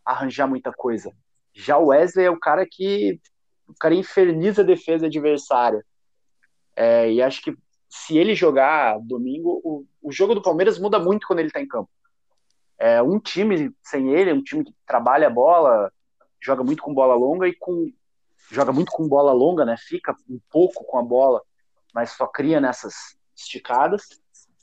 arranjar 0.03 0.47
muita 0.47 0.73
coisa. 0.73 1.13
Já 1.53 1.77
o 1.77 1.87
Wesley 1.87 2.25
é 2.25 2.31
o 2.31 2.39
cara 2.39 2.65
que 2.67 3.19
o 3.67 3.75
cara 3.79 3.93
inferniza 3.93 4.63
a 4.63 4.65
defesa 4.65 5.05
adversária. 5.05 5.85
É, 6.75 7.11
e 7.11 7.21
acho 7.21 7.43
que 7.43 7.55
se 7.89 8.17
ele 8.17 8.35
jogar 8.35 8.99
domingo, 8.99 9.59
o, 9.63 9.85
o 10.01 10.11
jogo 10.11 10.35
do 10.35 10.41
Palmeiras 10.41 10.77
muda 10.77 10.99
muito 10.99 11.25
quando 11.25 11.39
ele 11.39 11.49
tá 11.49 11.59
em 11.59 11.67
campo. 11.67 11.89
É, 12.77 13.01
um 13.01 13.19
time 13.19 13.75
sem 13.81 14.13
ele, 14.13 14.31
um 14.31 14.43
time 14.43 14.63
que 14.63 14.73
trabalha 14.85 15.27
a 15.27 15.31
bola, 15.31 15.91
joga 16.39 16.63
muito 16.63 16.83
com 16.83 16.93
bola 16.93 17.15
longa 17.15 17.47
e 17.47 17.55
com 17.55 17.91
joga 18.51 18.71
muito 18.71 18.91
com 18.91 19.07
bola 19.07 19.33
longa, 19.33 19.65
né? 19.65 19.75
Fica 19.77 20.15
um 20.29 20.39
pouco 20.49 20.85
com 20.85 20.97
a 20.97 21.03
bola, 21.03 21.41
mas 21.93 22.11
só 22.11 22.25
cria 22.27 22.61
nessas 22.61 22.93
esticadas. 23.35 24.03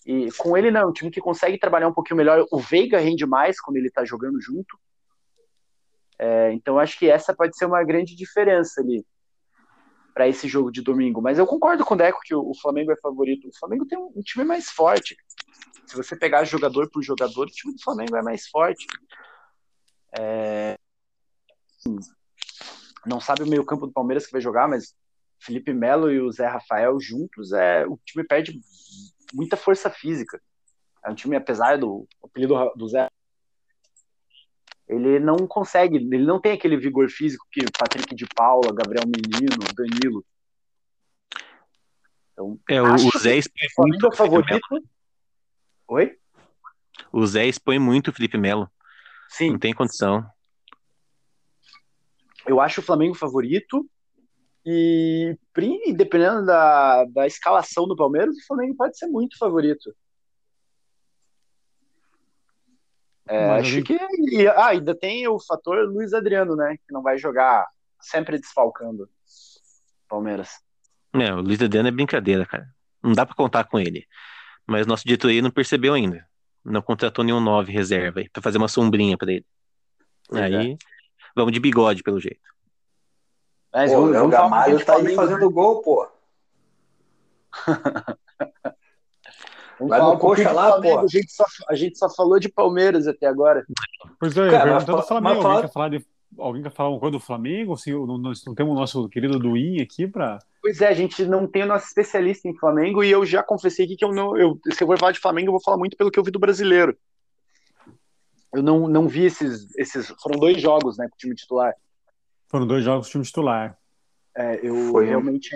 E 0.07 0.31
com 0.39 0.57
ele 0.57 0.71
não, 0.71 0.83
é 0.83 0.87
um 0.87 0.93
time 0.93 1.11
que 1.11 1.21
consegue 1.21 1.59
trabalhar 1.59 1.89
um 1.89 1.93
pouquinho 1.93 2.17
melhor. 2.17 2.47
O 2.51 2.59
Veiga 2.59 2.99
rende 2.99 3.27
mais 3.27 3.61
quando 3.61 3.77
ele 3.77 3.91
tá 3.91 4.05
jogando 4.05 4.41
junto. 4.41 4.79
É, 6.19 6.53
então 6.53 6.79
acho 6.79 6.99
que 6.99 7.11
essa 7.11 7.35
pode 7.35 7.57
ser 7.57 7.67
uma 7.67 7.85
grande 7.85 8.17
diferença 8.17 8.81
ali 8.81 9.05
para 10.17 10.27
esse 10.27 10.49
jogo 10.49 10.73
de 10.73 10.81
domingo. 10.81 11.21
Mas 11.21 11.39
eu 11.39 11.47
concordo 11.47 11.85
com 11.85 11.93
o 11.93 11.97
Deco 11.97 12.21
que 12.25 12.35
o, 12.35 12.55
Flamengo 12.55 12.91
é 12.91 12.97
favorito. 12.97 13.49
O 13.49 13.59
Flamengo 13.59 13.85
tem 13.85 13.99
um, 13.99 14.23
time 14.23 14.47
mais 14.47 14.71
forte. 14.71 15.15
Se 15.87 15.95
você 15.95 16.17
pegar 16.17 16.43
jogador 16.45 16.89
por 16.91 17.03
jogador, 17.03 17.43
o 17.43 17.51
time 17.51 17.75
do 17.75 17.83
Flamengo 17.83 18.17
é 18.17 18.23
mais 18.23 18.49
forte. 18.49 18.87
É... 20.19 20.79
Não 23.05 23.21
sabe 23.21 23.43
o 23.43 23.47
meio-campo 23.47 23.87
do 23.87 23.93
Palmeiras 23.93 24.25
que 24.25 24.33
vai 24.33 24.41
jogar, 24.41 24.67
mas 24.67 24.95
Felipe 25.39 25.75
Melo 25.75 26.11
e 26.11 26.19
o 26.19 26.33
Zé 26.33 26.47
Rafael 26.47 26.99
juntos, 26.99 27.53
é 27.53 27.87
o 27.87 27.99
time 28.03 28.27
perde 28.27 28.59
muita 29.35 29.55
força 29.55 29.91
física. 29.91 30.41
É 31.05 31.11
um 31.11 31.15
time, 31.15 31.37
apesar 31.37 31.77
do 31.77 32.09
apelido 32.23 32.55
do 32.75 32.89
Zé 32.89 33.07
ele 34.89 35.19
não 35.19 35.37
consegue, 35.47 35.97
ele 35.97 36.25
não 36.25 36.41
tem 36.41 36.53
aquele 36.53 36.77
vigor 36.77 37.09
físico 37.09 37.47
que 37.51 37.65
Patrick 37.77 38.15
de 38.15 38.27
Paula, 38.35 38.73
Gabriel 38.73 39.05
Menino, 39.05 39.57
Danilo. 39.75 40.25
Então, 42.33 42.59
é, 42.69 42.81
o, 42.83 43.19
Zé 43.19 43.37
expõe 43.37 43.67
muito 43.79 44.07
o 44.07 44.15
favorito. 44.15 44.61
Oi? 45.89 46.17
O 47.11 47.27
Zé 47.27 47.47
expõe 47.47 47.79
muito 47.79 48.09
o 48.09 48.13
Felipe 48.13 48.39
Melo. 48.39 48.71
Sim. 49.29 49.53
Não 49.53 49.59
tem 49.59 49.75
condição. 49.75 50.25
Eu 52.47 52.61
acho 52.61 52.81
o 52.81 52.85
Flamengo 52.85 53.15
favorito. 53.15 53.89
E 54.65 55.37
dependendo 55.95 56.45
da, 56.45 57.05
da 57.07 57.27
escalação 57.27 57.87
do 57.87 57.97
Palmeiras, 57.97 58.37
o 58.37 58.47
Flamengo 58.47 58.77
pode 58.77 58.99
ser 58.99 59.07
muito 59.07 59.39
favorito. 59.39 59.95
É, 63.29 63.51
acho 63.51 63.83
que. 63.83 63.99
E, 64.31 64.47
ah, 64.47 64.69
ainda 64.69 64.95
tem 64.95 65.27
o 65.27 65.39
fator 65.39 65.89
Luiz 65.89 66.15
Adriano, 66.15 66.55
né? 66.55 66.77
Que 66.87 66.93
não 66.93 67.03
vai 67.03 67.19
jogar 67.19 67.67
sempre 68.01 68.39
desfalcando 68.39 69.09
Palmeiras. 70.09 70.61
É, 71.15 71.33
o 71.33 71.41
Luiz 71.41 71.61
Adriano 71.61 71.89
é 71.89 71.93
brincadeira, 71.93 72.47
cara. 72.47 72.69
Não 73.03 73.13
dá 73.13 73.27
para 73.27 73.35
contar 73.35 73.65
com 73.65 73.79
ele. 73.79 74.07
Mas 74.67 74.87
nosso 74.87 75.05
diretoria 75.05 75.43
não 75.43 75.51
percebeu 75.51 75.95
ainda. 75.95 76.27
Não 76.65 76.83
contratou 76.83 77.25
nenhum 77.25 77.41
nove 77.41 77.73
reserva 77.73 78.21
aí, 78.21 78.29
pra 78.29 78.43
fazer 78.43 78.59
uma 78.59 78.69
sombrinha 78.69 79.17
para 79.17 79.33
ele. 79.33 79.47
Pois 80.29 80.43
aí, 80.43 80.73
é. 80.73 80.77
vamos 81.35 81.53
de 81.53 81.61
bigode, 81.61 82.03
pelo 82.03 82.21
jeito. 82.21 82.41
Mas 83.73 83.93
pô, 83.93 84.07
o 84.07 84.29
Gamalho 84.29 84.85
tá 84.85 84.97
aí 84.97 85.15
fazendo 85.15 85.51
gol, 85.51 85.83
pô. 85.83 86.09
Vamos 89.79 89.91
Vai 89.91 90.01
no 90.01 90.19
coxa 90.19 90.53
lá, 90.53 90.81
pô. 90.81 90.99
A 91.01 91.07
gente, 91.07 91.31
só, 91.31 91.45
a 91.69 91.75
gente 91.75 91.99
só 91.99 92.09
falou 92.09 92.39
de 92.39 92.49
Palmeiras 92.49 93.07
até 93.07 93.27
agora. 93.27 93.65
Pois 94.19 94.37
é, 94.37 94.51
Cara, 94.51 94.65
perguntando 94.65 94.99
do 94.99 95.07
Flamengo. 95.07 95.47
Alguém, 95.47 95.61
quer 95.61 95.73
falar 95.73 95.89
de, 95.91 96.07
alguém 96.39 96.63
quer 96.63 96.73
falar 96.73 96.91
uma 96.91 97.01
coisa 97.01 97.13
do 97.13 97.21
Flamengo? 97.21 97.75
Assim, 97.75 97.93
não, 97.93 98.19
não, 98.19 98.33
não 98.47 98.55
temos 98.55 98.73
o 98.73 98.79
nosso 98.79 99.09
querido 99.09 99.39
Duin 99.39 99.81
aqui 99.81 100.07
para. 100.07 100.39
Pois 100.63 100.81
é, 100.81 100.89
a 100.89 100.95
gente 100.95 101.25
não 101.27 101.47
tem 101.47 101.63
o 101.63 101.67
nosso 101.67 101.87
especialista 101.87 102.49
em 102.49 102.57
Flamengo 102.57 103.05
e 103.05 103.11
eu 103.11 103.25
já 103.27 103.43
confessei 103.43 103.85
aqui 103.85 103.97
que 103.97 104.05
eu 104.05 104.13
não. 104.13 104.37
Eu, 104.37 104.59
se 104.73 104.83
eu 104.83 104.87
for 104.87 104.99
falar 104.99 105.13
de 105.13 105.21
Flamengo, 105.21 105.49
eu 105.49 105.53
vou 105.53 105.63
falar 105.63 105.77
muito 105.77 105.97
pelo 105.97 106.11
que 106.11 106.19
eu 106.19 106.25
vi 106.25 106.31
do 106.31 106.39
brasileiro. 106.39 106.97
Eu 108.53 108.63
não, 108.63 108.89
não 108.89 109.07
vi 109.07 109.27
esses, 109.27 109.77
esses. 109.77 110.09
Foram 110.23 110.41
dois 110.41 110.61
jogos, 110.61 110.97
né, 110.97 111.07
com 111.09 111.15
o 111.15 111.19
time 111.19 111.35
titular. 111.35 111.75
Foram 112.49 112.67
dois 112.67 112.83
jogos 112.83 113.07
com 113.07 113.11
o 113.11 113.13
time 113.13 113.25
titular. 113.25 113.77
É, 114.35 114.61
eu 114.63 114.91
Foi. 114.91 115.05
realmente 115.05 115.51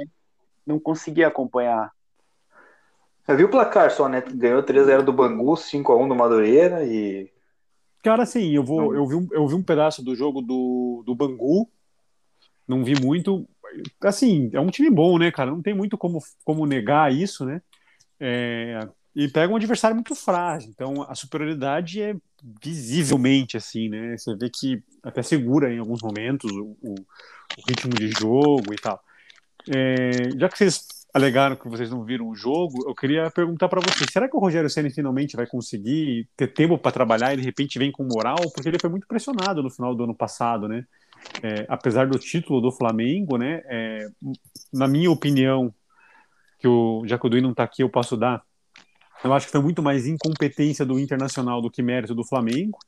não 0.66 0.78
consegui 0.78 1.24
acompanhar 1.24 1.90
eu 3.26 3.36
vi 3.36 3.44
o 3.44 3.50
placar 3.50 3.90
só, 3.90 4.08
né? 4.08 4.22
Ganhou 4.34 4.62
3x0 4.62 5.02
do 5.02 5.12
Bangu, 5.12 5.54
5x1 5.54 6.08
do 6.08 6.14
Madureira 6.14 6.84
e. 6.84 7.30
Cara, 8.02 8.22
assim, 8.22 8.50
eu, 8.54 8.64
vou, 8.64 8.94
eu, 8.94 9.06
vi 9.06 9.14
um, 9.14 9.28
eu 9.30 9.46
vi 9.46 9.54
um 9.54 9.62
pedaço 9.62 10.02
do 10.02 10.16
jogo 10.16 10.40
do, 10.40 11.02
do 11.04 11.14
Bangu, 11.14 11.68
não 12.66 12.82
vi 12.82 12.94
muito. 13.00 13.46
Assim, 14.02 14.50
é 14.52 14.60
um 14.60 14.70
time 14.70 14.90
bom, 14.90 15.18
né, 15.18 15.30
cara? 15.30 15.50
Não 15.50 15.60
tem 15.62 15.74
muito 15.74 15.98
como, 15.98 16.18
como 16.44 16.66
negar 16.66 17.12
isso, 17.12 17.44
né? 17.44 17.60
É, 18.18 18.88
e 19.14 19.28
pega 19.28 19.52
um 19.52 19.56
adversário 19.56 19.94
muito 19.94 20.14
frágil, 20.14 20.70
então 20.70 21.02
a 21.02 21.14
superioridade 21.14 22.00
é 22.00 22.14
visivelmente 22.62 23.56
assim, 23.56 23.88
né? 23.88 24.16
Você 24.16 24.34
vê 24.36 24.48
que 24.48 24.82
até 25.02 25.22
segura 25.22 25.72
em 25.72 25.78
alguns 25.78 26.02
momentos 26.02 26.50
o, 26.52 26.76
o, 26.80 26.94
o 26.94 27.68
ritmo 27.68 27.92
de 27.94 28.08
jogo 28.08 28.72
e 28.72 28.76
tal. 28.76 29.02
É, 29.68 30.30
já 30.38 30.48
que 30.48 30.58
vocês 30.58 30.99
alegaram 31.12 31.56
que 31.56 31.68
vocês 31.68 31.90
não 31.90 32.04
viram 32.04 32.28
o 32.28 32.34
jogo, 32.34 32.88
eu 32.88 32.94
queria 32.94 33.30
perguntar 33.30 33.68
para 33.68 33.80
vocês: 33.80 34.10
será 34.12 34.28
que 34.28 34.36
o 34.36 34.40
Rogério 34.40 34.70
Ceni 34.70 34.90
finalmente 34.90 35.36
vai 35.36 35.46
conseguir 35.46 36.28
ter 36.36 36.48
tempo 36.48 36.78
para 36.78 36.92
trabalhar 36.92 37.32
e 37.34 37.36
de 37.36 37.42
repente 37.42 37.78
vem 37.78 37.92
com 37.92 38.04
moral? 38.04 38.36
Porque 38.54 38.68
ele 38.68 38.78
foi 38.80 38.90
muito 38.90 39.06
pressionado 39.06 39.62
no 39.62 39.70
final 39.70 39.94
do 39.94 40.04
ano 40.04 40.14
passado, 40.14 40.68
né? 40.68 40.84
É, 41.42 41.66
apesar 41.68 42.06
do 42.06 42.18
título 42.18 42.60
do 42.60 42.72
Flamengo, 42.72 43.36
né? 43.36 43.62
É, 43.66 44.08
na 44.72 44.88
minha 44.88 45.10
opinião, 45.10 45.72
que 46.58 46.68
o, 46.68 47.02
já 47.06 47.18
que 47.18 47.26
o 47.26 47.30
Duí 47.30 47.40
não 47.40 47.50
está 47.50 47.64
aqui, 47.64 47.82
eu 47.82 47.90
posso 47.90 48.16
dar. 48.16 48.42
Eu 49.22 49.32
acho 49.34 49.46
que 49.46 49.52
foi 49.52 49.60
muito 49.60 49.82
mais 49.82 50.06
incompetência 50.06 50.84
do 50.84 50.98
Internacional 50.98 51.60
do 51.60 51.70
que 51.70 51.82
mérito 51.82 52.14
do 52.14 52.24
Flamengo. 52.24 52.78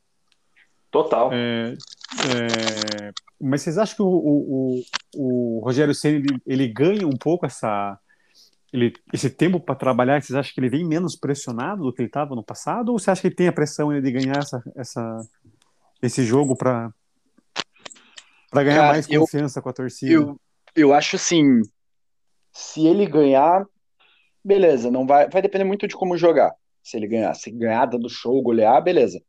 Total. 0.90 1.30
É, 1.32 1.74
é, 1.74 3.12
mas 3.40 3.62
vocês 3.62 3.78
acham 3.78 3.96
que 3.96 4.02
o, 4.02 4.06
o, 4.06 4.82
o, 5.14 5.58
o 5.58 5.64
Rogério 5.64 5.94
Senna 5.94 6.18
ele, 6.18 6.38
ele, 6.46 6.68
ganha 6.68 7.06
um 7.06 7.16
pouco 7.16 7.46
essa, 7.46 7.98
ele, 8.72 8.94
esse 9.12 9.28
tempo 9.28 9.60
para 9.60 9.74
trabalhar, 9.74 10.22
vocês 10.22 10.34
acham 10.34 10.54
que 10.54 10.60
ele 10.60 10.70
vem 10.70 10.86
menos 10.86 11.14
pressionado 11.14 11.82
do 11.82 11.92
que 11.92 12.00
ele 12.00 12.08
estava 12.08 12.34
no 12.34 12.42
passado? 12.42 12.90
Ou 12.90 12.98
você 12.98 13.10
acha 13.10 13.20
que 13.20 13.28
ele 13.28 13.34
tem 13.34 13.48
a 13.48 13.52
pressão 13.52 13.92
de 14.00 14.10
ganhar 14.10 14.38
essa, 14.38 14.62
essa, 14.74 15.28
esse 16.02 16.24
jogo 16.24 16.56
para 16.56 16.90
ganhar 18.54 18.76
Cara, 18.76 18.92
mais 18.92 19.06
confiança 19.06 19.58
eu, 19.58 19.62
com 19.62 19.68
a 19.68 19.72
torcida? 19.74 20.12
Eu, 20.12 20.40
eu 20.74 20.94
acho 20.94 21.16
assim, 21.16 21.60
se 22.50 22.86
ele 22.86 23.04
ganhar, 23.04 23.66
beleza, 24.42 24.90
não 24.90 25.06
vai, 25.06 25.28
vai 25.28 25.42
depender 25.42 25.64
muito 25.64 25.86
de 25.86 25.94
como 25.94 26.16
jogar. 26.16 26.54
Se 26.82 26.96
ele 26.96 27.06
ganhar, 27.06 27.34
se 27.34 27.50
ganhar 27.50 27.84
dando 27.84 28.08
show, 28.08 28.42
golear, 28.42 28.82
beleza. 28.82 29.22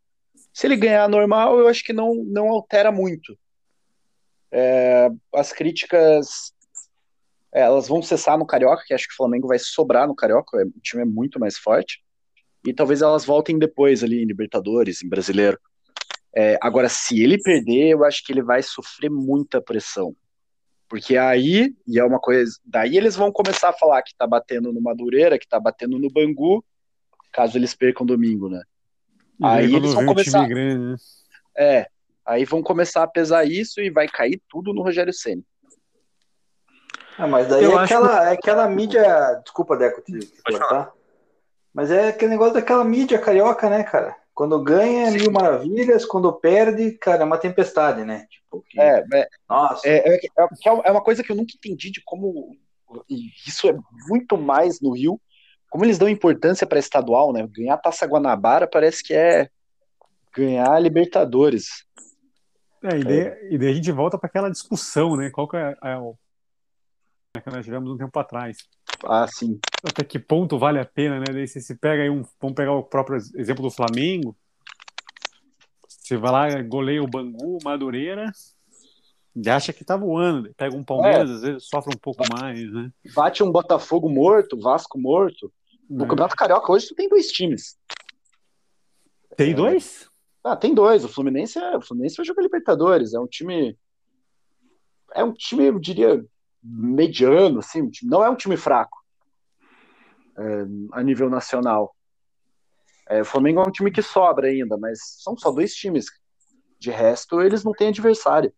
Se 0.53 0.67
ele 0.67 0.77
ganhar 0.77 1.09
normal, 1.09 1.59
eu 1.59 1.67
acho 1.67 1.83
que 1.83 1.91
não, 1.91 2.15
não 2.25 2.47
altera 2.47 2.93
muito. 2.93 3.37
É, 4.51 5.09
as 5.33 5.51
críticas 5.51 6.52
elas 7.53 7.87
vão 7.87 8.01
cessar 8.01 8.37
no 8.37 8.45
Carioca, 8.45 8.83
que 8.85 8.93
acho 8.93 9.07
que 9.07 9.13
o 9.13 9.17
Flamengo 9.17 9.47
vai 9.47 9.59
sobrar 9.59 10.07
no 10.07 10.15
Carioca, 10.15 10.57
o 10.57 10.81
time 10.81 11.03
é 11.03 11.05
muito 11.05 11.39
mais 11.39 11.57
forte. 11.57 12.03
E 12.65 12.73
talvez 12.73 13.01
elas 13.01 13.25
voltem 13.25 13.59
depois 13.59 14.03
ali 14.03 14.23
em 14.23 14.25
Libertadores, 14.25 15.03
em 15.03 15.09
Brasileiro. 15.09 15.59
É, 16.35 16.57
agora, 16.61 16.89
se 16.89 17.21
ele 17.21 17.37
perder, 17.37 17.89
eu 17.89 18.03
acho 18.03 18.25
que 18.25 18.33
ele 18.33 18.41
vai 18.41 18.63
sofrer 18.63 19.09
muita 19.09 19.61
pressão. 19.61 20.15
Porque 20.89 21.17
aí, 21.17 21.75
e 21.87 21.99
é 21.99 22.03
uma 22.03 22.19
coisa, 22.19 22.51
daí 22.65 22.97
eles 22.97 23.15
vão 23.15 23.31
começar 23.31 23.69
a 23.69 23.73
falar 23.73 24.01
que 24.01 24.15
tá 24.15 24.25
batendo 24.25 24.71
no 24.71 24.81
Madureira, 24.81 25.37
que 25.37 25.47
tá 25.47 25.59
batendo 25.59 25.99
no 25.99 26.09
Bangu, 26.09 26.63
caso 27.31 27.57
eles 27.57 27.73
percam 27.73 28.05
domingo, 28.05 28.49
né? 28.49 28.61
E 29.39 29.45
aí 29.45 29.75
eles 29.75 29.93
vão 29.93 30.05
começar. 30.05 30.47
Grande, 30.47 30.85
né? 30.91 30.95
É, 31.57 31.87
aí 32.25 32.45
vão 32.45 32.63
começar 32.63 33.03
a 33.03 33.07
pesar 33.07 33.43
isso 33.45 33.81
e 33.81 33.89
vai 33.89 34.07
cair 34.07 34.41
tudo 34.49 34.73
no 34.73 34.81
Rogério 34.81 35.13
Ceni. 35.13 35.43
Ah, 37.17 37.27
mas 37.27 37.47
daí 37.47 37.63
é 37.63 37.75
aquela, 37.75 38.29
é 38.29 38.33
aquela 38.33 38.67
mídia. 38.67 39.41
Desculpa, 39.43 39.77
Deco, 39.77 40.01
te, 40.01 40.19
cortar. 40.45 40.91
Mas 41.73 41.91
é 41.91 42.09
aquele 42.09 42.31
negócio 42.31 42.53
daquela 42.53 42.83
mídia 42.83 43.19
carioca, 43.19 43.69
né, 43.69 43.83
cara? 43.83 44.15
Quando 44.33 44.61
ganha, 44.63 45.11
Sim. 45.11 45.17
mil 45.17 45.31
maravilhas, 45.31 46.05
quando 46.05 46.31
perde, 46.33 46.91
cara, 46.93 47.21
é 47.21 47.25
uma 47.25 47.37
tempestade, 47.37 48.03
né? 48.03 48.25
Tipo, 48.29 48.63
que... 48.67 48.79
é, 48.79 49.03
é, 49.13 49.27
Nossa. 49.47 49.87
É, 49.87 50.15
é, 50.15 50.15
é, 50.15 50.47
é 50.85 50.91
uma 50.91 51.03
coisa 51.03 51.23
que 51.23 51.31
eu 51.31 51.35
nunca 51.35 51.53
entendi 51.55 51.91
de 51.91 52.01
como. 52.03 52.55
E 53.09 53.29
isso 53.47 53.69
é 53.69 53.75
muito 54.07 54.37
mais 54.37 54.81
no 54.81 54.91
Rio. 54.91 55.19
Como 55.69 55.85
eles 55.85 55.97
dão 55.97 56.09
importância 56.09 56.65
para 56.65 56.79
estadual, 56.79 57.33
né? 57.33 57.47
Ganhar 57.47 57.77
Taça 57.77 58.05
Guanabara 58.05 58.67
parece 58.67 59.03
que 59.03 59.13
é 59.13 59.49
ganhar 60.35 60.79
Libertadores. 60.79 61.85
É, 62.83 62.97
e 62.97 63.03
daí, 63.03 63.53
e 63.53 63.57
daí 63.57 63.69
a 63.69 63.73
gente 63.73 63.91
volta 63.91 64.17
para 64.17 64.27
aquela 64.27 64.51
discussão, 64.51 65.15
né? 65.15 65.29
Qual 65.31 65.47
que 65.47 65.57
é, 65.57 65.75
é 65.83 65.97
o 65.97 66.15
que 67.41 67.49
nós 67.49 67.65
tivemos 67.65 67.89
um 67.89 67.97
tempo 67.97 68.17
atrás. 68.19 68.57
Ah, 69.03 69.25
sim. 69.27 69.59
Até 69.83 70.03
que 70.03 70.19
ponto 70.19 70.59
vale 70.59 70.79
a 70.79 70.85
pena, 70.85 71.19
né? 71.19 71.25
Daí 71.31 71.47
você 71.47 71.59
se 71.59 71.75
pega 71.75 72.03
aí 72.03 72.09
um. 72.09 72.23
Vamos 72.39 72.55
pegar 72.55 72.73
o 72.73 72.83
próprio 72.83 73.17
exemplo 73.17 73.63
do 73.63 73.71
Flamengo. 73.71 74.35
Você 75.87 76.15
vai 76.17 76.31
lá, 76.31 76.61
goleia 76.61 77.01
o 77.01 77.07
Bangu, 77.07 77.57
Madureira. 77.63 78.31
Ele 79.35 79.49
acha 79.49 79.73
que 79.73 79.83
tá 79.83 79.97
voando. 79.97 80.53
Pega 80.55 80.75
um 80.75 80.83
Palmeiras, 80.83 81.29
é. 81.29 81.33
às 81.33 81.41
vezes 81.41 81.67
sofre 81.67 81.95
um 81.95 81.99
pouco 81.99 82.23
mais, 82.31 82.71
né? 82.71 82.91
Bate 83.15 83.41
um 83.41 83.51
Botafogo 83.51 84.07
morto, 84.09 84.59
Vasco 84.59 84.99
morto. 84.99 85.51
No 85.89 86.05
é. 86.05 86.07
Campeonato 86.07 86.35
Carioca 86.35 86.71
hoje 86.71 86.87
tu 86.87 86.95
tem 86.95 87.09
dois 87.09 87.31
times. 87.31 87.77
Tem 89.35 89.51
é. 89.51 89.53
dois? 89.55 90.07
Ah, 90.43 90.55
tem 90.55 90.73
dois. 90.73 91.03
O 91.03 91.09
Fluminense, 91.09 91.57
é... 91.57 91.77
o 91.77 91.81
Fluminense 91.81 92.17
vai 92.17 92.25
jogar 92.25 92.43
Libertadores. 92.43 93.13
É 93.13 93.19
um 93.19 93.27
time. 93.27 93.75
É 95.15 95.23
um 95.23 95.33
time, 95.33 95.65
eu 95.65 95.79
diria, 95.79 96.23
mediano, 96.63 97.59
assim. 97.59 97.89
Não 98.03 98.23
é 98.23 98.29
um 98.29 98.35
time 98.35 98.55
fraco 98.55 99.03
é, 100.37 100.65
a 100.93 101.03
nível 101.03 101.29
nacional. 101.29 101.95
É, 103.09 103.21
o 103.21 103.25
Flamengo 103.25 103.61
é 103.61 103.67
um 103.67 103.71
time 103.71 103.91
que 103.91 104.01
sobra 104.01 104.47
ainda, 104.47 104.77
mas 104.77 104.99
são 105.21 105.37
só 105.37 105.51
dois 105.51 105.73
times. 105.75 106.05
De 106.79 106.89
resto, 106.89 107.41
eles 107.41 107.63
não 107.63 107.73
têm 107.73 107.89
adversário. 107.89 108.53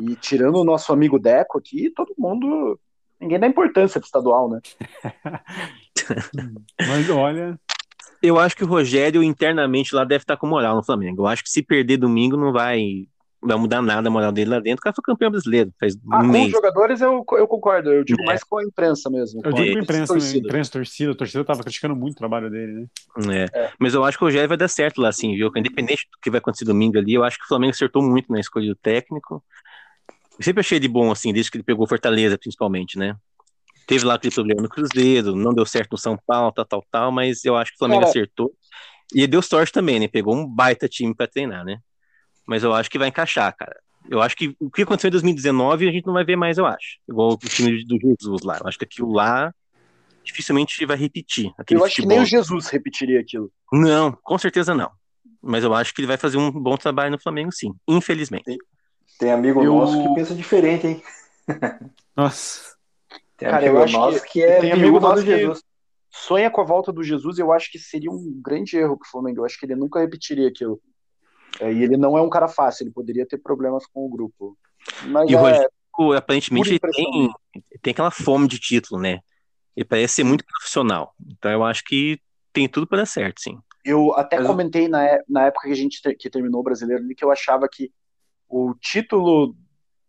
E 0.00 0.14
tirando 0.16 0.56
o 0.56 0.64
nosso 0.64 0.92
amigo 0.92 1.18
Deco 1.18 1.58
aqui, 1.58 1.90
todo 1.90 2.14
mundo. 2.18 2.78
Ninguém 3.18 3.40
dá 3.40 3.46
importância 3.46 3.98
pro 3.98 4.06
estadual, 4.06 4.50
né? 4.50 4.60
Mas 6.78 7.08
olha. 7.08 7.58
Eu 8.22 8.38
acho 8.38 8.56
que 8.56 8.64
o 8.64 8.66
Rogério 8.66 9.22
internamente 9.22 9.94
lá 9.94 10.04
deve 10.04 10.22
estar 10.22 10.36
com 10.36 10.46
moral 10.46 10.76
no 10.76 10.84
Flamengo. 10.84 11.22
Eu 11.22 11.26
acho 11.26 11.42
que 11.42 11.50
se 11.50 11.62
perder 11.62 11.96
domingo 11.96 12.36
não 12.36 12.52
vai 12.52 13.06
vai 13.42 13.56
mudar 13.56 13.82
nada 13.82 14.08
a 14.08 14.10
moral 14.10 14.32
dele 14.32 14.50
lá 14.50 14.60
dentro. 14.60 14.80
O 14.80 14.82
cara 14.82 14.94
foi 14.94 15.02
campeão 15.02 15.30
brasileiro. 15.30 15.72
Faz 15.78 15.96
ah, 16.10 16.22
um 16.22 16.32
com 16.32 16.44
os 16.44 16.50
jogadores 16.50 17.00
eu, 17.00 17.24
eu 17.32 17.46
concordo. 17.46 17.92
Eu 17.92 18.04
digo 18.04 18.22
é. 18.22 18.26
mais 18.26 18.42
com 18.42 18.58
a 18.58 18.64
imprensa 18.64 19.10
mesmo. 19.10 19.40
Eu 19.44 19.52
digo 19.52 19.72
com 19.72 19.78
a 19.78 19.82
imprensa, 19.82 20.12
torcida. 20.12 20.46
imprensa, 20.48 20.72
torcida. 20.72 21.12
A 21.12 21.14
torcida 21.14 21.44
tava 21.44 21.62
criticando 21.62 21.94
muito 21.94 22.14
o 22.14 22.18
trabalho 22.18 22.50
dele, 22.50 22.88
né? 23.18 23.46
É. 23.54 23.58
é. 23.58 23.72
Mas 23.78 23.94
eu 23.94 24.04
acho 24.04 24.18
que 24.18 24.24
o 24.24 24.26
Rogério 24.26 24.48
vai 24.48 24.56
dar 24.56 24.68
certo 24.68 25.00
lá, 25.00 25.08
assim, 25.08 25.34
viu? 25.34 25.50
Independente 25.56 26.08
do 26.10 26.18
que 26.20 26.30
vai 26.30 26.38
acontecer 26.38 26.64
domingo 26.64 26.98
ali, 26.98 27.14
eu 27.14 27.24
acho 27.24 27.38
que 27.38 27.44
o 27.44 27.48
Flamengo 27.48 27.70
acertou 27.70 28.02
muito 28.02 28.32
na 28.32 28.40
escolha 28.40 28.68
do 28.68 28.76
técnico. 28.76 29.42
Eu 30.38 30.44
sempre 30.44 30.60
achei 30.60 30.78
de 30.78 30.88
bom, 30.88 31.10
assim, 31.10 31.32
desde 31.32 31.50
que 31.50 31.56
ele 31.56 31.64
pegou 31.64 31.86
Fortaleza, 31.86 32.36
principalmente, 32.38 32.98
né? 32.98 33.16
Teve 33.86 34.04
lá 34.04 34.14
aquele 34.14 34.34
problema 34.34 34.62
no 34.62 34.68
Cruzeiro, 34.68 35.36
não 35.36 35.54
deu 35.54 35.64
certo 35.64 35.92
no 35.92 35.98
São 35.98 36.18
Paulo, 36.26 36.52
tal, 36.52 36.64
tal, 36.64 36.84
tal, 36.90 37.12
mas 37.12 37.44
eu 37.44 37.56
acho 37.56 37.70
que 37.70 37.76
o 37.76 37.78
Flamengo 37.78 38.04
acertou. 38.04 38.52
E 39.14 39.26
deu 39.26 39.40
sorte 39.40 39.72
também, 39.72 40.00
né? 40.00 40.08
Pegou 40.08 40.34
um 40.34 40.46
baita 40.46 40.88
time 40.88 41.14
para 41.14 41.28
treinar, 41.28 41.64
né? 41.64 41.78
Mas 42.46 42.62
eu 42.62 42.72
acho 42.72 42.90
que 42.90 42.98
vai 42.98 43.08
encaixar, 43.08 43.54
cara. 43.56 43.76
Eu 44.08 44.22
acho 44.22 44.36
que 44.36 44.54
o 44.60 44.70
que 44.70 44.82
aconteceu 44.82 45.08
em 45.08 45.12
2019 45.12 45.88
a 45.88 45.92
gente 45.92 46.06
não 46.06 46.14
vai 46.14 46.24
ver 46.24 46.36
mais, 46.36 46.58
eu 46.58 46.66
acho. 46.66 46.98
Igual 47.08 47.32
o 47.32 47.36
time 47.36 47.84
do 47.84 47.98
Jesus 47.98 48.42
lá. 48.42 48.58
Eu 48.60 48.68
acho 48.68 48.78
que 48.78 48.84
aquilo 48.84 49.12
lá 49.12 49.52
dificilmente 50.22 50.84
vai 50.84 50.96
repetir. 50.96 51.46
Eu 51.70 51.84
acho 51.84 51.94
futebol. 51.94 51.94
que 51.94 52.06
nem 52.06 52.20
o 52.20 52.24
Jesus 52.24 52.68
repetiria 52.68 53.20
aquilo. 53.20 53.50
Não, 53.72 54.12
com 54.12 54.38
certeza 54.38 54.74
não. 54.74 54.90
Mas 55.42 55.64
eu 55.64 55.72
acho 55.74 55.94
que 55.94 56.00
ele 56.00 56.08
vai 56.08 56.16
fazer 56.16 56.36
um 56.36 56.50
bom 56.50 56.76
trabalho 56.76 57.12
no 57.12 57.20
Flamengo, 57.20 57.52
sim. 57.52 57.72
Infelizmente. 57.86 58.44
Tem, 58.44 58.58
tem 59.18 59.30
amigo 59.32 59.62
eu... 59.62 59.74
nosso 59.74 60.02
que 60.02 60.14
pensa 60.14 60.34
diferente, 60.34 60.86
hein? 60.86 61.02
Nossa. 62.16 62.76
Tem 63.36 63.48
Cara, 63.48 63.68
amigo 63.68 63.92
nosso 63.92 64.22
que, 64.22 64.30
que 64.30 64.42
é 64.42 64.60
tem 64.60 64.72
amigo 64.72 64.98
nosso 64.98 65.22
do 65.22 65.26
Jesus. 65.26 65.62
sonha 66.10 66.50
com 66.50 66.60
a 66.60 66.64
volta 66.64 66.92
do 66.92 67.02
Jesus. 67.02 67.38
Eu 67.38 67.52
acho 67.52 67.70
que 67.70 67.78
seria 67.78 68.10
um 68.10 68.40
grande 68.42 68.76
erro 68.76 68.96
pro 68.96 69.08
Flamengo. 69.08 69.40
Eu 69.40 69.44
acho 69.44 69.58
que 69.58 69.66
ele 69.66 69.76
nunca 69.76 70.00
repetiria 70.00 70.48
aquilo. 70.48 70.80
É, 71.60 71.72
e 71.72 71.82
ele 71.82 71.96
não 71.96 72.16
é 72.16 72.22
um 72.22 72.28
cara 72.28 72.48
fácil, 72.48 72.84
ele 72.84 72.92
poderia 72.92 73.26
ter 73.26 73.38
problemas 73.38 73.86
com 73.86 74.06
o 74.06 74.08
grupo. 74.08 74.56
Mas 75.06 75.30
e 75.30 75.34
é, 75.34 75.36
o 75.36 75.40
Rogério, 75.40 75.70
aparentemente, 76.16 76.78
tem, 76.78 77.30
tem 77.82 77.90
aquela 77.90 78.10
fome 78.10 78.46
de 78.46 78.58
título, 78.58 79.00
né? 79.00 79.20
Ele 79.74 79.84
parece 79.84 80.14
ser 80.14 80.24
muito 80.24 80.44
profissional. 80.44 81.14
Então 81.26 81.50
eu 81.50 81.64
acho 81.64 81.84
que 81.84 82.20
tem 82.52 82.68
tudo 82.68 82.86
para 82.86 82.98
dar 82.98 83.06
certo, 83.06 83.40
sim. 83.40 83.58
Eu 83.84 84.14
até 84.14 84.38
Mas... 84.38 84.46
comentei 84.46 84.88
na, 84.88 85.04
é, 85.04 85.22
na 85.28 85.46
época 85.46 85.66
que 85.66 85.72
a 85.72 85.76
gente 85.76 86.00
que 86.16 86.30
terminou 86.30 86.60
o 86.60 86.64
brasileiro 86.64 87.06
que 87.16 87.24
eu 87.24 87.30
achava 87.30 87.68
que 87.70 87.92
o 88.48 88.74
título 88.80 89.54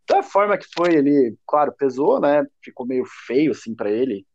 da 0.07 0.23
forma 0.23 0.57
que 0.57 0.65
foi 0.73 0.95
ele, 0.95 1.37
claro, 1.45 1.73
pesou, 1.73 2.19
né? 2.19 2.45
Ficou 2.63 2.85
meio 2.85 3.03
feio 3.25 3.51
assim 3.51 3.75
para 3.75 3.91
ele. 3.91 4.25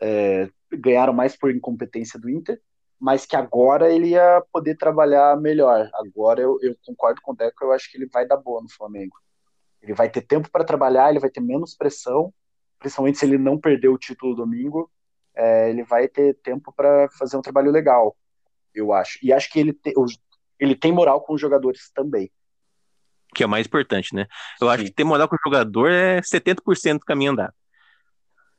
É, 0.00 0.48
ganharam 0.72 1.12
mais 1.12 1.36
por 1.36 1.54
incompetência 1.54 2.18
do 2.18 2.28
Inter 2.28 2.60
mas 2.98 3.26
que 3.26 3.36
agora 3.36 3.92
ele 3.92 4.08
ia 4.08 4.42
poder 4.52 4.76
trabalhar 4.76 5.36
melhor. 5.36 5.88
Agora 5.94 6.40
eu, 6.40 6.58
eu 6.62 6.74
concordo 6.84 7.20
com 7.20 7.32
o 7.32 7.36
Deco, 7.36 7.64
eu 7.64 7.72
acho 7.72 7.90
que 7.90 7.98
ele 7.98 8.06
vai 8.06 8.26
dar 8.26 8.36
boa 8.36 8.62
no 8.62 8.70
Flamengo. 8.70 9.16
Ele 9.82 9.94
vai 9.94 10.08
ter 10.08 10.22
tempo 10.22 10.50
para 10.50 10.64
trabalhar, 10.64 11.10
ele 11.10 11.20
vai 11.20 11.30
ter 11.30 11.40
menos 11.40 11.74
pressão, 11.74 12.32
principalmente 12.78 13.18
se 13.18 13.26
ele 13.26 13.38
não 13.38 13.58
perder 13.58 13.88
o 13.88 13.98
título 13.98 14.34
domingo, 14.34 14.90
é, 15.34 15.68
ele 15.70 15.84
vai 15.84 16.08
ter 16.08 16.34
tempo 16.42 16.72
para 16.74 17.08
fazer 17.18 17.36
um 17.36 17.42
trabalho 17.42 17.70
legal, 17.70 18.16
eu 18.74 18.92
acho. 18.92 19.18
E 19.22 19.32
acho 19.32 19.50
que 19.50 19.60
ele, 19.60 19.72
te, 19.72 19.92
ele 20.58 20.74
tem 20.74 20.92
moral 20.92 21.20
com 21.20 21.34
os 21.34 21.40
jogadores 21.40 21.90
também. 21.94 22.30
Que 23.34 23.42
é 23.42 23.46
o 23.46 23.48
mais 23.48 23.66
importante, 23.66 24.14
né? 24.14 24.26
Eu 24.60 24.68
Sim. 24.68 24.74
acho 24.74 24.84
que 24.84 24.92
ter 24.92 25.04
moral 25.04 25.28
com 25.28 25.36
o 25.36 25.44
jogador 25.44 25.90
é 25.90 26.20
70% 26.20 27.00
do 27.00 27.04
caminho 27.04 27.32
andado. 27.32 27.52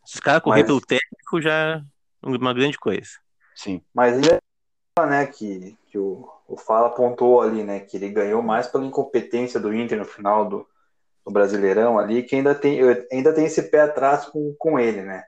Se 0.05 0.15
os 0.15 0.19
caras 0.19 0.43
correr 0.43 0.59
Mas... 0.59 0.67
pelo 0.67 0.81
técnico, 0.81 1.41
já 1.41 1.51
é 1.51 1.81
uma 2.23 2.53
grande 2.53 2.77
coisa. 2.77 3.09
Sim, 3.57 3.81
mas 3.91 4.15
ele 4.15 4.29
é, 4.29 5.05
né, 5.07 5.25
que, 5.25 5.75
que 5.87 5.97
o, 5.97 6.29
o 6.47 6.55
Fala 6.55 6.87
apontou 6.87 7.41
ali, 7.41 7.63
né, 7.63 7.79
que 7.79 7.97
ele 7.97 8.09
ganhou 8.09 8.43
mais 8.43 8.67
pela 8.67 8.85
incompetência 8.85 9.59
do 9.59 9.73
Inter 9.73 9.97
no 9.97 10.05
final 10.05 10.47
do, 10.47 10.67
do 11.25 11.31
Brasileirão 11.31 11.97
ali, 11.97 12.21
que 12.21 12.35
ainda 12.35 12.53
tem, 12.53 12.79
ainda 13.11 13.33
tem 13.33 13.45
esse 13.45 13.63
pé 13.63 13.81
atrás 13.81 14.25
com, 14.25 14.55
com 14.59 14.79
ele, 14.79 15.01
né? 15.01 15.23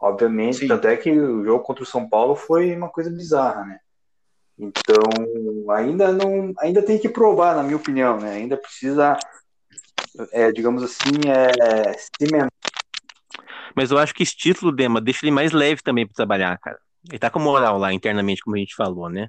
Obviamente, 0.00 0.58
Sim. 0.58 0.72
até 0.72 0.96
que 0.96 1.10
o 1.10 1.44
jogo 1.44 1.64
contra 1.64 1.82
o 1.82 1.86
São 1.86 2.08
Paulo 2.08 2.36
foi 2.36 2.72
uma 2.74 2.88
coisa 2.88 3.10
bizarra, 3.10 3.64
né? 3.64 3.80
Então, 4.56 5.02
ainda 5.74 6.12
não, 6.12 6.52
ainda 6.60 6.82
tem 6.82 7.00
que 7.00 7.08
provar, 7.08 7.56
na 7.56 7.64
minha 7.64 7.76
opinião, 7.76 8.20
né? 8.20 8.34
Ainda 8.34 8.56
precisa, 8.56 9.18
é, 10.30 10.52
digamos 10.52 10.84
assim, 10.84 11.18
é, 11.26 11.96
cimentar. 12.16 12.48
Mas 13.74 13.90
eu 13.90 13.98
acho 13.98 14.14
que 14.14 14.22
esse 14.22 14.36
título, 14.36 14.70
Dema, 14.70 15.00
deixa 15.00 15.24
ele 15.24 15.32
mais 15.32 15.50
leve 15.50 15.82
também 15.82 16.06
para 16.06 16.14
trabalhar, 16.14 16.56
cara. 16.58 16.78
Ele 17.08 17.18
tá 17.18 17.30
com 17.30 17.38
moral 17.38 17.78
lá 17.78 17.92
internamente, 17.92 18.42
como 18.42 18.56
a 18.56 18.58
gente 18.58 18.74
falou, 18.74 19.08
né? 19.08 19.28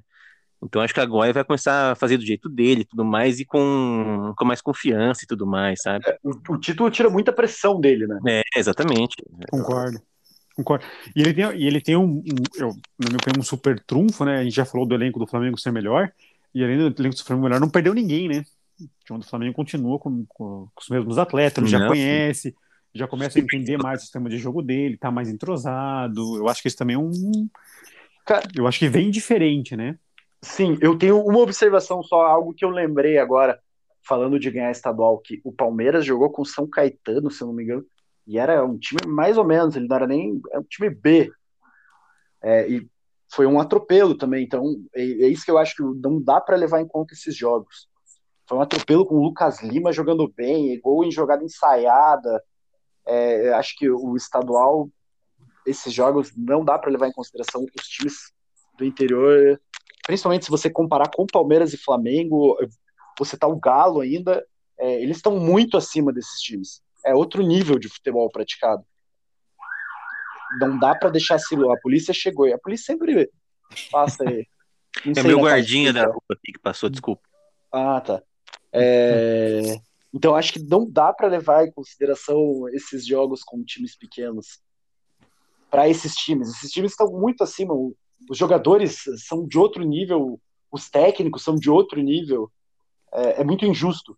Então 0.62 0.80
acho 0.80 0.94
que 0.94 1.00
agora 1.00 1.26
ele 1.26 1.34
vai 1.34 1.44
começar 1.44 1.92
a 1.92 1.94
fazer 1.94 2.16
do 2.16 2.24
jeito 2.24 2.48
dele 2.48 2.82
e 2.82 2.84
tudo 2.84 3.04
mais, 3.04 3.38
e 3.38 3.44
com, 3.44 4.32
com 4.36 4.44
mais 4.44 4.62
confiança 4.62 5.24
e 5.24 5.26
tudo 5.26 5.46
mais, 5.46 5.82
sabe? 5.82 6.08
É, 6.08 6.18
o, 6.22 6.54
o, 6.54 6.58
título 6.58 6.90
tira 6.90 7.10
muita 7.10 7.32
pressão 7.32 7.78
dele, 7.78 8.06
né? 8.06 8.18
É, 8.26 8.42
exatamente. 8.58 9.16
Concordo. 9.50 10.00
Concordo. 10.56 10.84
E 11.14 11.20
ele 11.20 11.34
tem, 11.34 11.44
e 11.56 11.66
ele 11.66 11.80
tem 11.80 11.96
um, 11.96 12.18
um 12.18 12.44
eu, 12.56 12.68
na 12.98 13.08
minha 13.08 13.16
opinião, 13.16 13.40
um 13.40 13.42
super 13.42 13.78
trunfo, 13.80 14.24
né? 14.24 14.38
A 14.38 14.44
gente 14.44 14.54
já 14.56 14.64
falou 14.64 14.86
do 14.86 14.94
elenco 14.94 15.18
do 15.18 15.26
Flamengo 15.26 15.60
ser 15.60 15.70
melhor, 15.70 16.10
e 16.54 16.64
além 16.64 16.78
do 16.78 17.02
elenco 17.02 17.16
do 17.16 17.24
Flamengo 17.24 17.44
melhor, 17.44 17.60
não 17.60 17.68
perdeu 17.68 17.92
ninguém, 17.92 18.28
né? 18.28 18.44
O 18.80 19.04
time 19.04 19.18
do 19.18 19.26
Flamengo 19.26 19.54
continua 19.54 19.98
com, 19.98 20.24
com, 20.26 20.68
com 20.74 20.80
os 20.80 20.88
mesmos 20.88 21.18
atletas, 21.18 21.62
ele 21.62 21.70
já 21.70 21.86
conhece, 21.86 22.54
já 22.94 23.08
começa 23.08 23.38
a 23.38 23.42
entender 23.42 23.76
mais 23.76 24.00
o 24.00 24.02
sistema 24.02 24.30
de 24.30 24.38
jogo 24.38 24.62
dele, 24.62 24.96
tá 24.96 25.10
mais 25.10 25.28
entrosado. 25.28 26.36
Eu 26.36 26.48
acho 26.48 26.62
que 26.62 26.68
isso 26.68 26.76
também 26.76 26.94
é 26.94 26.98
um. 26.98 27.48
Eu 28.54 28.66
acho 28.66 28.78
que 28.78 28.88
vem 28.88 29.10
diferente, 29.10 29.76
né? 29.76 29.98
Sim, 30.40 30.78
eu 30.80 30.96
tenho 30.96 31.20
uma 31.20 31.40
observação 31.40 32.02
só, 32.02 32.22
algo 32.22 32.54
que 32.54 32.64
eu 32.64 32.70
lembrei 32.70 33.18
agora, 33.18 33.58
falando 34.06 34.38
de 34.38 34.50
ganhar 34.50 34.70
estadual, 34.70 35.18
que 35.18 35.40
o 35.42 35.52
Palmeiras 35.52 36.04
jogou 36.04 36.30
com 36.30 36.44
São 36.44 36.68
Caetano, 36.68 37.30
se 37.30 37.42
eu 37.42 37.48
não 37.48 37.54
me 37.54 37.64
engano, 37.64 37.84
e 38.26 38.38
era 38.38 38.64
um 38.64 38.78
time 38.78 39.00
mais 39.06 39.36
ou 39.36 39.44
menos, 39.44 39.74
ele 39.74 39.88
não 39.88 39.96
era 39.96 40.06
nem. 40.06 40.40
É 40.52 40.58
um 40.58 40.64
time 40.64 40.90
B. 40.90 41.32
É, 42.42 42.68
e 42.68 42.86
foi 43.34 43.46
um 43.46 43.58
atropelo 43.58 44.14
também, 44.16 44.44
então 44.44 44.76
é, 44.94 45.02
é 45.02 45.28
isso 45.28 45.44
que 45.44 45.50
eu 45.50 45.58
acho 45.58 45.74
que 45.74 45.82
não 45.82 46.22
dá 46.22 46.40
para 46.40 46.56
levar 46.56 46.80
em 46.80 46.86
conta 46.86 47.14
esses 47.14 47.36
jogos. 47.36 47.88
Foi 48.46 48.58
um 48.58 48.60
atropelo 48.60 49.06
com 49.06 49.16
o 49.16 49.22
Lucas 49.22 49.62
Lima 49.62 49.92
jogando 49.92 50.28
bem, 50.28 50.78
gol 50.80 51.04
em 51.04 51.10
jogada 51.10 51.42
ensaiada, 51.42 52.42
é, 53.06 53.52
acho 53.54 53.76
que 53.76 53.90
o 53.90 54.16
estadual, 54.16 54.88
esses 55.66 55.92
jogos 55.92 56.32
não 56.36 56.64
dá 56.64 56.78
para 56.78 56.90
levar 56.90 57.08
em 57.08 57.12
consideração 57.12 57.64
os 57.78 57.86
times 57.88 58.32
do 58.78 58.84
interior, 58.84 59.60
principalmente 60.06 60.44
se 60.44 60.50
você 60.50 60.70
comparar 60.70 61.10
com 61.14 61.26
Palmeiras 61.26 61.72
e 61.72 61.78
Flamengo, 61.78 62.56
você 63.18 63.36
tá 63.36 63.46
o 63.46 63.56
Galo 63.56 64.00
ainda, 64.00 64.44
é, 64.78 65.02
eles 65.02 65.18
estão 65.18 65.38
muito 65.38 65.76
acima 65.76 66.12
desses 66.12 66.40
times. 66.40 66.82
É 67.04 67.14
outro 67.14 67.42
nível 67.42 67.78
de 67.78 67.88
futebol 67.88 68.30
praticado. 68.30 68.84
Não 70.60 70.78
dá 70.78 70.94
para 70.94 71.10
deixar 71.10 71.36
assim, 71.36 71.56
a 71.70 71.76
polícia 71.80 72.14
chegou, 72.14 72.46
e 72.46 72.52
a 72.52 72.58
polícia 72.58 72.86
sempre 72.86 73.30
passa 73.90 74.24
aí. 74.28 74.46
É 75.04 75.24
meu 75.24 75.40
guardinha 75.40 75.92
da 75.92 76.06
roupa 76.06 76.38
que 76.40 76.56
passou, 76.56 76.88
desculpa. 76.88 77.20
Ah, 77.72 78.00
tá. 78.00 78.22
É... 78.72 79.76
Então 80.14 80.36
acho 80.36 80.52
que 80.52 80.62
não 80.62 80.88
dá 80.88 81.12
para 81.12 81.26
levar 81.26 81.66
em 81.66 81.72
consideração 81.72 82.68
esses 82.72 83.04
jogos 83.04 83.42
com 83.42 83.64
times 83.64 83.96
pequenos 83.96 84.60
para 85.68 85.88
esses 85.88 86.14
times. 86.14 86.48
Esses 86.50 86.70
times 86.70 86.92
estão 86.92 87.08
muito 87.08 87.42
acima. 87.42 87.74
Os 88.30 88.38
jogadores 88.38 89.02
são 89.26 89.44
de 89.44 89.58
outro 89.58 89.82
nível, 89.82 90.40
os 90.70 90.88
técnicos 90.88 91.42
são 91.42 91.56
de 91.56 91.68
outro 91.68 92.00
nível. 92.00 92.48
É, 93.12 93.40
é 93.40 93.44
muito 93.44 93.66
injusto. 93.66 94.16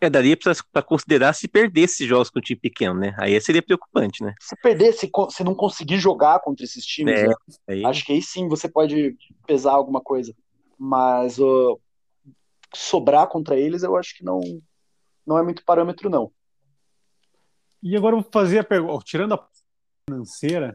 É, 0.00 0.08
daria 0.08 0.36
para 0.72 0.82
considerar 0.82 1.32
se 1.32 1.48
perdesse 1.48 1.94
esses 1.94 2.08
jogos 2.08 2.30
com 2.30 2.38
um 2.38 2.42
time 2.42 2.60
pequeno, 2.60 2.94
né? 2.94 3.16
Aí 3.18 3.40
seria 3.40 3.62
preocupante, 3.62 4.22
né? 4.22 4.34
Se 4.40 4.54
perder, 4.62 4.92
se, 4.92 5.10
se 5.30 5.42
não 5.42 5.54
conseguir 5.54 5.98
jogar 5.98 6.40
contra 6.40 6.64
esses 6.64 6.84
times, 6.84 7.14
é, 7.18 7.26
né? 7.26 7.34
aí... 7.68 7.84
acho 7.84 8.04
que 8.04 8.12
aí 8.12 8.22
sim 8.22 8.46
você 8.46 8.68
pode 8.68 9.16
pesar 9.44 9.72
alguma 9.72 10.00
coisa. 10.00 10.32
Mas 10.78 11.38
uh, 11.38 11.80
sobrar 12.74 13.26
contra 13.28 13.56
eles, 13.56 13.82
eu 13.82 13.96
acho 13.96 14.16
que 14.16 14.24
não, 14.24 14.40
não 15.26 15.38
é 15.38 15.42
muito 15.42 15.64
parâmetro, 15.64 16.08
não. 16.10 16.32
E 17.82 17.96
agora 17.96 18.16
eu 18.16 18.22
vou 18.22 18.30
fazer 18.32 18.58
a 18.60 18.64
pergunta, 18.64 19.04
tirando 19.04 19.34
a 19.34 19.48
financeira, 20.08 20.74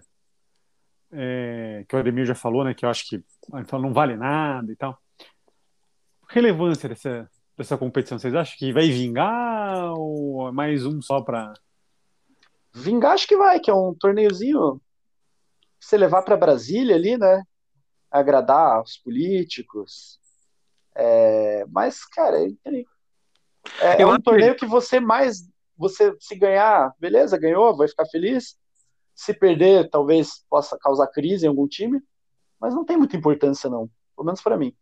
é, 1.12 1.86
que 1.88 1.96
o 1.96 2.00
Ademir 2.00 2.26
já 2.26 2.36
falou, 2.36 2.64
né, 2.64 2.74
que 2.74 2.86
eu 2.86 2.90
acho 2.90 3.08
que 3.08 3.24
então, 3.56 3.80
não 3.80 3.94
vale 3.94 4.16
nada 4.16 4.72
e 4.72 4.76
tal. 4.76 4.98
Relevância 6.28 6.88
dessa, 6.88 7.30
dessa 7.58 7.78
competição, 7.78 8.20
vocês 8.20 8.36
acham 8.36 8.56
que 8.58 8.72
vai 8.72 8.90
vingar 8.90 9.94
ou 9.94 10.50
é 10.50 10.52
mais 10.52 10.86
um 10.86 11.02
só 11.02 11.22
para 11.22 11.54
Vingar 12.74 13.14
acho 13.14 13.28
que 13.28 13.36
vai, 13.36 13.60
que 13.60 13.72
é 13.72 13.74
um 13.74 13.96
torneiozinho 13.96 14.80
você 15.80 15.98
levar 15.98 16.22
para 16.22 16.38
Brasília 16.38 16.96
ali, 16.96 17.18
né? 17.18 17.44
Agradar 18.12 18.82
os 18.84 18.98
políticos. 18.98 20.19
É, 20.96 21.66
mas, 21.70 22.06
cara, 22.06 22.38
é, 23.80 24.02
é 24.02 24.06
um 24.06 24.20
torneio 24.20 24.56
que 24.56 24.66
você 24.66 25.00
mais. 25.00 25.48
Você 25.78 26.14
se 26.20 26.36
ganhar, 26.36 26.94
beleza, 27.00 27.38
ganhou, 27.38 27.76
vai 27.76 27.88
ficar 27.88 28.06
feliz. 28.06 28.58
Se 29.16 29.34
perder, 29.34 29.90
talvez 29.90 30.44
possa 30.50 30.78
causar 30.78 31.08
crise 31.08 31.46
em 31.46 31.50
algum 31.50 31.68
time, 31.68 32.02
mas 32.60 32.74
não 32.74 32.84
tem 32.84 32.98
muita 32.98 33.16
importância, 33.16 33.70
não. 33.70 33.90
Pelo 34.16 34.26
menos 34.26 34.42
para 34.42 34.58
mim. 34.58 34.74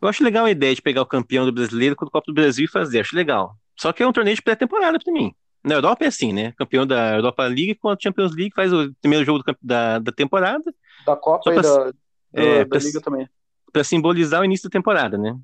Eu 0.00 0.08
acho 0.08 0.22
legal 0.22 0.44
a 0.44 0.50
ideia 0.50 0.74
de 0.74 0.82
pegar 0.82 1.02
o 1.02 1.06
campeão 1.06 1.44
do 1.44 1.52
brasileiro 1.52 1.96
com 1.96 2.04
o 2.04 2.10
Copa 2.10 2.26
do 2.26 2.34
Brasil 2.34 2.64
e 2.64 2.70
fazer, 2.70 3.00
acho 3.00 3.16
legal. 3.16 3.56
Só 3.76 3.92
que 3.92 4.02
é 4.02 4.06
um 4.06 4.12
torneio 4.12 4.36
de 4.36 4.42
pré-temporada 4.42 4.98
para 5.02 5.12
mim. 5.12 5.34
Na 5.64 5.74
Europa 5.74 6.04
é 6.04 6.08
assim, 6.08 6.32
né? 6.32 6.52
Campeão 6.52 6.86
da 6.86 7.16
Europa 7.16 7.44
League 7.44 7.74
com 7.74 7.88
a 7.88 7.96
Champions 8.00 8.34
League 8.36 8.54
faz 8.54 8.72
o 8.72 8.94
primeiro 9.00 9.24
jogo 9.24 9.42
do, 9.42 9.56
da, 9.60 9.98
da 9.98 10.12
temporada. 10.12 10.62
Da 11.04 11.16
Copa 11.16 11.50
pra, 11.50 11.54
e 11.54 11.62
da, 11.62 11.92
é, 12.34 12.64
da, 12.64 12.78
Liga 12.78 13.00
também. 13.00 13.28
Para 13.76 13.84
simbolizar 13.84 14.40
o 14.40 14.44
início 14.46 14.70
da 14.70 14.72
temporada, 14.72 15.18
né? 15.18 15.38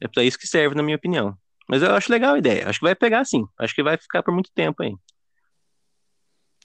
É 0.00 0.06
para 0.06 0.22
isso 0.22 0.38
que 0.38 0.46
serve, 0.46 0.76
na 0.76 0.84
minha 0.84 0.96
opinião. 0.96 1.36
Mas 1.68 1.82
eu 1.82 1.92
acho 1.92 2.12
legal 2.12 2.34
a 2.34 2.38
ideia. 2.38 2.68
Acho 2.68 2.78
que 2.78 2.84
vai 2.84 2.94
pegar 2.94 3.24
sim. 3.24 3.44
Acho 3.58 3.74
que 3.74 3.82
vai 3.82 3.98
ficar 3.98 4.22
por 4.22 4.32
muito 4.32 4.52
tempo 4.54 4.84
aí. 4.84 4.94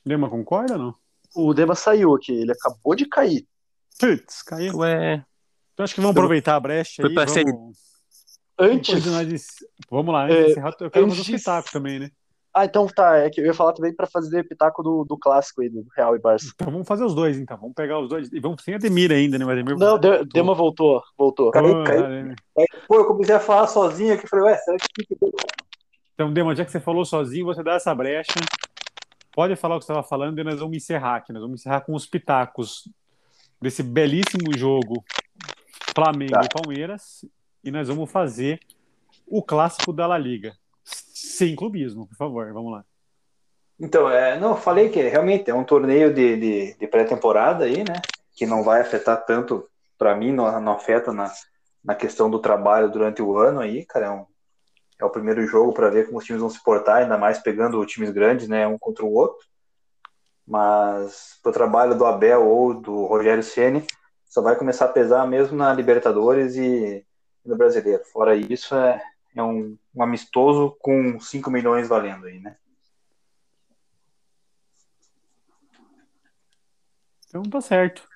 Dema 0.05 0.29
concorda 0.29 0.73
ou 0.73 0.79
não? 0.79 0.95
O 1.35 1.55
Dema 1.55 1.73
saiu 1.73 2.13
aqui, 2.13 2.31
ele 2.31 2.51
acabou 2.51 2.93
de 2.93 3.07
cair. 3.07 3.47
Putz, 3.99 4.43
caiu. 4.43 4.77
Ué. 4.77 5.25
Então 5.73 5.83
acho 5.85 5.95
que 5.95 6.01
vamos 6.01 6.15
aproveitar 6.15 6.55
a 6.55 6.59
brecha 6.59 7.01
aí. 7.01 7.15
Vamos... 7.15 7.79
Antes. 8.59 9.03
Vamos 9.89 10.13
lá, 10.13 10.25
antes 10.25 10.55
é, 10.55 10.59
eu 10.81 10.91
quero 10.91 11.09
fazer 11.09 11.35
um 11.35 11.61
também, 11.63 11.97
né? 11.97 12.11
Ah, 12.53 12.65
então 12.65 12.87
tá. 12.87 13.17
É 13.17 13.29
que 13.29 13.39
eu 13.39 13.45
ia 13.45 13.53
falar 13.53 13.73
também 13.73 13.93
para 13.93 14.07
fazer 14.07 14.47
pitaco 14.47 14.81
do, 14.81 15.05
do 15.05 15.17
clássico 15.17 15.61
aí, 15.61 15.69
do 15.69 15.85
Real 15.95 16.15
e 16.15 16.19
Barça. 16.19 16.51
Então 16.55 16.71
vamos 16.71 16.87
fazer 16.87 17.03
os 17.03 17.13
dois, 17.13 17.37
então. 17.37 17.57
Vamos 17.57 17.75
pegar 17.75 17.99
os 17.99 18.09
dois. 18.09 18.31
E 18.31 18.39
vamos 18.39 18.63
sem 18.63 18.73
Ademir 18.73 19.11
ainda, 19.11 19.37
né? 19.37 19.45
O 19.45 19.49
Ademir 19.49 19.77
Não, 19.77 19.91
voltou. 19.91 20.25
Dema 20.25 20.55
voltou. 20.55 21.03
Voltou. 21.17 21.51
Caiu, 21.51 21.83
caiu. 21.83 22.35
Pô, 22.87 22.95
eu 22.95 23.05
comecei 23.05 23.35
a 23.35 23.39
falar 23.39 23.67
sozinho 23.67 24.13
aqui. 24.13 24.27
Falei, 24.27 24.45
ué, 24.45 24.57
será 24.57 24.77
que. 24.77 25.15
Então, 26.13 26.33
Dema, 26.33 26.55
já 26.55 26.65
que 26.65 26.71
você 26.71 26.79
falou 26.79 27.05
sozinho, 27.05 27.45
você 27.45 27.61
dá 27.61 27.73
essa 27.73 27.93
brecha. 27.93 28.39
Pode 29.31 29.55
falar 29.55 29.75
o 29.75 29.79
que 29.79 29.85
você 29.85 29.91
estava 29.91 30.07
falando 30.07 30.39
e 30.39 30.43
nós 30.43 30.59
vamos 30.59 30.75
encerrar 30.75 31.17
aqui. 31.17 31.31
Nós 31.31 31.43
vamos 31.43 31.61
encerrar 31.61 31.81
com 31.81 31.93
os 31.93 32.07
pitacos 32.07 32.89
desse 33.61 33.83
belíssimo 33.83 34.57
jogo 34.57 35.03
Flamengo 35.93 36.31
tá. 36.31 36.41
e 36.43 36.49
Palmeiras. 36.49 37.23
E 37.63 37.69
nós 37.69 37.87
vamos 37.87 38.09
fazer 38.11 38.59
o 39.27 39.43
clássico 39.43 39.93
da 39.93 40.07
La 40.07 40.17
Liga. 40.17 40.57
Sem 41.19 41.55
clubismo, 41.55 42.07
por 42.07 42.15
favor, 42.15 42.53
vamos 42.53 42.71
lá. 42.71 42.85
Então, 43.79 44.07
é, 44.09 44.39
não, 44.39 44.55
falei 44.55 44.89
que 44.89 45.01
realmente 45.01 45.49
é 45.49 45.53
um 45.53 45.63
torneio 45.63 46.13
de, 46.13 46.37
de, 46.37 46.77
de 46.77 46.87
pré-temporada 46.87 47.65
aí, 47.65 47.83
né? 47.83 48.01
Que 48.35 48.45
não 48.45 48.63
vai 48.63 48.81
afetar 48.81 49.25
tanto, 49.25 49.67
para 49.97 50.15
mim, 50.15 50.31
não, 50.31 50.61
não 50.61 50.73
afeta 50.73 51.11
na, 51.11 51.31
na 51.83 51.95
questão 51.95 52.29
do 52.29 52.39
trabalho 52.39 52.91
durante 52.91 53.19
o 53.21 53.35
ano 53.35 53.61
aí, 53.61 53.83
cara. 53.83 54.05
É, 54.05 54.11
um, 54.11 54.25
é 54.99 55.05
o 55.05 55.09
primeiro 55.09 55.45
jogo 55.47 55.73
para 55.73 55.89
ver 55.89 56.05
como 56.05 56.19
os 56.19 56.25
times 56.25 56.41
vão 56.41 56.51
se 56.51 56.63
portar, 56.63 56.97
ainda 56.97 57.17
mais 57.17 57.39
pegando 57.39 57.83
times 57.85 58.11
grandes, 58.11 58.47
né? 58.47 58.67
Um 58.67 58.77
contra 58.77 59.03
o 59.03 59.11
outro. 59.11 59.43
Mas 60.45 61.39
o 61.43 61.51
trabalho 61.51 61.97
do 61.97 62.05
Abel 62.05 62.47
ou 62.47 62.75
do 62.75 63.05
Rogério 63.05 63.43
Ceni 63.43 63.83
só 64.25 64.41
vai 64.41 64.55
começar 64.55 64.85
a 64.85 64.93
pesar 64.93 65.25
mesmo 65.27 65.57
na 65.57 65.73
Libertadores 65.73 66.55
e 66.55 67.03
no 67.43 67.57
Brasileiro. 67.57 68.03
Fora 68.05 68.35
isso, 68.35 68.75
é, 68.75 69.01
é 69.41 69.45
um, 69.45 69.77
um 69.95 70.03
amistoso 70.03 70.75
com 70.79 71.19
5 71.19 71.49
milhões 71.51 71.87
valendo 71.87 72.25
aí, 72.25 72.39
né? 72.39 72.55
Então 77.27 77.43
tá 77.43 77.61
certo. 77.61 78.07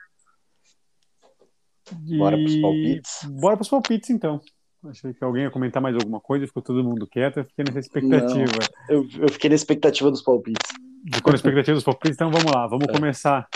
E... 2.07 2.17
Bora 2.17 2.37
pros 2.37 2.55
palpites? 2.61 3.23
Bora 3.29 3.57
pros 3.57 3.69
palpites, 3.69 4.09
então. 4.09 4.41
Achei 4.83 5.13
que 5.13 5.23
alguém 5.23 5.43
ia 5.43 5.51
comentar 5.51 5.81
mais 5.81 5.95
alguma 5.95 6.19
coisa, 6.19 6.47
ficou 6.47 6.63
todo 6.63 6.83
mundo 6.83 7.05
quieto, 7.05 7.37
eu 7.37 7.45
fiquei 7.45 7.65
nessa 7.65 7.79
expectativa. 7.79 8.57
eu, 8.89 9.07
eu 9.19 9.29
fiquei 9.29 9.49
na 9.49 9.55
expectativa 9.55 10.09
dos 10.09 10.23
palpites. 10.23 10.71
Ficou 11.13 11.31
na 11.31 11.35
expectativa 11.35 11.75
dos 11.75 11.83
palpites, 11.83 12.15
então 12.15 12.31
vamos 12.31 12.51
lá, 12.51 12.65
vamos 12.65 12.87
é. 12.87 12.91
começar 12.91 13.47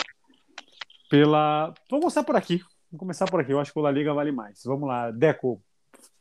pela. 1.10 1.74
Vamos 1.90 2.04
começar 2.04 2.22
por 2.22 2.36
aqui. 2.36 2.58
Vamos 2.92 3.00
começar 3.00 3.26
por 3.26 3.40
aqui, 3.40 3.52
eu 3.52 3.58
acho 3.58 3.72
que 3.72 3.78
o 3.78 3.82
La 3.82 3.90
Liga 3.90 4.14
vale 4.14 4.30
mais. 4.30 4.62
Vamos 4.64 4.86
lá, 4.86 5.10
Deco, 5.10 5.60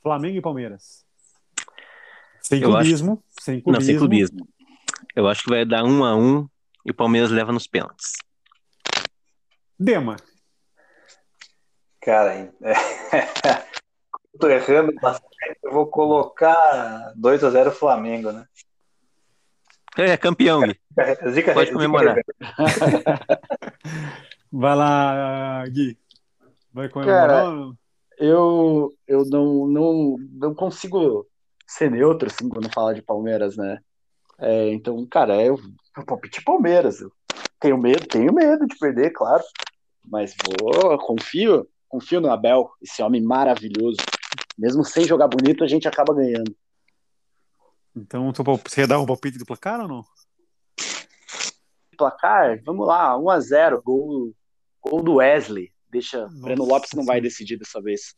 Flamengo 0.01 0.37
e 0.37 0.41
Palmeiras. 0.41 1.04
Sem 2.45 2.61
clubismo, 2.61 3.13
acho... 3.13 3.43
sem 3.43 3.59
clubismo. 3.59 3.71
Não, 3.71 3.81
sem 3.81 3.97
clubismo. 3.97 4.47
Eu 5.15 5.27
acho 5.27 5.43
que 5.43 5.49
vai 5.49 5.65
dar 5.65 5.83
um 5.83 6.05
a 6.05 6.15
um 6.15 6.47
e 6.85 6.91
o 6.91 6.93
Palmeiras 6.93 7.31
leva 7.31 7.51
nos 7.51 7.65
pênaltis. 7.65 8.11
Dema. 9.79 10.15
Cara, 11.99 12.35
é... 12.35 12.51
tô 14.39 14.47
errando 14.47 14.93
bastante. 15.01 15.57
Eu 15.63 15.71
vou 15.71 15.87
colocar 15.87 17.13
2 17.15 17.43
a 17.43 17.49
0 17.49 17.71
Flamengo, 17.71 18.31
né? 18.31 18.45
É, 19.97 20.15
campeão, 20.15 20.61
Gui. 20.61 20.79
Zica, 21.31 21.51
Pode 21.51 21.71
comemorar. 21.71 22.15
Vai 24.53 24.75
lá, 24.75 25.65
Gui. 25.67 25.97
Vai 26.71 26.89
comemorar? 26.89 27.27
Cara, 27.27 27.71
eu, 28.19 28.93
eu 29.07 29.25
não, 29.25 29.65
não, 29.65 30.17
não 30.31 30.53
consigo 30.53 31.25
ser 31.65 31.89
neutro, 31.89 32.27
assim, 32.27 32.49
quando 32.49 32.71
fala 32.73 32.93
de 32.93 33.01
Palmeiras, 33.01 33.57
né? 33.57 33.79
É, 34.39 34.69
então, 34.73 35.05
cara, 35.05 35.41
eu, 35.41 35.59
eu 35.97 36.05
palpite 36.05 36.43
Palmeiras. 36.43 37.01
Eu 37.01 37.11
tenho 37.59 37.77
medo, 37.77 38.05
tenho 38.07 38.33
medo 38.33 38.67
de 38.67 38.77
perder, 38.77 39.11
claro. 39.11 39.43
Mas 40.07 40.35
vou, 40.45 40.97
confio, 40.99 41.67
confio 41.87 42.21
no 42.21 42.29
Abel, 42.29 42.69
esse 42.81 43.01
homem 43.01 43.21
maravilhoso. 43.21 43.97
Mesmo 44.57 44.83
sem 44.85 45.05
jogar 45.05 45.27
bonito, 45.27 45.63
a 45.63 45.67
gente 45.67 45.87
acaba 45.87 46.13
ganhando. 46.13 46.55
Então, 47.95 48.31
você 48.63 48.81
ia 48.81 48.87
dar 48.87 48.99
um 48.99 49.05
palpite 49.05 49.37
do 49.37 49.45
placar 49.45 49.79
ou 49.81 49.87
não? 49.87 50.05
Placar? 51.97 52.61
Vamos 52.65 52.85
lá, 52.85 53.15
1x0, 53.15 53.81
gol, 53.81 54.33
gol 54.81 55.01
do 55.01 55.15
Wesley. 55.15 55.71
Deixa, 55.89 56.23
Nossa, 56.23 56.41
Breno 56.41 56.65
Lopes 56.65 56.91
não 56.93 57.05
vai 57.05 57.21
decidir 57.21 57.57
dessa 57.57 57.81
vez. 57.81 58.15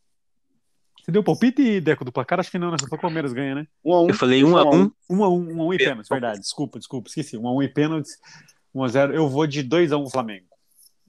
Você 1.08 1.12
deu 1.12 1.24
palpite, 1.24 1.80
Deco, 1.80 2.04
do 2.04 2.12
placar? 2.12 2.38
Acho 2.38 2.50
que 2.50 2.58
não, 2.58 2.70
né? 2.70 2.76
Só 2.78 2.94
o 2.94 2.98
Palmeiras 2.98 3.32
ganha, 3.32 3.54
né? 3.54 3.66
1 3.82 3.94
a 3.94 4.02
1 4.02 4.08
Eu 4.08 4.14
falei 4.14 4.44
1 4.44 4.56
a 4.58 4.62
1 4.62 4.92
1 5.08 5.24
a 5.24 5.28
1 5.30 5.52
1 5.56 5.62
a 5.62 5.64
1 5.64 5.72
e 5.72 5.78
pênaltis, 5.78 6.08
verdade. 6.10 6.40
Desculpa, 6.40 6.78
desculpa, 6.78 7.08
esqueci. 7.08 7.38
1 7.38 7.48
a 7.48 7.54
1 7.54 7.62
e 7.62 7.68
pênaltis. 7.68 8.18
1 8.74 8.84
a 8.84 8.88
0 8.88 9.14
Eu 9.14 9.26
vou 9.26 9.46
de 9.46 9.62
2 9.62 9.90
a 9.90 9.96
1 9.96 10.10
Flamengo. 10.10 10.44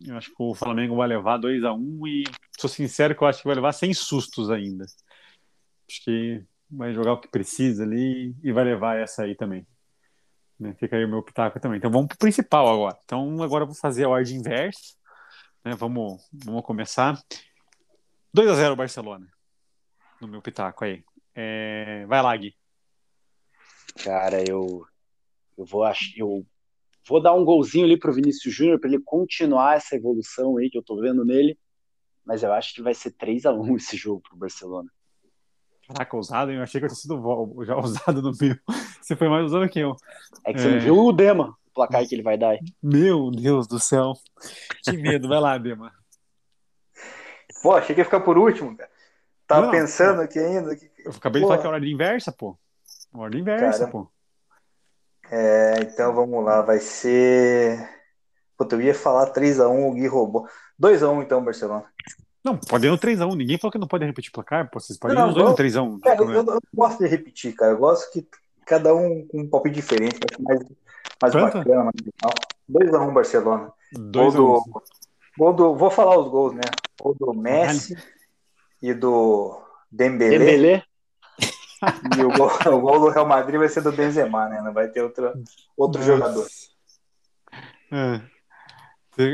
Eu 0.07 0.15
acho 0.15 0.29
que 0.29 0.35
o 0.39 0.55
Flamengo 0.55 0.95
vai 0.95 1.05
levar 1.05 1.35
2 1.35 1.65
a 1.65 1.73
1 1.73 2.07
e 2.07 2.23
sou 2.57 2.69
sincero 2.69 3.13
que 3.13 3.21
eu 3.21 3.27
acho 3.27 3.41
que 3.41 3.47
vai 3.47 3.55
levar 3.55 3.73
sem 3.73 3.93
sustos 3.93 4.49
ainda. 4.49 4.85
Acho 4.85 6.01
que 6.05 6.45
vai 6.71 6.93
jogar 6.93 7.11
o 7.11 7.19
que 7.19 7.27
precisa 7.27 7.83
ali 7.83 8.33
e 8.41 8.53
vai 8.53 8.63
levar 8.63 8.97
essa 8.97 9.23
aí 9.23 9.35
também. 9.35 9.67
Né? 10.57 10.73
Fica 10.79 10.95
aí 10.95 11.03
o 11.03 11.09
meu 11.09 11.21
pitaco 11.21 11.59
também. 11.59 11.77
Então 11.77 11.91
vamos 11.91 12.07
pro 12.07 12.17
principal 12.17 12.69
agora. 12.69 12.97
Então 13.03 13.43
agora 13.43 13.63
eu 13.63 13.67
vou 13.67 13.75
fazer 13.75 14.05
a 14.05 14.09
ordem 14.09 14.37
inversa. 14.37 14.95
Né? 15.65 15.75
Vamos, 15.75 16.25
vamos 16.31 16.63
começar. 16.63 17.21
2 18.33 18.49
a 18.49 18.53
0 18.53 18.77
Barcelona 18.77 19.27
no 20.22 20.28
meu 20.28 20.41
pitaco 20.41 20.84
aí. 20.84 21.03
É... 21.36 22.05
Vai 22.07 22.22
lá, 22.22 22.36
Gui. 22.36 22.55
Cara, 24.03 24.43
eu, 24.47 24.86
eu 25.57 25.65
vou 25.65 25.84
eu 26.15 26.45
vou 27.07 27.22
dar 27.22 27.34
um 27.34 27.43
golzinho 27.43 27.86
ali 27.86 27.97
pro 27.97 28.13
Vinícius 28.13 28.53
Júnior 28.53 28.80
para 28.80 28.89
ele 28.89 29.01
continuar 29.03 29.78
essa 29.78 29.95
evolução 29.95 30.57
aí 30.57 30.70
que 30.70 30.78
eu 30.78 30.84
tô 30.84 30.99
vendo 30.99 31.26
nele. 31.26 31.57
Mas 32.26 32.43
eu 32.43 32.53
acho 32.53 32.74
que 32.74 32.82
vai 32.82 32.93
ser 32.93 33.11
3 33.11 33.45
a 33.47 33.53
1 33.53 33.76
esse 33.78 33.97
jogo 33.97 34.22
pro 34.22 34.38
Barcelona. 34.38 34.89
Caraca, 35.88 36.15
ousado, 36.15 36.51
hein? 36.51 36.57
Eu 36.57 36.63
achei 36.63 36.80
que 36.80 36.86
eu 36.86 36.89
tinha 36.89 36.99
sido 36.99 37.65
já 37.65 37.76
ousado 37.76 38.22
no 38.22 38.32
meu. 38.39 38.55
Você 39.01 39.15
foi 39.15 39.28
mais 39.28 39.43
ousado 39.43 39.67
que 39.67 39.80
eu. 39.80 39.95
É 40.45 40.53
que 40.53 40.59
você 40.59 40.67
é... 40.67 40.72
não 40.74 40.80
viu 40.80 40.97
o 40.97 41.11
Dema, 41.11 41.57
o 41.67 41.74
placar 41.74 42.07
que 42.07 42.13
ele 42.13 42.22
vai 42.22 42.38
dar. 42.38 42.55
Meu 42.84 43.32
Deus 43.32 43.67
do 43.67 43.80
céu. 43.80 44.13
Que 44.84 44.95
medo. 44.95 45.28
Vai 45.28 45.39
lá, 45.39 45.57
Dema. 45.57 45.91
Pô, 47.63 47.74
achei 47.74 47.95
que 47.95 48.01
ia 48.01 48.05
ficar 48.05 48.20
por 48.20 48.38
último, 48.38 48.78
cara. 48.78 48.89
Tava 49.49 49.65
não, 49.65 49.71
pensando 49.71 50.17
pô. 50.17 50.21
aqui 50.21 50.37
ainda. 50.37 50.77
Eu 51.03 51.11
acabei 51.11 51.41
pô. 51.41 51.47
de 51.47 51.51
falar 51.51 51.57
que 51.57 51.65
é 51.65 51.69
ordem 51.71 51.91
inversa, 51.91 52.31
pô. 52.31 52.55
Ordem 53.11 53.41
inversa, 53.41 53.79
Cara, 53.79 53.91
pô. 53.91 54.07
É, 55.31 55.79
então 55.81 56.13
vamos 56.13 56.45
lá, 56.45 56.61
vai 56.61 56.77
ser. 56.77 57.89
Puta, 58.55 58.75
eu 58.75 58.81
ia 58.81 58.93
falar 58.93 59.33
3x1, 59.33 59.89
o 59.89 59.93
Gui 59.93 60.05
roubou. 60.05 60.47
2x1 60.79 61.23
então, 61.23 61.43
Barcelona. 61.43 61.85
Não, 62.43 62.57
pode 62.57 62.85
ir 62.85 62.91
no 62.91 62.97
3x1. 62.99 63.35
Ninguém 63.35 63.57
falou 63.57 63.71
que 63.71 63.79
não 63.79 63.87
pode 63.87 64.05
repetir 64.05 64.31
placar. 64.31 64.69
Pô, 64.69 64.79
vocês 64.79 64.99
podem 64.99 65.17
ir 65.17 65.19
Não, 65.19 65.27
nos 65.27 65.35
dois 65.35 65.49
no 65.49 65.55
3x1. 65.55 65.99
Cara, 66.01 66.21
eu, 66.21 66.31
eu 66.31 66.43
não 66.43 66.59
gosto 66.71 66.99
de 66.99 67.07
repetir, 67.07 67.55
cara. 67.55 67.71
Eu 67.71 67.79
gosto 67.79 68.11
que 68.11 68.27
cada 68.67 68.93
um 68.93 69.25
com 69.27 69.41
um 69.41 69.49
palpite 69.49 69.77
diferente. 69.77 70.19
Eu 70.21 70.27
acho 70.31 70.43
mais, 70.43 70.59
mais 71.19 71.33
Quanto? 71.33 71.57
bacana, 71.57 71.85
mais 71.85 72.83
legal. 72.85 73.01
2x1 73.01 73.13
Barcelona. 73.13 73.73
Gol 74.13 74.31
2x1. 74.31 74.33
do, 74.35 74.83
gol 75.39 75.53
do. 75.53 75.75
Vou 75.75 75.89
falar 75.89 76.19
os 76.19 76.29
gols, 76.29 76.53
né? 76.53 76.61
Gol 77.01 77.15
do 77.15 77.33
Messi 77.33 77.97
e 78.82 78.93
do 78.93 79.59
Dembélé. 79.91 80.38
Dembélé? 80.38 80.84
E 82.17 82.23
o 82.23 82.30
gol, 82.32 82.49
o 82.77 82.82
gol 82.82 82.99
do 82.99 83.09
Real 83.09 83.25
Madrid 83.27 83.57
vai 83.57 83.69
ser 83.69 83.82
do 83.82 83.91
Benzema, 83.91 84.49
né? 84.49 84.61
Não 84.61 84.73
vai 84.73 84.89
ter 84.89 85.01
outro, 85.01 85.34
outro 85.77 86.01
jogador. 86.03 86.45
É. 87.91 88.21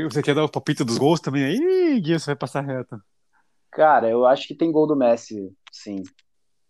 Você- 0.04 0.22
quer 0.22 0.34
dar 0.34 0.44
o 0.44 0.48
palpite 0.48 0.82
dos 0.84 0.98
gols 0.98 1.20
também 1.20 1.44
aí, 1.44 2.00
Gui? 2.00 2.18
Você 2.18 2.26
vai 2.26 2.36
passar 2.36 2.60
reto. 2.62 3.00
Cara, 3.70 4.08
eu 4.08 4.24
acho 4.24 4.48
que 4.48 4.54
tem 4.54 4.72
gol 4.72 4.86
do 4.86 4.96
Messi, 4.96 5.52
sim. 5.70 6.02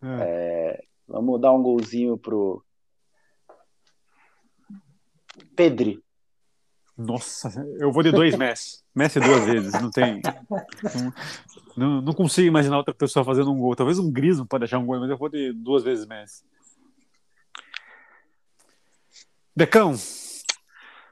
É. 0.03 0.83
Vamos 1.07 1.41
dar 1.41 1.53
um 1.53 1.63
golzinho 1.63 2.19
pro 2.19 2.63
Pedri. 5.55 6.03
Nossa, 6.97 7.51
eu 7.79 7.93
vou 7.93 8.03
de 8.03 8.11
dois 8.11 8.35
Messi. 8.37 8.83
Messi 8.95 9.21
duas 9.21 9.45
vezes. 9.45 9.73
Não 9.75 9.91
tem. 9.91 10.23
Não, 11.77 12.01
não, 12.01 12.15
consigo 12.15 12.49
imaginar 12.49 12.79
outra 12.79 12.95
pessoa 12.95 13.23
fazendo 13.25 13.53
um 13.53 13.59
gol. 13.59 13.77
Talvez 13.77 13.99
um 13.99 14.11
Grismo 14.11 14.47
pode 14.47 14.65
achar 14.65 14.79
um 14.79 14.87
gol, 14.87 14.99
mas 15.01 15.11
eu 15.11 15.19
vou 15.19 15.29
de 15.29 15.53
duas 15.53 15.85
vezes 15.85 16.07
Messi. 16.07 16.43
Decão, 19.55 19.95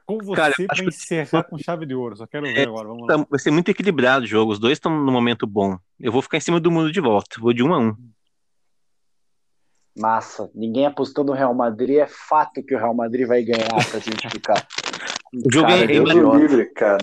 com 0.05 0.17
você 0.19 0.35
Cara, 0.35 0.53
para 0.67 0.75
que- 0.77 0.85
encerrar 0.85 1.43
com 1.43 1.57
chave 1.57 1.85
de 1.85 1.93
ouro. 1.95 2.15
Só 2.17 2.25
quero 2.27 2.45
ver 2.45 2.57
É, 2.59 2.63
agora. 2.63 2.87
Vamos 2.87 3.07
lá. 3.07 3.17
Tá- 3.17 3.27
Vai 3.29 3.39
ser 3.39 3.51
muito 3.51 3.69
equilibrado 3.69 4.25
o 4.25 4.27
jogo. 4.27 4.51
Os 4.51 4.59
dois 4.59 4.73
estão 4.73 4.91
num 4.91 5.11
momento 5.11 5.45
bom. 5.47 5.77
Eu 5.99 6.11
vou 6.11 6.21
ficar 6.21 6.37
em 6.37 6.41
cima 6.41 6.59
do 6.59 6.71
mundo 6.71 6.91
de 6.91 6.99
volta. 7.01 7.39
Vou 7.39 7.53
de 7.53 7.63
um 7.63 7.73
a 7.73 7.79
um. 7.79 7.95
Massa. 9.97 10.49
Ninguém 10.53 10.85
apostou 10.85 11.23
no 11.23 11.31
Real 11.33 11.53
Madrid. 11.53 11.97
É 11.97 12.07
fato 12.07 12.61
que 12.63 12.75
o 12.75 12.77
Real 12.77 12.93
Madrid 12.93 13.25
vai 13.27 13.43
ganhar 13.43 13.67
pra 13.89 13.99
gente 13.99 14.27
ficar. 14.29 14.67
Cara, 15.51 15.83
é- 15.83 15.87
Deus 15.87 16.09
é- 16.09 16.13
me 16.13 16.37
livre, 16.37 16.65
cara. 16.67 16.97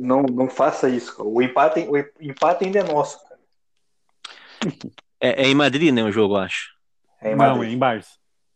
Não, 0.00 0.22
não, 0.22 0.22
não 0.22 0.48
faça 0.50 0.88
isso. 0.88 1.16
cara. 1.16 1.28
O 1.28 1.40
empate, 1.42 1.80
o 1.88 1.96
empate 2.20 2.64
ainda 2.64 2.80
é 2.80 2.82
nosso, 2.84 3.18
cara. 3.22 3.36
É, 5.20 5.44
é 5.44 5.48
em 5.48 5.54
Madrid, 5.54 5.92
né? 5.94 6.02
O 6.04 6.10
jogo, 6.12 6.34
eu 6.34 6.38
acho. 6.40 6.70
É 7.20 7.32
em 7.32 7.36
Não, 7.36 7.62
é 7.62 7.66
em 7.68 7.78
Barça. 7.78 8.10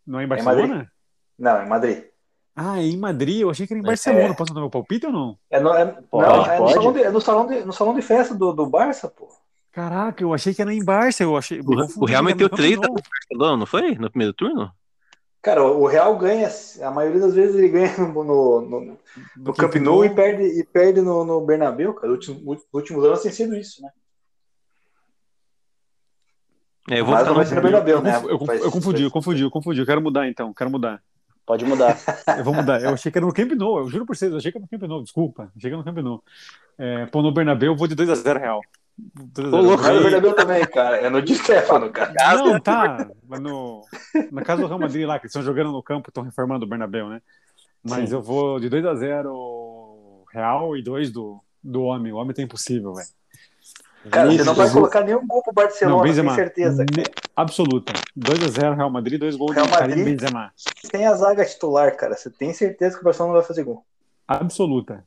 Não 0.07 0.19
é 0.19 0.23
em 0.23 0.27
em 0.27 0.29
Barcelona? 0.29 0.67
Madrid. 0.69 0.89
Não, 1.39 1.57
é 1.57 1.65
em 1.65 1.69
Madrid. 1.69 2.05
ah, 2.57 2.79
é 2.79 2.83
em 2.83 2.97
Madrid. 2.97 3.41
Eu 3.41 3.51
achei 3.51 3.67
que 3.67 3.73
era 3.73 3.81
em 3.81 3.85
É. 3.85 3.87
Barcelona. 3.87 4.35
Posso 4.35 4.53
dar 4.53 4.61
meu 4.61 4.71
palpite 4.71 5.07
ou 5.07 5.13
não? 5.13 5.39
É 5.51 5.61
no, 5.61 5.73
é, 5.75 5.87
Pode, 6.11 6.29
não, 6.29 6.45
é 6.47 6.59
no, 6.59 6.65
pode. 6.65 6.75
salão 6.75 6.93
de, 6.93 7.03
é 7.03 7.11
no 7.11 7.21
salão 7.21 7.47
de, 7.47 7.65
no 7.65 7.73
salão 7.73 7.95
de 7.95 8.03
festa 8.03 8.35
do, 8.35 8.53
do 8.53 8.67
Barça, 8.67 9.09
pô. 9.09 9.29
Caraca, 9.73 10.23
eu 10.23 10.35
achei 10.35 10.53
que 10.53 10.61
era 10.61 10.75
em 10.75 10.85
Barça. 10.85 11.23
Eu 11.23 11.37
achei. 11.37 11.61
O, 11.61 12.03
o 12.03 12.05
Real 12.05 12.23
meteu 12.25 12.49
três 12.51 12.79
da 12.79 12.89
não. 12.89 12.95
Barcelona, 12.95 13.57
não 13.57 13.67
foi? 13.67 13.95
No 13.95 14.11
primeiro 14.11 14.35
turno? 14.35 14.71
Cara, 15.43 15.65
o 15.65 15.87
Real 15.87 16.19
ganha, 16.19 16.49
a 16.83 16.91
maioria 16.91 17.21
das 17.21 17.35
vezes 17.35 17.57
ele 17.57 17.69
ganha 17.69 17.97
no, 17.97 18.25
no, 18.25 18.61
no, 18.61 18.99
no 19.39 19.55
Camp 19.55 19.75
Nou 19.77 20.05
e 20.05 20.11
perde, 20.11 20.43
e 20.43 20.65
perde 20.65 21.01
no, 21.01 21.25
no 21.25 21.41
Bernabéu, 21.41 21.95
cara. 21.95 22.09
Nos 22.13 22.29
últimos, 22.29 22.63
últimos 22.73 23.05
anos 23.05 23.23
tem 23.23 23.33
sido 23.33 23.57
isso, 23.57 23.81
né? 23.83 23.91
É, 26.91 27.01
eu 27.01 27.05
vou 27.05 27.15
Mas 27.15 27.27
não 27.27 27.35
vai 27.35 27.47
ser 27.47 27.55
no 27.55 27.63
Bernabéu, 27.63 27.99
Eu, 27.99 28.03
né? 28.03 28.17
eu, 28.29 28.39
Vai- 28.39 28.59
eu 28.59 28.71
confundi, 28.71 29.03
eu 29.03 29.11
confundi, 29.11 29.43
eu 29.43 29.51
confundi. 29.51 29.81
Eu 29.81 29.87
quero 29.87 30.01
mudar 30.03 30.29
então. 30.29 30.53
Quero 30.53 30.71
mudar. 30.71 31.03
Pode 31.47 31.65
mudar. 31.65 31.97
Eu 32.39 32.45
vou 32.45 32.55
mudar. 32.55 32.81
Eu 32.81 32.91
achei 32.91 33.11
que 33.11 33.19
era 33.19 33.27
no 33.27 33.33
Camp 33.33 33.51
Nou. 33.53 33.79
Eu 33.81 33.89
juro 33.89 34.07
por 34.07 34.15
vocês, 34.15 34.31
eu 34.31 34.39
achei 34.39 34.53
que 34.53 34.59
era 34.59 34.63
no 34.63 34.69
Camp 34.69 34.89
Nou. 34.89 35.03
Desculpa. 35.03 35.51
Achei 35.57 35.69
que 35.69 35.75
era 35.75 35.79
no 35.79 35.85
Camp 35.85 35.99
Nou. 35.99 36.23
É, 36.79 37.07
pô, 37.07 37.23
no 37.23 37.33
Bernabéu 37.33 37.73
eu 37.73 37.77
vou 37.77 37.89
de 37.89 37.97
2x0 37.97 37.97
Real. 37.97 38.15
2 38.15 38.23
a 38.23 38.23
0. 38.23 38.61
Ô, 38.61 38.80
no 39.37 39.77
Bernabéu 40.03 40.35
também, 40.35 40.67
cara. 40.67 40.97
É 40.99 41.09
no 41.11 41.21
Di 41.23 41.35
Stefano, 41.35 41.91
cara. 41.91 42.13
Não, 42.37 42.61
tá. 42.61 43.09
Mas 43.29 43.41
no, 43.41 43.85
na 44.31 44.43
casa 44.43 44.63
do 44.63 44.69
Real 44.69 44.79
Madrid 44.79 45.07
lá, 45.07 45.19
que 45.19 45.27
eles 45.27 45.31
estão 45.35 45.43
jogando 45.43 45.73
no 45.73 45.83
campo, 45.83 46.09
estão 46.11 46.23
reformando 46.23 46.65
o 46.65 46.69
Bernabéu, 46.69 47.09
né? 47.09 47.21
Mas 47.83 48.09
Sim. 48.11 48.17
eu 48.17 48.23
vou 48.23 48.61
de 48.61 48.69
2x0 48.69 50.25
Real 50.33 50.77
e 50.77 50.83
2 50.83 51.11
do, 51.11 51.41
do 51.63 51.83
homem. 51.83 52.13
O 52.13 52.17
homem 52.17 52.35
tá 52.35 52.43
impossível, 52.43 52.95
velho. 52.95 53.09
Cara, 54.11 54.31
você 54.31 54.39
não 54.39 54.45
vai 54.55 54.67
Vinícius- 54.67 54.73
colocar 54.73 55.01
nenhum 55.05 55.27
gol 55.27 55.43
pro 55.43 55.53
Barcelona, 55.53 55.97
Não, 55.97 56.03
tem 56.03 56.13
Benzema. 56.13 56.35
certeza. 56.35 56.85
Ne- 56.97 57.05
Absoluta. 57.37 57.93
2x0 58.19 58.75
Real 58.77 58.91
Madrid, 58.91 59.21
2 59.21 59.37
gols 59.37 59.53
Real 59.55 59.67
do 59.67 59.73
Karim 59.73 59.97
Madrid. 59.97 60.19
Benzema. 60.19 60.53
Tem 60.91 61.07
a 61.07 61.15
zaga 61.15 61.45
titular, 61.45 61.95
cara. 61.97 62.17
Você 62.17 62.31
tem 62.31 62.53
certeza 62.55 62.95
que 62.97 63.03
o 63.03 63.05
Barcelona 63.05 63.35
não 63.35 63.41
vai 63.41 63.47
fazer 63.47 63.63
gol. 63.63 63.85
Absoluta. 64.27 65.05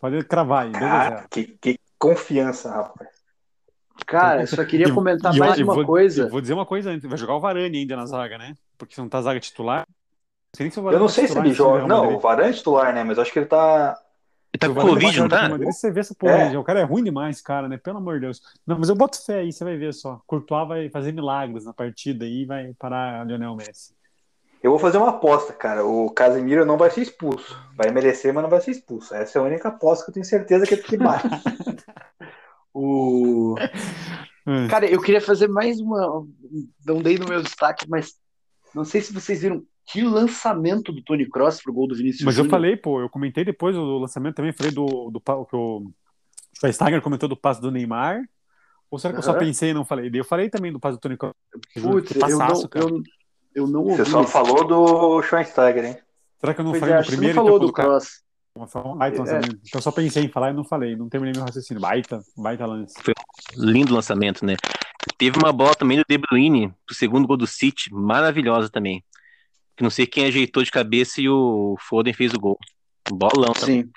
Pode 0.00 0.22
cravar 0.24 0.64
aí, 0.64 0.72
2x0. 0.72 0.78
Cara, 0.80 1.26
que, 1.30 1.44
que 1.60 1.78
confiança, 1.98 2.70
rapaz. 2.70 3.08
Cara, 4.06 4.42
eu 4.42 4.46
só 4.46 4.64
queria 4.64 4.92
comentar 4.92 5.34
e 5.34 5.38
mais 5.38 5.58
eu 5.58 5.64
uma 5.66 5.74
vou- 5.74 5.84
coisa. 5.84 6.22
eu 6.24 6.28
Vou 6.28 6.40
dizer 6.40 6.54
uma 6.54 6.66
coisa 6.66 6.90
antes. 6.90 7.08
Vai 7.08 7.16
jogar 7.18 7.36
o 7.36 7.40
Varane 7.40 7.78
ainda 7.78 7.96
na 7.96 8.06
zaga, 8.06 8.36
né? 8.38 8.54
Porque 8.76 8.94
se 8.94 9.00
não 9.00 9.08
tá 9.08 9.22
zaga 9.22 9.38
titular. 9.40 9.80
Não 9.86 10.56
sei 10.56 10.64
nem 10.64 10.70
se 10.70 10.78
o 10.80 10.82
Varane 10.82 10.96
Eu 10.96 11.00
não 11.00 11.06
tá 11.06 11.12
sei 11.12 11.28
se 11.28 11.38
ele 11.38 11.52
joga. 11.52 11.86
Não, 11.86 12.16
o 12.16 12.18
Varane 12.20 12.50
é 12.50 12.52
titular, 12.52 12.92
né? 12.94 13.04
Mas 13.04 13.16
eu 13.18 13.22
acho 13.22 13.32
que 13.32 13.38
ele 13.38 13.46
tá. 13.46 13.96
Ele 14.52 14.58
tá 14.60 14.68
com 14.68 14.74
Covid, 14.88 15.20
não 15.20 15.28
tá? 15.28 15.48
Madrid, 15.48 15.72
você 15.72 15.90
vê 15.90 16.00
essa 16.00 16.14
porra, 16.14 16.32
É. 16.32 16.48
aí, 16.48 16.56
O 16.56 16.62
cara 16.62 16.80
é 16.80 16.84
ruim 16.84 17.02
demais, 17.02 17.40
cara, 17.40 17.68
né? 17.68 17.76
Pelo 17.76 17.98
amor 17.98 18.14
de 18.14 18.20
Deus. 18.20 18.40
Não, 18.66 18.78
mas 18.78 18.88
eu 18.88 18.94
boto 18.94 19.24
fé 19.24 19.38
aí, 19.40 19.52
você 19.52 19.64
vai 19.64 19.76
ver 19.76 19.92
só. 19.92 20.20
Courtois 20.26 20.68
vai 20.68 20.88
fazer 20.90 21.12
milagres 21.12 21.64
na 21.64 21.72
partida 21.72 22.24
aí 22.24 22.42
e 22.42 22.46
vai 22.46 22.72
parar 22.78 23.26
Lionel 23.26 23.56
Messi. 23.56 23.94
Eu 24.62 24.70
vou 24.70 24.78
fazer 24.78 24.96
uma 24.98 25.10
aposta, 25.10 25.52
cara. 25.52 25.84
O 25.84 26.08
Casemiro 26.10 26.64
não 26.64 26.78
vai 26.78 26.88
ser 26.90 27.02
expulso. 27.02 27.58
Vai 27.76 27.90
merecer, 27.90 28.32
mas 28.32 28.42
não 28.42 28.48
vai 28.50 28.60
ser 28.60 28.70
expulso. 28.70 29.14
Essa 29.14 29.38
é 29.38 29.42
a 29.42 29.44
única 29.44 29.68
aposta 29.68 30.04
que 30.04 30.10
eu 30.10 30.14
tenho 30.14 30.24
certeza 30.26 30.64
que, 30.66 30.76
que 30.76 30.96
bate. 30.96 31.28
O... 32.74 33.54
Hum. 34.46 34.68
Cara, 34.68 34.86
eu 34.86 35.00
queria 35.00 35.20
fazer 35.20 35.48
mais 35.48 35.80
uma. 35.80 36.26
Não 36.84 37.00
dei 37.00 37.16
no 37.16 37.26
meu 37.26 37.42
destaque, 37.42 37.88
mas 37.88 38.14
não 38.74 38.84
sei 38.84 39.00
se 39.00 39.12
vocês 39.12 39.40
viram 39.40 39.62
que 39.86 40.02
lançamento 40.02 40.92
do 40.92 41.02
Tony 41.02 41.28
Cross 41.28 41.62
pro 41.62 41.72
gol 41.72 41.86
do 41.86 41.94
Vinícius 41.94 42.24
Mas 42.24 42.36
eu 42.36 42.44
Júnior. 42.44 42.50
falei, 42.50 42.76
pô, 42.76 43.00
eu 43.00 43.08
comentei 43.08 43.44
depois 43.44 43.76
do 43.76 43.98
lançamento 43.98 44.34
também, 44.34 44.52
falei 44.52 44.72
do, 44.72 45.10
do 45.10 45.20
que 45.20 45.56
o 45.56 45.90
Schweinsteiger 46.58 47.00
comentou 47.00 47.28
do 47.28 47.36
passe 47.36 47.60
do 47.60 47.70
Neymar. 47.70 48.22
Ou 48.90 48.98
será 48.98 49.12
que 49.12 49.18
eu 49.18 49.22
só 49.22 49.34
pensei 49.34 49.70
e 49.70 49.74
não 49.74 49.84
falei? 49.84 50.10
Eu 50.12 50.24
falei 50.24 50.48
também 50.48 50.72
do 50.72 50.80
passe 50.80 50.96
do 50.96 51.00
Tony 51.00 51.16
Kroos. 51.16 51.34
Putz, 51.74 52.14
eu 52.14 52.38
não, 52.38 52.68
eu, 52.74 53.02
eu 53.54 53.66
não 53.66 53.82
ouvi. 53.82 53.96
Você 53.96 54.10
só 54.10 54.24
falou 54.24 54.64
do 54.64 55.22
Schweinsteiger, 55.22 55.84
hein? 55.84 55.96
Será 56.38 56.54
que 56.54 56.60
eu 56.60 56.64
não 56.64 56.72
Pois 56.72 56.80
falei 56.80 56.92
é, 56.92 56.96
no 56.96 57.00
acho 57.00 57.08
que 57.08 57.14
você 57.14 57.16
primeiro 57.16 57.36
não 57.36 57.44
e 57.44 57.46
falou 57.46 57.60
do 57.60 57.66
do 57.66 57.72
cara? 57.72 57.88
Cross. 57.88 58.22
Foi 58.68 58.82
um 58.82 58.96
baita 58.96 59.16
É. 59.16 59.20
lançamento. 59.20 59.58
Então 59.66 59.78
eu 59.78 59.82
só 59.82 59.90
pensei 59.90 60.24
em 60.24 60.28
falar 60.28 60.50
e 60.50 60.54
não 60.54 60.64
falei. 60.64 60.94
Não 60.94 61.08
terminei 61.08 61.34
meu 61.34 61.44
raciocínio. 61.44 61.80
Baita, 61.80 62.22
baita 62.36 62.66
lance. 62.66 62.94
Lindo 63.56 63.94
lançamento, 63.94 64.44
né? 64.46 64.54
Teve 65.18 65.38
uma 65.38 65.52
bola 65.52 65.74
também 65.74 65.98
do 65.98 66.04
De 66.08 66.16
Bruyne, 66.16 66.72
pro 66.86 66.94
segundo 66.94 67.26
gol 67.26 67.36
do 67.36 67.46
City, 67.46 67.92
maravilhosa 67.92 68.70
também. 68.70 69.04
Que 69.76 69.82
não 69.82 69.90
sei 69.90 70.06
quem 70.06 70.26
ajeitou 70.26 70.62
de 70.62 70.70
cabeça 70.70 71.20
e 71.20 71.28
o 71.28 71.76
Foden 71.80 72.14
fez 72.14 72.32
o 72.32 72.38
gol. 72.38 72.56
Bolão 73.10 73.52
também. 73.52 73.82
Sim. 73.82 73.90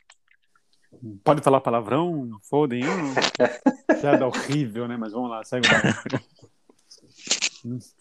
Pode 1.24 1.44
falar 1.44 1.62
palavrão? 1.62 2.28
Fodem. 2.50 2.84
Hum. 2.84 3.14
Piada 4.02 4.26
horrível, 4.26 4.88
né? 4.88 4.98
Mas 4.98 5.14
vamos 5.14 5.30
lá, 5.30 5.44
segue 5.44 5.68
o. 5.68 5.70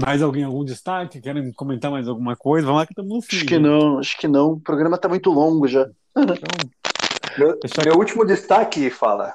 Mais 0.00 0.22
alguém, 0.22 0.44
algum 0.44 0.64
destaque? 0.64 1.20
Querem 1.20 1.52
comentar 1.52 1.90
mais 1.90 2.06
alguma 2.06 2.36
coisa? 2.36 2.66
Vamos 2.66 2.80
lá 2.80 2.86
que 2.86 2.92
estamos 2.92 3.12
no 3.14 3.20
fim. 3.22 3.36
Acho 3.36 3.46
que 3.46 3.58
né? 3.58 3.68
não, 3.68 3.98
acho 3.98 4.16
que 4.18 4.28
não. 4.28 4.52
O 4.52 4.60
programa 4.60 4.96
tá 4.96 5.08
muito 5.08 5.30
longo 5.30 5.66
já. 5.66 5.88
Então, 6.16 6.36
Meu, 7.38 7.58
meu 7.84 7.96
último 7.96 8.24
destaque 8.24 8.90
fala 8.90 9.34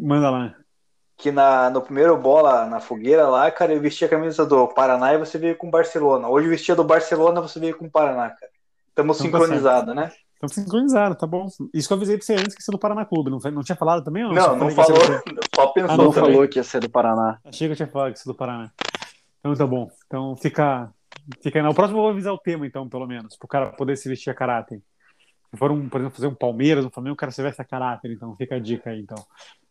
manda 0.00 0.30
lá. 0.30 0.54
que 1.16 1.30
na, 1.32 1.70
no 1.70 1.80
primeiro 1.80 2.16
bola 2.16 2.66
na 2.66 2.80
fogueira 2.80 3.26
lá, 3.28 3.50
cara, 3.50 3.72
eu 3.72 3.80
vestia 3.80 4.06
a 4.06 4.10
camisa 4.10 4.44
do 4.44 4.68
Paraná 4.68 5.14
e 5.14 5.18
você 5.18 5.38
veio 5.38 5.56
com 5.56 5.68
o 5.68 5.70
Barcelona. 5.70 6.28
Hoje 6.28 6.46
eu 6.46 6.50
vestia 6.50 6.74
do 6.76 6.84
Barcelona, 6.84 7.40
você 7.40 7.58
veio 7.58 7.76
com 7.76 7.86
o 7.86 7.90
Paraná, 7.90 8.30
cara. 8.30 8.50
Estamos 8.88 9.18
Então 9.20 9.30
tá 9.30 9.38
sincronizados, 9.38 9.94
né? 9.94 10.12
Estamos 10.34 10.54
sincronizados, 10.54 11.18
tá 11.18 11.26
bom. 11.26 11.46
Isso 11.72 11.88
que 11.88 11.92
eu 11.92 11.96
avisei 11.96 12.16
pra 12.16 12.26
você 12.26 12.34
antes 12.34 12.54
que 12.54 12.62
você 12.62 12.70
é 12.70 12.72
do 12.72 12.78
Paraná 12.78 13.04
Clube. 13.04 13.30
Não, 13.30 13.40
foi- 13.40 13.50
não 13.50 13.62
tinha 13.62 13.76
falado 13.76 14.04
também? 14.04 14.22
Não, 14.22 14.56
não 14.56 14.70
falou, 14.70 14.96
só 15.54 15.66
pensou 15.68 15.90
Ah, 15.90 15.96
Não 15.96 16.10
também. 16.12 16.32
falou 16.32 16.48
que 16.48 16.58
ia 16.58 16.64
ser 16.64 16.80
do 16.80 16.90
Paraná. 16.90 17.38
Achei 17.44 17.68
que 17.68 17.72
eu 17.72 17.76
tinha 17.76 17.88
falado 17.88 18.12
que 18.12 18.18
você 18.18 18.28
é 18.28 18.32
do 18.32 18.36
Paraná. 18.36 18.70
Então 19.46 19.54
tá 19.54 19.66
bom. 19.66 19.88
Então 20.06 20.36
fica, 20.36 20.90
fica 21.42 21.58
aí. 21.58 21.64
No 21.64 21.74
próximo 21.74 21.98
eu 21.98 22.02
vou 22.02 22.10
avisar 22.10 22.32
o 22.32 22.38
tema, 22.38 22.66
então, 22.66 22.88
pelo 22.88 23.06
menos, 23.06 23.36
pro 23.36 23.46
cara 23.46 23.70
poder 23.72 23.96
se 23.96 24.08
vestir 24.08 24.30
a 24.30 24.34
caráter. 24.34 24.80
Se 25.50 25.56
for, 25.56 25.70
um, 25.70 25.88
por 25.88 26.00
exemplo, 26.00 26.16
fazer 26.16 26.26
um 26.26 26.34
Palmeiras, 26.34 26.84
um 26.84 26.90
Flamengo, 26.90 27.14
o 27.14 27.16
cara 27.16 27.30
se 27.30 27.42
veste 27.42 27.62
a 27.62 27.64
caráter, 27.64 28.10
então 28.10 28.34
fica 28.36 28.56
a 28.56 28.58
dica 28.58 28.90
aí, 28.90 29.00
então. 29.00 29.24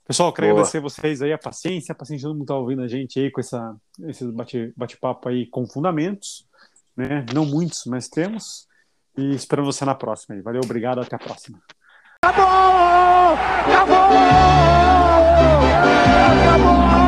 Pessoal, 0.08 0.32
quero 0.32 0.48
Boa. 0.48 0.54
agradecer 0.60 0.80
vocês 0.80 1.22
aí, 1.22 1.34
a 1.34 1.38
paciência, 1.38 1.92
a 1.92 1.96
paciência 1.96 2.26
de 2.26 2.30
todo 2.30 2.38
mundo 2.38 2.48
tá 2.48 2.56
ouvindo 2.56 2.82
a 2.84 2.88
gente 2.88 3.20
aí 3.20 3.30
com 3.32 3.42
essa, 3.42 3.76
esse 4.04 4.26
bate- 4.32 4.72
bate-papo 4.78 5.28
aí 5.28 5.48
com 5.48 5.68
fundamentos, 5.68 6.48
né? 6.96 7.26
Não 7.34 7.46
muitos, 7.46 7.84
mas 7.88 8.08
temos. 8.08 8.68
E 9.18 9.34
esperamos 9.34 9.76
você 9.76 9.84
na 9.84 9.96
próxima 9.96 10.36
aí. 10.36 10.42
Valeu, 10.42 10.62
obrigado, 10.64 11.02
até 11.02 11.16
a 11.16 11.20
próxima. 11.20 11.60
Acabou! 12.22 12.46
Acabou! 16.46 17.05